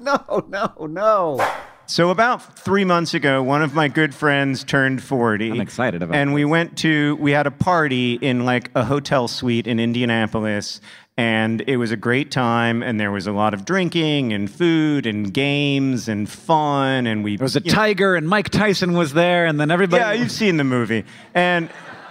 No, 0.00 0.44
no, 0.48 0.86
no. 0.86 1.54
So 1.86 2.10
about 2.10 2.58
three 2.58 2.84
months 2.84 3.14
ago, 3.14 3.42
one 3.42 3.62
of 3.62 3.74
my 3.74 3.88
good 3.88 4.14
friends 4.14 4.62
turned 4.62 5.02
40. 5.02 5.50
I'm 5.50 5.60
excited 5.60 6.02
about 6.02 6.14
And 6.14 6.34
we 6.34 6.44
went 6.44 6.78
to, 6.78 7.16
we 7.16 7.32
had 7.32 7.46
a 7.46 7.50
party 7.50 8.14
in 8.14 8.44
like 8.44 8.70
a 8.74 8.84
hotel 8.84 9.28
suite 9.28 9.66
in 9.66 9.80
Indianapolis. 9.80 10.80
And 11.16 11.62
it 11.68 11.76
was 11.76 11.92
a 11.92 11.96
great 11.96 12.32
time, 12.32 12.82
and 12.82 12.98
there 12.98 13.12
was 13.12 13.28
a 13.28 13.32
lot 13.32 13.54
of 13.54 13.64
drinking 13.64 14.32
and 14.32 14.50
food 14.50 15.06
and 15.06 15.32
games 15.32 16.08
and 16.08 16.28
fun. 16.28 17.06
And 17.06 17.22
we 17.22 17.36
There 17.36 17.44
was 17.44 17.54
a 17.54 17.60
tiger, 17.60 18.16
and 18.16 18.28
Mike 18.28 18.48
Tyson 18.50 18.94
was 18.94 19.12
there, 19.12 19.46
and 19.46 19.60
then 19.60 19.70
everybody. 19.70 20.02
Yeah, 20.02 20.12
you've 20.12 20.32
seen 20.32 20.56
the 20.56 20.64
movie, 20.64 21.04
and 21.32 21.70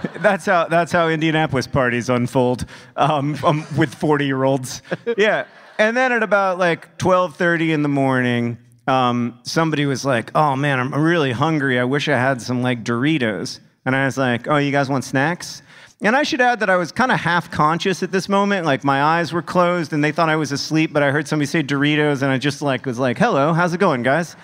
that's 0.20 0.46
how 0.46 0.66
that's 0.68 0.92
how 0.92 1.10
Indianapolis 1.10 1.68
parties 1.68 2.10
unfold 2.10 2.66
um, 2.96 3.38
um, 3.44 3.66
with 3.78 3.94
forty 3.96 4.26
year 4.26 4.44
olds. 4.44 4.82
Yeah, 5.18 5.46
and 5.78 5.98
then 5.98 6.12
at 6.12 6.24
about 6.24 6.58
like 6.60 6.98
twelve 6.98 7.36
thirty 7.36 7.72
in 7.72 7.82
the 7.82 7.90
morning, 7.90 8.58
um, 8.88 9.40
somebody 9.44 9.86
was 9.86 10.06
like, 10.06 10.32
"Oh 10.36 10.56
man, 10.56 10.80
I'm 10.80 10.94
really 10.94 11.32
hungry. 11.32 11.80
I 11.80 11.84
wish 11.86 12.08
I 12.08 12.18
had 12.18 12.42
some 12.42 12.62
like 12.62 12.84
Doritos." 12.84 13.60
And 13.86 13.96
I 13.96 14.06
was 14.06 14.18
like, 14.18 14.48
"Oh, 14.48 14.58
you 14.58 14.72
guys 14.72 14.90
want 14.90 15.04
snacks?" 15.04 15.62
And 16.04 16.18
I 16.18 16.24
should 16.24 16.42
add 16.42 16.60
that 16.60 16.70
I 16.70 16.76
was 16.76 16.92
kind 16.92 17.14
of 17.14 17.20
half 17.22 17.50
conscious 17.50 18.04
at 18.04 18.12
this 18.12 18.28
moment. 18.28 18.66
Like 18.66 18.84
my 18.84 19.02
eyes 19.02 19.32
were 19.32 19.42
closed 19.42 19.94
and 19.94 20.04
they 20.04 20.12
thought 20.12 20.28
I 20.28 20.36
was 20.36 20.52
asleep, 20.52 20.92
but 20.92 21.02
I 21.02 21.12
heard 21.12 21.30
somebody 21.30 21.46
say 21.46 21.64
Doritos 21.64 22.22
and 22.22 22.30
I 22.30 22.38
just 22.38 22.62
like 22.62 22.86
was 22.86 23.00
like, 23.00 23.18
"Hello, 23.18 23.54
how's 23.54 23.74
it 23.74 23.80
going, 23.80 24.04
guys?" 24.04 24.36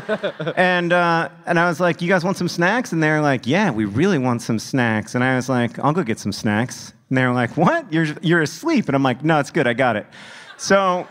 and 0.56 0.92
uh, 0.92 1.28
and 1.46 1.60
I 1.60 1.68
was 1.68 1.78
like, 1.78 2.02
"You 2.02 2.08
guys 2.08 2.24
want 2.24 2.36
some 2.36 2.48
snacks?" 2.48 2.90
And 2.92 3.00
they're 3.00 3.20
like, 3.20 3.46
"Yeah, 3.46 3.70
we 3.70 3.84
really 3.84 4.18
want 4.18 4.42
some 4.42 4.58
snacks." 4.58 5.14
And 5.14 5.22
I 5.22 5.36
was 5.36 5.48
like, 5.48 5.78
"I'll 5.78 5.92
go 5.92 6.02
get 6.02 6.18
some 6.18 6.32
snacks." 6.32 6.92
And 7.08 7.16
they're 7.16 7.32
like, 7.32 7.56
"What? 7.56 7.92
You're 7.92 8.06
you're 8.20 8.42
asleep?" 8.42 8.88
And 8.88 8.96
I'm 8.96 9.04
like, 9.04 9.22
"No, 9.22 9.38
it's 9.38 9.52
good. 9.52 9.68
I 9.68 9.72
got 9.72 9.94
it." 9.94 10.06
So 10.56 11.06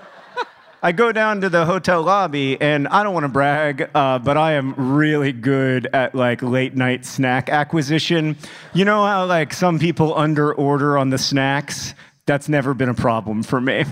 I 0.86 0.91
go 0.91 1.13
down 1.13 1.39
to 1.39 1.47
the 1.49 1.65
hotel 1.65 2.03
lobby, 2.03 2.59
and 2.59 2.89
I 2.89 3.03
don't 3.03 3.13
want 3.13 3.23
to 3.23 3.29
brag, 3.29 3.89
uh, 3.95 4.19
but 4.19 4.36
I 4.36 4.55
am 4.55 4.73
really 4.97 5.31
good 5.31 5.88
at 5.93 6.13
like 6.13 6.41
late 6.41 6.75
night 6.75 7.05
snack 7.05 7.47
acquisition. 7.47 8.36
You 8.73 8.84
know 8.84 9.05
how 9.05 9.25
like 9.25 9.53
some 9.53 9.79
people 9.79 10.13
under 10.13 10.53
order 10.53 10.97
on 10.97 11.09
the 11.09 11.17
snacks? 11.17 11.93
That's 12.25 12.49
never 12.49 12.73
been 12.73 12.89
a 12.89 12.93
problem 12.93 13.43
for 13.43 13.61
me. 13.61 13.86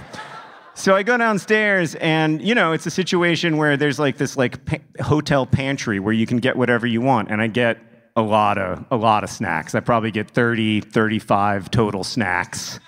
So 0.74 0.94
I 0.94 1.04
go 1.04 1.16
downstairs, 1.16 1.96
and 1.96 2.42
you 2.42 2.54
know, 2.54 2.74
it's 2.74 2.86
a 2.86 2.92
situation 2.92 3.56
where 3.56 3.78
there's 3.78 3.98
like 3.98 4.18
this 4.18 4.36
like 4.36 4.66
pa- 4.66 5.04
hotel 5.04 5.46
pantry 5.46 6.02
where 6.02 6.14
you 6.14 6.26
can 6.26 6.40
get 6.40 6.58
whatever 6.58 6.86
you 6.86 7.00
want, 7.00 7.32
and 7.32 7.42
I 7.42 7.48
get 7.48 7.78
a 8.18 8.22
lot 8.22 8.58
of 8.58 8.84
a 8.92 8.98
lot 8.98 9.24
of 9.24 9.30
snacks. 9.30 9.76
I 9.76 9.80
probably 9.80 10.12
get 10.12 10.30
30, 10.30 10.82
35 10.82 11.72
total 11.72 12.04
snacks 12.04 12.82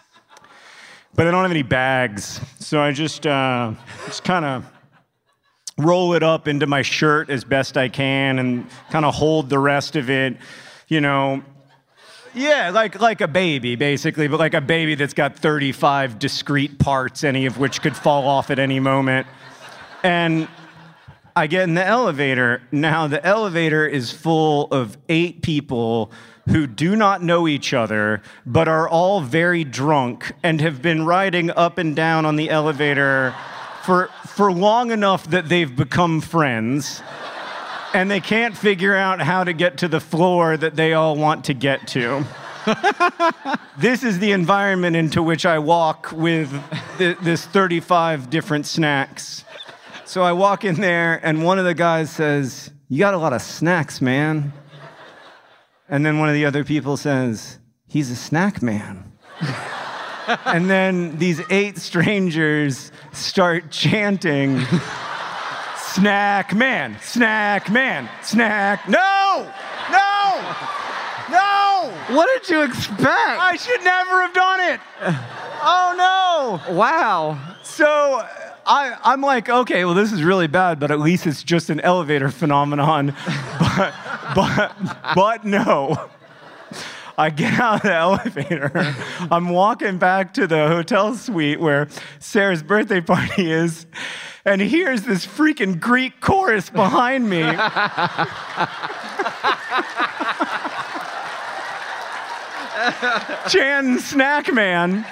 but 1.16 1.28
I 1.28 1.32
don't 1.32 1.44
have 1.44 1.52
any 1.52 1.64
bags. 1.64 2.40
So 2.60 2.82
I 2.82 2.92
just 2.92 3.28
uh, 3.28 3.74
just 4.06 4.24
kind 4.24 4.46
of 4.46 4.66
roll 5.78 6.14
it 6.14 6.24
up 6.24 6.48
into 6.48 6.68
my 6.68 6.82
shirt 6.82 7.30
as 7.30 7.44
best 7.44 7.78
I 7.78 7.90
can 7.90 8.40
and 8.40 8.68
kind 8.90 9.06
of 9.06 9.14
hold 9.16 9.50
the 9.50 9.60
rest 9.60 9.96
of 9.96 10.10
it, 10.10 10.38
you 10.88 11.02
know. 11.02 11.44
Yeah, 12.36 12.72
like 12.72 13.00
like 13.00 13.22
a 13.22 13.28
baby 13.28 13.76
basically, 13.76 14.28
but 14.28 14.40
like 14.40 14.56
a 14.56 14.62
baby 14.62 14.96
that's 14.96 15.14
got 15.14 15.38
35 15.38 16.18
discrete 16.18 16.80
parts, 16.80 17.24
any 17.24 17.46
of 17.46 17.60
which 17.60 17.82
could 17.82 17.96
fall 17.96 18.28
off 18.28 18.50
at 18.50 18.58
any 18.58 18.80
moment. 18.80 19.28
And 20.02 20.48
I 21.36 21.48
get 21.48 21.64
in 21.64 21.74
the 21.74 21.86
elevator. 21.86 22.62
Now, 22.72 23.08
the 23.08 23.24
elevator 23.26 23.88
is 23.88 24.12
full 24.12 24.68
of 24.68 24.98
eight 25.10 25.42
people 25.42 26.12
who 26.48 26.68
do 26.68 26.96
not 26.96 27.24
know 27.24 27.48
each 27.48 27.74
other, 27.74 28.22
but 28.46 28.68
are 28.68 28.88
all 28.88 29.22
very 29.22 29.64
drunk 29.64 30.34
and 30.44 30.60
have 30.60 30.82
been 30.82 31.06
riding 31.06 31.50
up 31.52 31.78
and 31.78 31.96
down 31.96 32.26
on 32.26 32.36
the 32.36 32.50
elevator 32.50 33.34
for, 33.84 34.10
for 34.28 34.52
long 34.52 34.92
enough 34.92 35.30
that 35.30 35.50
they've 35.50 35.76
become 35.76 36.22
friends. 36.22 37.02
And 37.94 38.10
they 38.10 38.20
can't 38.20 38.58
figure 38.58 38.96
out 38.96 39.22
how 39.22 39.44
to 39.44 39.54
get 39.54 39.78
to 39.78 39.88
the 39.88 40.00
floor 40.00 40.58
that 40.58 40.76
they 40.76 40.94
all 40.94 41.16
want 41.16 41.46
to 41.46 41.54
get 41.54 41.88
to. 41.90 42.26
this 43.78 44.04
is 44.04 44.20
the 44.20 44.32
environment 44.32 44.96
into 44.96 45.22
which 45.22 45.46
I 45.46 45.60
walk 45.60 46.12
with 46.12 46.52
th- 46.98 47.18
this 47.20 47.46
35 47.46 48.30
different 48.30 48.66
snacks. 48.66 49.44
So 50.06 50.24
I 50.24 50.32
walk 50.32 50.64
in 50.64 50.76
there, 50.76 51.20
and 51.24 51.44
one 51.44 51.60
of 51.60 51.66
the 51.66 51.74
guys 51.74 52.10
says, 52.10 52.72
You 52.90 53.00
got 53.00 53.14
a 53.14 53.18
lot 53.18 53.34
of 53.34 53.42
snacks, 53.42 54.02
man. 54.02 54.54
And 55.94 56.04
then 56.04 56.18
one 56.18 56.28
of 56.28 56.34
the 56.34 56.44
other 56.44 56.64
people 56.64 56.98
says, 56.98 57.60
He's 57.86 58.10
a 58.10 58.16
snack 58.16 58.64
man. 58.64 59.12
and 60.46 60.68
then 60.68 61.20
these 61.20 61.40
eight 61.52 61.78
strangers 61.78 62.92
start 63.12 63.70
chanting, 63.70 64.60
Snack 65.78 66.56
man, 66.56 66.98
snack 67.00 67.70
man, 67.70 68.10
snack. 68.24 68.90
No! 68.90 69.48
No! 69.92 70.56
No! 71.30 71.94
What 72.16 72.28
did 72.42 72.50
you 72.50 72.64
expect? 72.64 73.06
I 73.06 73.56
should 73.56 73.84
never 73.84 74.24
have 74.24 74.34
done 74.34 74.60
it. 74.62 74.80
Oh 75.62 75.94
no! 76.66 76.74
wow. 76.76 77.56
So 77.62 78.28
I, 78.66 78.98
I'm 79.04 79.22
like, 79.22 79.50
okay, 79.50 79.86
well, 79.86 79.94
this 79.94 80.12
is 80.12 80.24
really 80.24 80.48
bad, 80.48 80.80
but 80.80 80.92
at 80.92 81.00
least 81.00 81.28
it's 81.28 81.44
just 81.44 81.70
an 81.70 81.80
elevator 81.82 82.30
phenomenon. 82.30 83.08
but, 83.60 83.94
but, 84.36 84.76
but 85.16 85.46
no. 85.46 86.10
I 87.18 87.30
get 87.30 87.60
out 87.60 87.76
of 87.76 87.82
the 87.84 87.94
elevator. 87.94 88.96
I'm 89.30 89.50
walking 89.50 89.98
back 89.98 90.34
to 90.36 90.48
the 90.48 90.68
hotel 90.68 91.16
suite 91.16 91.60
where 91.60 91.88
Sarah's 92.20 92.64
birthday 92.64 93.02
party 93.02 93.52
is. 93.52 93.86
And 94.46 94.62
here's 94.62 95.04
this 95.04 95.26
freaking 95.26 95.80
Greek 95.80 96.20
chorus 96.20 96.70
behind 96.70 97.30
me. 97.30 97.42
Chan 103.50 104.00
Snack 104.00 104.52
Man. 104.52 105.06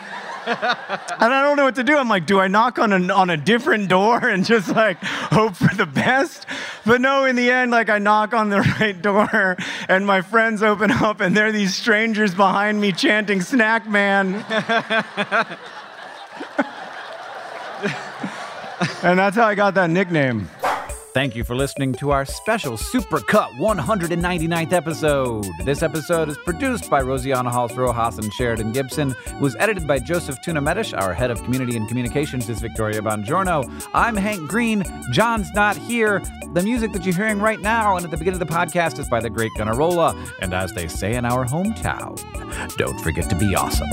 And 1.22 1.32
I 1.32 1.44
don't 1.44 1.56
know 1.56 1.66
what 1.66 1.76
to 1.76 1.84
do. 1.84 1.98
I'm 1.98 2.10
like, 2.10 2.26
do 2.26 2.39
I 2.39 2.48
knock 2.48 2.80
on 2.80 2.92
a, 2.92 3.14
on 3.14 3.30
a 3.30 3.38
different 3.38 3.89
door 3.89 4.18
and 4.28 4.44
just 4.44 4.70
like 4.70 4.98
hope 5.04 5.56
for 5.56 5.74
the 5.76 5.86
best? 5.86 6.48
But 6.84 7.00
no, 7.00 7.26
in 7.26 7.36
the 7.36 7.52
end, 7.52 7.70
like 7.70 7.89
I 7.89 8.00
knock 8.00 8.34
on 8.34 8.50
the 8.50 8.62
right 8.80 9.00
door 9.00 9.58
and 9.88 10.06
my 10.06 10.22
friends 10.22 10.64
open 10.64 10.89
up 10.89 11.22
and 11.22 11.38
there 11.38 11.46
are 11.46 11.52
these 11.52 11.76
strangers 11.76 12.34
behind 12.34 12.82
me 12.82 12.92
chanting 12.92 13.42
Snack 13.42 13.88
Man. 13.88 14.34
and 19.04 19.20
that's 19.20 19.36
how 19.36 19.46
I 19.46 19.54
got 19.54 19.76
that 19.76 19.92
nickname. 19.92 20.50
Thank 21.14 21.36
you 21.36 21.43
for 21.43 21.57
listening 21.57 21.91
to 21.95 22.12
our 22.12 22.24
special 22.24 22.78
Super 22.78 23.20
Cut 23.20 23.51
199th 23.59 24.72
episode. 24.72 25.45
This 25.66 25.84
episode 25.84 26.30
is 26.30 26.38
produced 26.38 26.89
by 26.89 27.01
Rosianna 27.01 27.51
Halse 27.51 27.76
Rojas 27.76 28.18
and 28.18 28.32
Sheridan 28.32 28.72
Gibson. 28.72 29.14
Was 29.41 29.57
edited 29.57 29.86
by 29.86 29.99
Joseph 29.99 30.41
Tuna-Medina. 30.41 30.95
Our 31.01 31.14
head 31.14 31.30
of 31.30 31.43
community 31.43 31.76
and 31.76 31.86
communications 31.89 32.47
is 32.47 32.62
Victoria 32.62 33.01
Bongiorno. 33.01 33.70
I'm 33.93 34.16
Hank 34.16 34.47
Green. 34.49 34.86
John's 35.12 35.51
not 35.51 35.76
here. 35.76 36.24
The 36.53 36.64
music 36.64 36.93
that 36.93 37.03
you're 37.03 37.16
hearing 37.16 37.39
right 37.39 37.59
now 37.59 37.97
and 37.97 38.05
at 38.05 38.12
the 38.12 38.18
beginning 38.18 38.41
of 38.41 38.47
the 38.47 38.53
podcast 38.53 38.97
is 38.97 39.09
by 39.09 39.20
the 39.20 39.30
great 39.30 39.51
Gunnarolla. 39.57 40.16
And 40.41 40.53
as 40.53 40.72
they 40.72 40.88
say 40.88 41.16
in 41.16 41.26
our 41.26 41.45
hometown, 41.45 42.16
don't 42.78 42.99
forget 43.01 43.30
to 43.30 43.36
be 43.36 43.53
awesome. 43.53 43.89